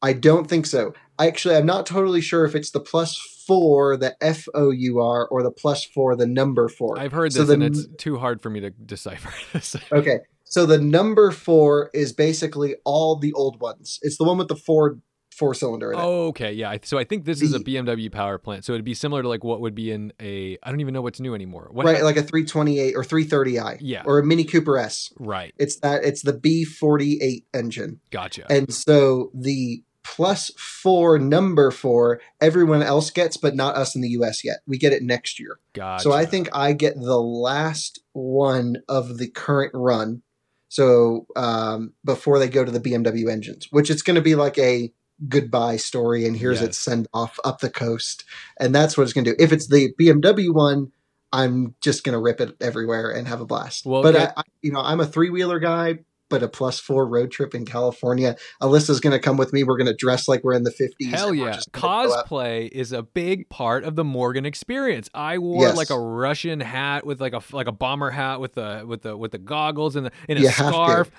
I 0.00 0.12
don't 0.12 0.48
think 0.48 0.64
so. 0.64 0.94
I 1.18 1.26
actually, 1.26 1.56
I'm 1.56 1.66
not 1.66 1.86
totally 1.86 2.20
sure 2.20 2.44
if 2.44 2.54
it's 2.54 2.70
the 2.70 2.78
plus 2.78 3.18
four, 3.48 3.96
the 3.96 4.14
F 4.20 4.46
O 4.54 4.70
U 4.70 5.00
R, 5.00 5.26
or 5.26 5.42
the 5.42 5.50
plus 5.50 5.84
four, 5.84 6.14
the 6.14 6.28
number 6.28 6.68
four. 6.68 7.00
I've 7.00 7.10
heard 7.10 7.32
So 7.32 7.40
this, 7.40 7.48
the 7.48 7.54
and 7.54 7.62
it's 7.64 7.88
too 7.98 8.16
hard 8.18 8.40
for 8.40 8.48
me 8.48 8.60
to 8.60 8.70
decipher 8.70 9.32
this. 9.52 9.74
Okay. 9.90 10.20
So 10.44 10.66
the 10.66 10.78
number 10.78 11.32
four 11.32 11.90
is 11.92 12.12
basically 12.12 12.76
all 12.84 13.16
the 13.16 13.32
old 13.32 13.60
ones. 13.60 13.98
It's 14.02 14.16
the 14.18 14.24
one 14.24 14.38
with 14.38 14.48
the 14.48 14.56
Ford 14.56 15.02
four 15.30 15.54
cylinder. 15.54 15.92
Oh, 15.96 16.28
okay, 16.28 16.52
yeah. 16.52 16.76
So 16.82 16.98
I 16.98 17.04
think 17.04 17.24
this 17.24 17.40
is 17.40 17.54
a 17.54 17.60
BMW 17.60 18.10
power 18.10 18.38
plant. 18.38 18.64
So 18.64 18.72
it'd 18.72 18.84
be 18.84 18.94
similar 18.94 19.22
to 19.22 19.28
like 19.28 19.44
what 19.44 19.60
would 19.60 19.74
be 19.74 19.90
in 19.90 20.12
a. 20.20 20.58
I 20.62 20.70
don't 20.70 20.80
even 20.80 20.94
know 20.94 21.02
what's 21.02 21.20
new 21.20 21.34
anymore. 21.34 21.68
What? 21.72 21.86
right, 21.86 22.02
like 22.02 22.16
a 22.16 22.22
328 22.22 22.94
or 22.94 23.02
330i. 23.02 23.78
Yeah. 23.80 24.02
Or 24.04 24.18
a 24.18 24.24
Mini 24.24 24.44
Cooper 24.44 24.78
S. 24.78 25.12
right. 25.18 25.54
It's 25.58 25.76
that 25.80 26.04
it's 26.04 26.22
the 26.22 26.32
B48 26.32 27.44
engine. 27.54 28.00
Gotcha. 28.10 28.46
And 28.50 28.72
so 28.72 29.30
the 29.34 29.82
plus 30.02 30.50
four 30.56 31.18
number 31.18 31.70
four 31.70 32.20
everyone 32.40 32.82
else 32.82 33.10
gets, 33.10 33.36
but 33.36 33.54
not 33.54 33.76
us 33.76 33.94
in 33.94 34.00
the 34.00 34.08
US 34.10 34.44
yet. 34.44 34.58
We 34.66 34.78
get 34.78 34.92
it 34.92 35.02
next 35.02 35.38
year. 35.38 35.58
gotcha. 35.72 36.02
So 36.02 36.12
I 36.12 36.24
think 36.26 36.48
I 36.52 36.72
get 36.72 36.96
the 36.96 37.20
last 37.20 38.00
one 38.12 38.78
of 38.88 39.18
the 39.18 39.28
current 39.28 39.72
run. 39.74 40.22
So 40.68 41.26
um, 41.36 41.94
before 42.04 42.38
they 42.38 42.48
go 42.48 42.64
to 42.64 42.70
the 42.70 42.80
BMW 42.80 43.30
engines, 43.30 43.68
which 43.70 43.90
it's 43.90 44.02
going 44.02 44.14
to 44.14 44.22
be 44.22 44.36
like 44.36 44.56
a 44.58 44.92
goodbye 45.28 45.76
story, 45.76 46.26
and 46.26 46.36
here's 46.36 46.60
Yes. 46.60 46.68
its 46.70 46.78
send 46.78 47.06
off 47.12 47.38
up 47.44 47.60
the 47.60 47.70
coast, 47.70 48.24
and 48.58 48.74
that's 48.74 48.96
what 48.96 49.04
it's 49.04 49.12
going 49.12 49.24
to 49.24 49.32
do. 49.32 49.36
If 49.38 49.52
it's 49.52 49.66
the 49.68 49.92
BMW 50.00 50.52
one, 50.54 50.92
I'm 51.32 51.74
just 51.80 52.02
going 52.04 52.14
to 52.14 52.18
rip 52.20 52.40
it 52.40 52.56
everywhere 52.60 53.10
and 53.10 53.28
have 53.28 53.40
a 53.40 53.46
blast. 53.46 53.86
Well, 53.86 54.02
but 54.02 54.12
good. 54.12 54.22
I, 54.22 54.32
I, 54.38 54.42
you 54.62 54.72
know, 54.72 54.80
I'm 54.80 55.00
a 55.00 55.06
three 55.06 55.30
wheeler 55.30 55.58
guy. 55.58 55.98
But 56.28 56.44
a 56.44 56.48
plus 56.48 56.78
four 56.78 57.08
road 57.08 57.32
trip 57.32 57.56
in 57.56 57.64
California. 57.66 58.36
Alyssa's 58.62 59.00
going 59.00 59.10
to 59.14 59.18
come 59.18 59.36
with 59.36 59.52
me. 59.52 59.64
We're 59.64 59.76
going 59.76 59.88
to 59.88 59.96
dress 59.96 60.28
like 60.28 60.44
we're 60.44 60.52
in 60.54 60.62
the 60.62 60.70
50s. 60.70 61.10
Hell 61.10 61.34
yeah. 61.34 61.50
just 61.54 61.72
gonna 61.72 62.06
go 62.06 62.14
out- 62.14 62.26
Cosplay 62.28 62.68
is 62.70 62.92
a 62.92 63.02
big 63.02 63.48
part 63.48 63.82
of 63.82 63.96
the 63.96 64.04
Morgan 64.04 64.46
experience. 64.46 65.10
I 65.12 65.38
wore 65.38 65.64
Yes. 65.66 65.76
like 65.76 65.90
a 65.90 65.98
Russian 65.98 66.60
hat 66.60 67.04
with 67.04 67.20
like 67.20 67.32
a 67.32 67.42
like 67.50 67.66
a 67.66 67.72
bomber 67.72 68.10
hat 68.10 68.38
with 68.38 68.52
the 68.54 68.84
with 68.86 69.02
the 69.02 69.16
with 69.16 69.32
the 69.32 69.38
goggles 69.38 69.96
and 69.96 70.06
the 70.06 70.12
and 70.28 70.38
a 70.38 70.42
You 70.42 70.50
scarf. 70.50 71.10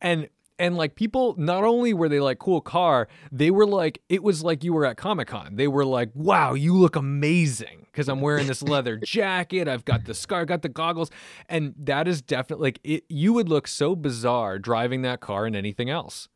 And 0.00 0.28
and 0.62 0.76
like 0.76 0.94
people 0.94 1.34
not 1.36 1.64
only 1.64 1.92
were 1.92 2.08
they 2.08 2.20
like 2.20 2.38
cool 2.38 2.60
car, 2.60 3.08
they 3.32 3.50
were 3.50 3.66
like 3.66 4.00
it 4.08 4.22
was 4.22 4.44
like 4.44 4.62
you 4.62 4.72
were 4.72 4.86
at 4.86 4.96
Comic-Con. 4.96 5.56
They 5.56 5.66
were 5.66 5.84
like, 5.84 6.10
"Wow, 6.14 6.54
you 6.54 6.74
look 6.74 6.94
amazing." 6.94 7.86
Cuz 7.92 8.08
I'm 8.08 8.20
wearing 8.20 8.46
this 8.46 8.62
leather 8.62 8.96
jacket, 9.04 9.66
I've 9.66 9.84
got 9.84 10.04
the 10.04 10.14
scar, 10.14 10.46
got 10.46 10.62
the 10.62 10.68
goggles, 10.68 11.10
and 11.48 11.74
that 11.76 12.06
is 12.06 12.22
definitely 12.22 12.68
like 12.68 12.80
it 12.84 13.04
you 13.08 13.32
would 13.32 13.48
look 13.48 13.66
so 13.66 13.96
bizarre 13.96 14.60
driving 14.60 15.02
that 15.02 15.20
car 15.20 15.46
and 15.46 15.56
anything 15.56 15.90
else. 15.90 16.28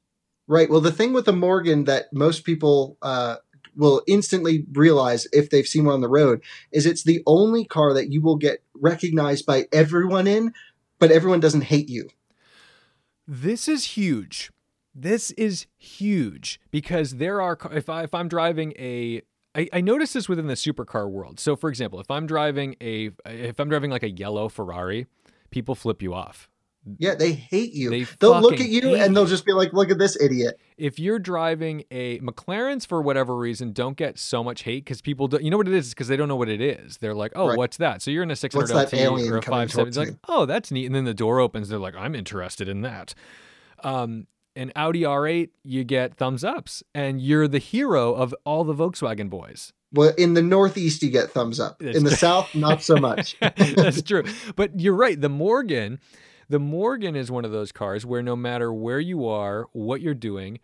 Right. 0.49 0.68
Well, 0.68 0.81
the 0.81 0.93
thing 0.93 1.12
with 1.12 1.24
the 1.24 1.33
Morgan 1.33 1.85
that 1.85 2.12
most 2.12 2.45
people 2.45 2.99
uh, 3.03 3.37
will 3.77 4.03
instantly 4.09 4.66
realize 4.72 5.29
if 5.33 5.51
they've 5.51 5.66
seen 5.66 5.85
one 5.85 5.95
on 5.95 6.01
the 6.01 6.09
road 6.09 6.43
is 6.72 6.85
it's 6.85 7.05
the 7.05 7.22
only 7.27 7.64
car 7.64 7.95
that 7.95 8.12
you 8.12 8.20
will 8.20 8.37
get 8.37 8.62
recognized 8.74 9.47
by 9.47 9.66
everyone 9.72 10.27
in, 10.27 10.53
but 10.99 11.12
everyone 11.12 11.41
doesn't 11.41 11.62
hate 11.62 11.89
you. 11.89 12.09
This 13.27 13.68
is 13.68 13.85
huge. 13.97 14.51
This 14.95 15.31
is 15.33 15.66
huge 15.77 16.61
because 16.70 17.16
there 17.16 17.41
are 17.43 17.59
if 17.72 17.89
I 17.89 18.05
if 18.05 18.14
I'm 18.14 18.29
driving 18.29 18.72
a 18.79 19.22
I, 19.55 19.68
I 19.72 19.81
notice 19.81 20.12
this 20.12 20.29
within 20.29 20.47
the 20.47 20.55
supercar 20.55 21.11
world. 21.11 21.41
So 21.41 21.57
for 21.57 21.68
example, 21.68 22.01
if 22.01 22.11
I'm 22.11 22.27
driving 22.27 22.77
a 22.81 23.11
if 23.27 23.59
I'm 23.59 23.68
driving 23.68 23.91
like 23.91 24.03
a 24.03 24.11
yellow 24.11 24.49
Ferrari, 24.49 25.07
people 25.51 25.74
flip 25.74 26.03
you 26.03 26.14
off. 26.14 26.49
Yeah, 26.99 27.14
they 27.14 27.32
hate 27.32 27.72
you. 27.72 27.91
They 27.91 28.05
They'll 28.20 28.41
look 28.41 28.61
at 28.61 28.68
you 28.68 28.95
and 28.95 29.16
they'll 29.16 29.26
just 29.26 29.45
be 29.45 29.53
like, 29.53 29.72
"Look 29.72 29.91
at 29.91 29.99
this 29.99 30.20
idiot." 30.20 30.59
If 30.78 30.99
you're 30.99 31.18
driving 31.18 31.84
a 31.91 32.18
McLarens 32.20 32.87
for 32.87 33.03
whatever 33.03 33.37
reason 33.37 33.72
don't 33.72 33.97
get 33.97 34.18
so 34.18 34.45
much 34.45 34.62
hate 34.62 34.84
because 34.84 35.01
people 35.01 35.26
do, 35.26 35.39
you 35.41 35.51
know 35.51 35.57
what 35.57 35.68
it 35.68 35.74
is 35.74 35.91
because 35.91 36.09
they 36.09 36.16
don't 36.16 36.28
know 36.28 36.37
what 36.37 36.49
it 36.49 36.61
is. 36.61 36.99
They're 36.99 37.14
like, 37.14 37.32
oh, 37.34 37.49
Right. 37.49 37.59
what's 37.59 37.78
that? 37.78 38.03
So 38.03 38.11
you're 38.11 38.22
in 38.22 38.30
a 38.30 38.37
600 38.37 38.72
What's 38.74 38.91
that 38.91 38.97
LT 38.97 39.28
or 39.30 39.39
a 39.39 39.43
570. 39.43 39.89
It's 39.89 39.97
like, 39.97 40.16
oh, 40.28 40.45
that's 40.47 40.70
neat. 40.70 40.87
And 40.87 40.95
then 40.95 41.05
the 41.05 41.14
door 41.14 41.41
opens. 41.41 41.68
They're 41.70 41.78
like, 41.78 41.97
I'm 41.97 42.14
interested 42.14 42.68
in 42.68 42.82
that. 42.82 43.14
Um, 43.82 44.26
an 44.55 44.72
Audi 44.76 45.03
R8, 45.03 45.51
you 45.64 45.84
get 45.84 46.16
thumbs 46.16 46.43
ups, 46.45 46.82
and 46.95 47.20
you're 47.20 47.47
the 47.49 47.59
hero 47.59 48.14
of 48.14 48.34
all 48.45 48.64
the 48.64 48.74
Volkswagen 48.74 49.28
boys. 49.28 49.72
Well, 49.93 50.12
in 50.18 50.34
the 50.34 50.43
Northeast, 50.43 51.03
you 51.03 51.11
get 51.11 51.30
thumbs 51.30 51.61
up. 51.61 51.78
That's 51.78 51.97
in 51.97 52.05
the 52.05 52.11
true. 52.11 52.16
South, 52.16 52.55
not 52.55 52.82
so 52.82 52.97
much. 52.97 53.37
That's 53.41 54.03
true. 54.03 54.24
But 54.57 54.80
you're 54.80 54.95
right. 54.95 55.18
The 55.18 55.28
Morgan, 55.28 56.01
the 56.49 56.59
Morgan 56.59 57.16
is 57.16 57.30
one 57.30 57.44
of 57.44 57.53
those 57.53 57.72
cars 57.72 58.07
where 58.07 58.22
no 58.22 58.36
matter 58.36 58.72
where 58.72 59.01
you 59.01 59.26
are, 59.26 59.66
what 59.72 60.01
you're 60.01 60.14
doing, 60.14 60.59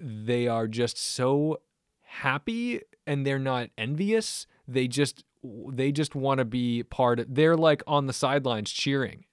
they 0.00 0.48
are 0.48 0.66
just 0.66 0.98
so 0.98 1.60
happy 2.02 2.80
and 3.06 3.26
they're 3.26 3.38
not 3.38 3.70
envious. 3.78 4.46
They 4.66 4.88
just 4.88 5.24
they 5.44 5.90
just 5.90 6.14
want 6.14 6.38
to 6.38 6.44
be 6.44 6.82
part 6.84 7.18
of 7.20 7.34
they're 7.34 7.56
like 7.56 7.82
on 7.86 8.06
the 8.06 8.12
sidelines 8.12 8.70
cheering. 8.70 9.24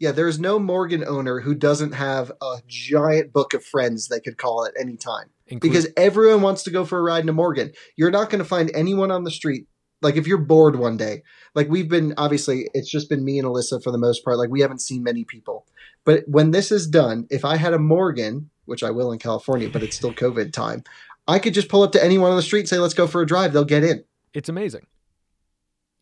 Yeah, 0.00 0.10
there's 0.10 0.40
no 0.40 0.58
Morgan 0.58 1.04
owner 1.06 1.40
who 1.40 1.54
doesn't 1.54 1.92
have 1.92 2.32
a 2.42 2.56
giant 2.66 3.32
book 3.32 3.54
of 3.54 3.64
friends 3.64 4.08
they 4.08 4.20
could 4.20 4.36
call 4.36 4.66
at 4.66 4.72
any 4.78 4.96
time. 4.96 5.30
Inclu- 5.50 5.60
Because 5.60 5.86
everyone 5.96 6.42
wants 6.42 6.62
to 6.64 6.70
go 6.70 6.84
for 6.84 6.98
a 6.98 7.02
ride 7.02 7.22
in 7.22 7.28
a 7.28 7.32
Morgan. 7.32 7.72
You're 7.96 8.10
not 8.10 8.28
going 8.28 8.40
to 8.42 8.48
find 8.48 8.70
anyone 8.74 9.10
on 9.10 9.24
the 9.24 9.30
street. 9.30 9.66
Like 10.02 10.16
if 10.16 10.26
you're 10.26 10.38
bored 10.38 10.76
one 10.76 10.96
day, 10.96 11.22
like 11.54 11.68
we've 11.68 11.88
been 11.88 12.12
obviously 12.18 12.68
it's 12.74 12.90
just 12.90 13.08
been 13.08 13.24
me 13.24 13.38
and 13.38 13.48
Alyssa 13.48 13.82
for 13.82 13.90
the 13.90 13.98
most 13.98 14.24
part. 14.24 14.36
Like 14.38 14.50
we 14.50 14.60
haven't 14.60 14.80
seen 14.80 15.02
many 15.02 15.24
people. 15.24 15.66
But 16.04 16.24
when 16.28 16.50
this 16.50 16.70
is 16.70 16.86
done, 16.86 17.26
if 17.30 17.44
I 17.44 17.56
had 17.56 17.72
a 17.72 17.78
Morgan, 17.78 18.50
which 18.66 18.82
I 18.82 18.90
will 18.90 19.12
in 19.12 19.18
California, 19.18 19.70
but 19.70 19.82
it's 19.82 19.96
still 19.96 20.12
COVID 20.24 20.52
time, 20.52 20.84
I 21.26 21.38
could 21.38 21.54
just 21.54 21.68
pull 21.68 21.82
up 21.82 21.92
to 21.92 22.04
anyone 22.04 22.30
on 22.30 22.36
the 22.36 22.42
street 22.42 22.60
and 22.60 22.68
say, 22.68 22.78
let's 22.78 22.92
go 22.94 23.06
for 23.06 23.22
a 23.22 23.26
drive. 23.26 23.52
They'll 23.54 23.64
get 23.64 23.82
in. 23.84 24.04
it's 24.34 24.48
amazing. 24.50 24.86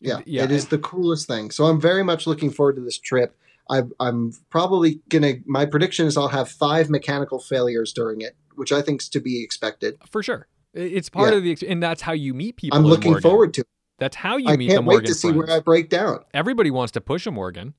Yeah, 0.01 0.19
Yeah, 0.25 0.43
it 0.43 0.51
is 0.51 0.67
the 0.67 0.77
coolest 0.79 1.27
thing. 1.27 1.49
So 1.49 1.63
I'm 1.65 1.79
very 1.79 2.03
much 2.03 2.27
looking 2.27 2.49
forward 2.51 2.75
to 2.75 2.81
this 2.81 2.99
trip. 2.99 3.37
I, 3.69 3.83
I'm 4.01 4.33
probably 4.49 4.99
gonna. 5.07 5.35
My 5.45 5.65
prediction 5.65 6.05
is 6.05 6.17
I'll 6.17 6.27
have 6.27 6.49
five 6.49 6.89
mechanical 6.89 7.39
failures 7.39 7.93
during 7.93 8.19
it, 8.19 8.35
which 8.55 8.73
I 8.73 8.81
think's 8.81 9.07
to 9.09 9.21
be 9.21 9.41
expected. 9.41 9.97
For 10.09 10.21
sure. 10.21 10.47
It's 10.73 11.07
part 11.07 11.31
Yeah. 11.31 11.37
of 11.37 11.43
the 11.43 11.67
and 11.69 11.81
that's 11.81 12.01
how 12.01 12.11
you 12.11 12.33
meet 12.33 12.57
people. 12.57 12.77
I'm 12.77 12.83
looking 12.83 13.17
forward 13.21 13.53
to. 13.53 13.61
it. 13.61 13.67
That's 13.99 14.15
how 14.15 14.37
you 14.37 14.49
I 14.49 14.57
meet 14.57 14.67
the 14.67 14.73
can't 14.75 14.85
wait 14.85 14.93
Morgan 14.95 15.07
to 15.07 15.13
see 15.15 15.31
where 15.31 15.49
I 15.49 15.59
break 15.59 15.89
down. 15.89 16.19
Everybody 16.33 16.71
wants 16.71 16.91
to 16.93 17.01
push 17.01 17.25
a 17.27 17.31
Morgan. 17.31 17.73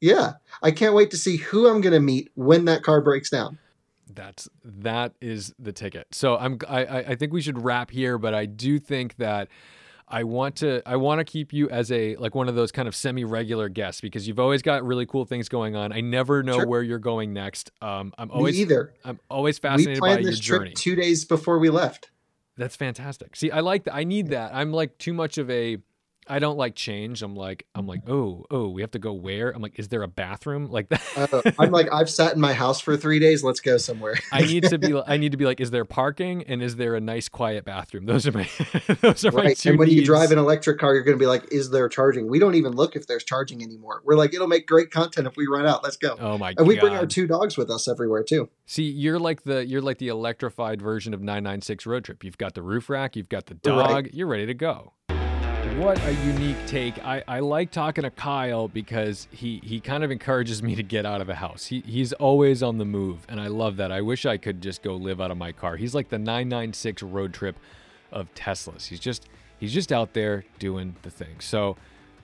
Yeah, 0.00 0.34
I 0.62 0.70
can't 0.70 0.94
wait 0.94 1.10
to 1.10 1.16
see 1.16 1.36
who 1.38 1.68
I'm 1.68 1.80
gonna 1.80 2.00
meet 2.00 2.30
when 2.34 2.64
that 2.66 2.82
car 2.82 3.00
breaks 3.00 3.30
down. 3.30 3.58
That's 4.14 4.48
that 4.64 5.14
is 5.20 5.54
the 5.58 5.72
ticket. 5.72 6.06
So 6.12 6.36
I'm 6.36 6.58
I 6.68 6.84
I 6.84 6.98
I 6.98 7.14
think 7.16 7.32
we 7.32 7.40
should 7.42 7.62
wrap 7.62 7.90
here, 7.90 8.16
but 8.18 8.32
I 8.34 8.46
do 8.46 8.78
think 8.78 9.16
that 9.16 9.48
I 10.06 10.24
want 10.24 10.56
to 10.56 10.80
I 10.86 10.96
want 10.96 11.18
to 11.18 11.24
keep 11.24 11.52
you 11.52 11.68
as 11.68 11.90
a 11.92 12.16
like 12.16 12.34
one 12.34 12.48
of 12.48 12.54
those 12.54 12.72
kind 12.72 12.88
of 12.88 12.94
semi-regular 12.96 13.68
guests 13.68 14.00
because 14.00 14.26
you've 14.26 14.38
always 14.38 14.62
got 14.62 14.84
really 14.86 15.04
cool 15.04 15.24
things 15.26 15.48
going 15.48 15.76
on. 15.76 15.92
I 15.92 16.00
never 16.00 16.42
know 16.42 16.54
Sure. 16.58 16.66
where 16.66 16.82
you're 16.82 16.98
going 16.98 17.32
next. 17.34 17.70
Um, 17.82 18.14
I'm 18.16 18.28
Me 18.28 18.34
always 18.34 18.58
either. 18.60 18.94
I'm 19.04 19.18
always 19.28 19.58
We 19.58 19.68
fascinated 19.68 20.00
by 20.00 20.06
planned 20.06 20.22
your 20.22 20.30
this 20.30 20.40
trip 20.40 20.60
journey. 20.60 20.72
two 20.74 20.94
days 20.94 21.24
before 21.26 21.58
we 21.58 21.68
left. 21.68 22.10
That's 22.58 22.74
fantastic. 22.76 23.36
See, 23.36 23.50
I 23.52 23.60
like 23.60 23.84
that. 23.84 23.94
I 23.94 24.02
need 24.04 24.28
that. 24.28 24.52
I'm 24.52 24.72
like 24.72 24.98
too 24.98 25.14
much 25.14 25.38
of 25.38 25.48
a. 25.48 25.78
I 26.28 26.38
don't 26.38 26.56
like 26.56 26.74
change. 26.74 27.22
I'm 27.22 27.34
like 27.34 27.66
I'm 27.74 27.86
like 27.86 28.08
oh 28.08 28.44
oh 28.50 28.68
we 28.68 28.82
have 28.82 28.90
to 28.92 28.98
go 28.98 29.12
where? 29.12 29.50
I'm 29.50 29.62
like 29.62 29.78
is 29.78 29.88
there 29.88 30.02
a 30.02 30.08
bathroom 30.08 30.66
like 30.66 30.88
that? 30.90 31.02
Uh, 31.18 31.42
I'm 31.58 31.72
like 31.72 31.92
I've 31.92 32.08
sat 32.08 32.34
in 32.34 32.40
my 32.40 32.52
house 32.52 32.80
for 32.80 32.96
three 32.96 33.18
days. 33.18 33.42
Let's 33.42 33.60
go 33.60 33.76
somewhere. 33.76 34.14
I 34.30 34.42
need 34.42 34.64
to 34.64 34.78
be. 34.78 34.94
I 35.06 35.16
need 35.16 35.32
to 35.32 35.38
be 35.38 35.46
like, 35.46 35.60
is 35.60 35.72
there 35.72 35.84
parking 35.84 36.44
and 36.44 36.62
is 36.62 36.76
there 36.76 36.94
a 36.94 37.00
nice 37.00 37.28
quiet 37.28 37.64
bathroom? 37.64 38.06
Those 38.06 38.26
are 38.26 38.32
my. 38.32 38.48
those 39.00 39.24
are 39.24 39.32
my 39.32 39.42
Right. 39.42 39.56
two 39.56 39.70
And 39.70 39.78
when 39.80 39.88
you 39.90 40.04
drive 40.04 40.30
an 40.30 40.38
electric 40.38 40.78
car, 40.78 40.94
you're 40.94 41.02
going 41.02 41.16
to 41.18 41.22
be 41.22 41.26
like, 41.26 41.50
is 41.52 41.70
there 41.70 41.88
charging? 41.88 42.28
We 42.28 42.38
don't 42.38 42.54
even 42.54 42.72
look 42.72 42.94
if 42.94 43.06
there's 43.08 43.24
charging 43.24 43.62
anymore. 43.64 44.02
We're 44.04 44.14
like, 44.16 44.32
it'll 44.32 44.46
make 44.46 44.66
great 44.68 44.90
content 44.92 45.26
if 45.26 45.36
we 45.36 45.46
run 45.48 45.66
out. 45.66 45.82
Let's 45.82 45.96
go. 45.96 46.16
Oh 46.20 46.38
my 46.38 46.50
and 46.50 46.58
god! 46.58 46.66
we 46.68 46.78
bring 46.78 46.94
our 46.94 47.06
two 47.06 47.26
dogs 47.26 47.56
with 47.56 47.68
us 47.70 47.88
everywhere 47.88 48.22
too. 48.22 48.48
See, 48.66 48.84
you're 48.84 49.18
like 49.18 49.42
the 49.42 49.66
you're 49.66 49.82
like 49.82 49.98
the 49.98 50.08
electrified 50.08 50.80
version 50.80 51.14
of 51.14 51.20
996 51.20 51.84
road 51.86 52.04
trip. 52.04 52.22
You've 52.22 52.38
got 52.38 52.54
the 52.54 52.62
roof 52.62 52.88
rack, 52.88 53.16
you've 53.16 53.28
got 53.28 53.46
the 53.46 53.54
Right. 53.54 53.88
dog, 53.88 54.08
you're 54.12 54.28
ready 54.28 54.46
to 54.46 54.54
go. 54.54 54.92
What 55.78 55.96
a 56.04 56.12
unique 56.26 56.56
take. 56.66 57.04
I, 57.04 57.22
I 57.28 57.38
like 57.38 57.70
talking 57.70 58.02
to 58.02 58.10
Kyle 58.10 58.66
because 58.66 59.28
he, 59.30 59.60
he 59.62 59.78
kind 59.78 60.02
of 60.02 60.10
encourages 60.10 60.60
me 60.60 60.74
to 60.74 60.82
get 60.82 61.06
out 61.06 61.20
of 61.20 61.28
the 61.28 61.36
house. 61.36 61.66
He, 61.66 61.84
he's 61.86 62.12
always 62.14 62.64
on 62.64 62.78
the 62.78 62.84
move, 62.84 63.24
and 63.28 63.40
I 63.40 63.46
love 63.46 63.76
that. 63.76 63.92
I 63.92 64.00
wish 64.00 64.26
I 64.26 64.38
could 64.38 64.60
just 64.60 64.82
go 64.82 64.96
live 64.96 65.20
out 65.20 65.30
of 65.30 65.36
my 65.36 65.52
car. 65.52 65.76
He's 65.76 65.94
like 65.94 66.08
the 66.08 66.18
996 66.18 67.04
road 67.04 67.32
trip 67.32 67.60
of 68.10 68.34
Teslas. 68.34 68.88
He's 68.88 68.98
just 68.98 69.28
he's 69.60 69.72
just 69.72 69.92
out 69.92 70.14
there 70.14 70.44
doing 70.58 70.96
the 71.02 71.10
thing. 71.10 71.38
So 71.38 71.76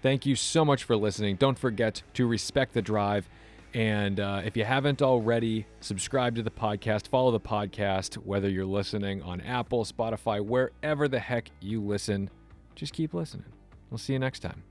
thank 0.02 0.26
you 0.26 0.34
so 0.34 0.64
much 0.64 0.82
for 0.82 0.96
listening. 0.96 1.36
Don't 1.36 1.59
forget 1.59 2.02
to 2.14 2.26
respect 2.26 2.74
the 2.74 2.82
drive. 2.82 3.28
And 3.72 4.18
uh, 4.18 4.42
if 4.44 4.57
you 4.57 4.64
haven't 4.64 5.00
already, 5.00 5.66
subscribe 5.78 6.34
to 6.34 6.42
the 6.42 6.50
podcast, 6.50 7.07
follow 7.07 7.30
the 7.30 7.38
podcast, 7.38 8.14
whether 8.14 8.48
you're 8.48 8.66
listening 8.66 9.22
on 9.22 9.40
Apple, 9.42 9.84
Spotify, 9.84 10.44
wherever 10.44 11.07
the 11.07 11.20
heck 11.20 11.50
you 11.61 11.80
listen. 11.80 12.30
Just 12.75 12.93
keep 12.93 13.14
listening. 13.14 13.47
We'll 13.91 13.99
see 13.99 14.12
you 14.12 14.18
next 14.18 14.41
time. 14.41 14.62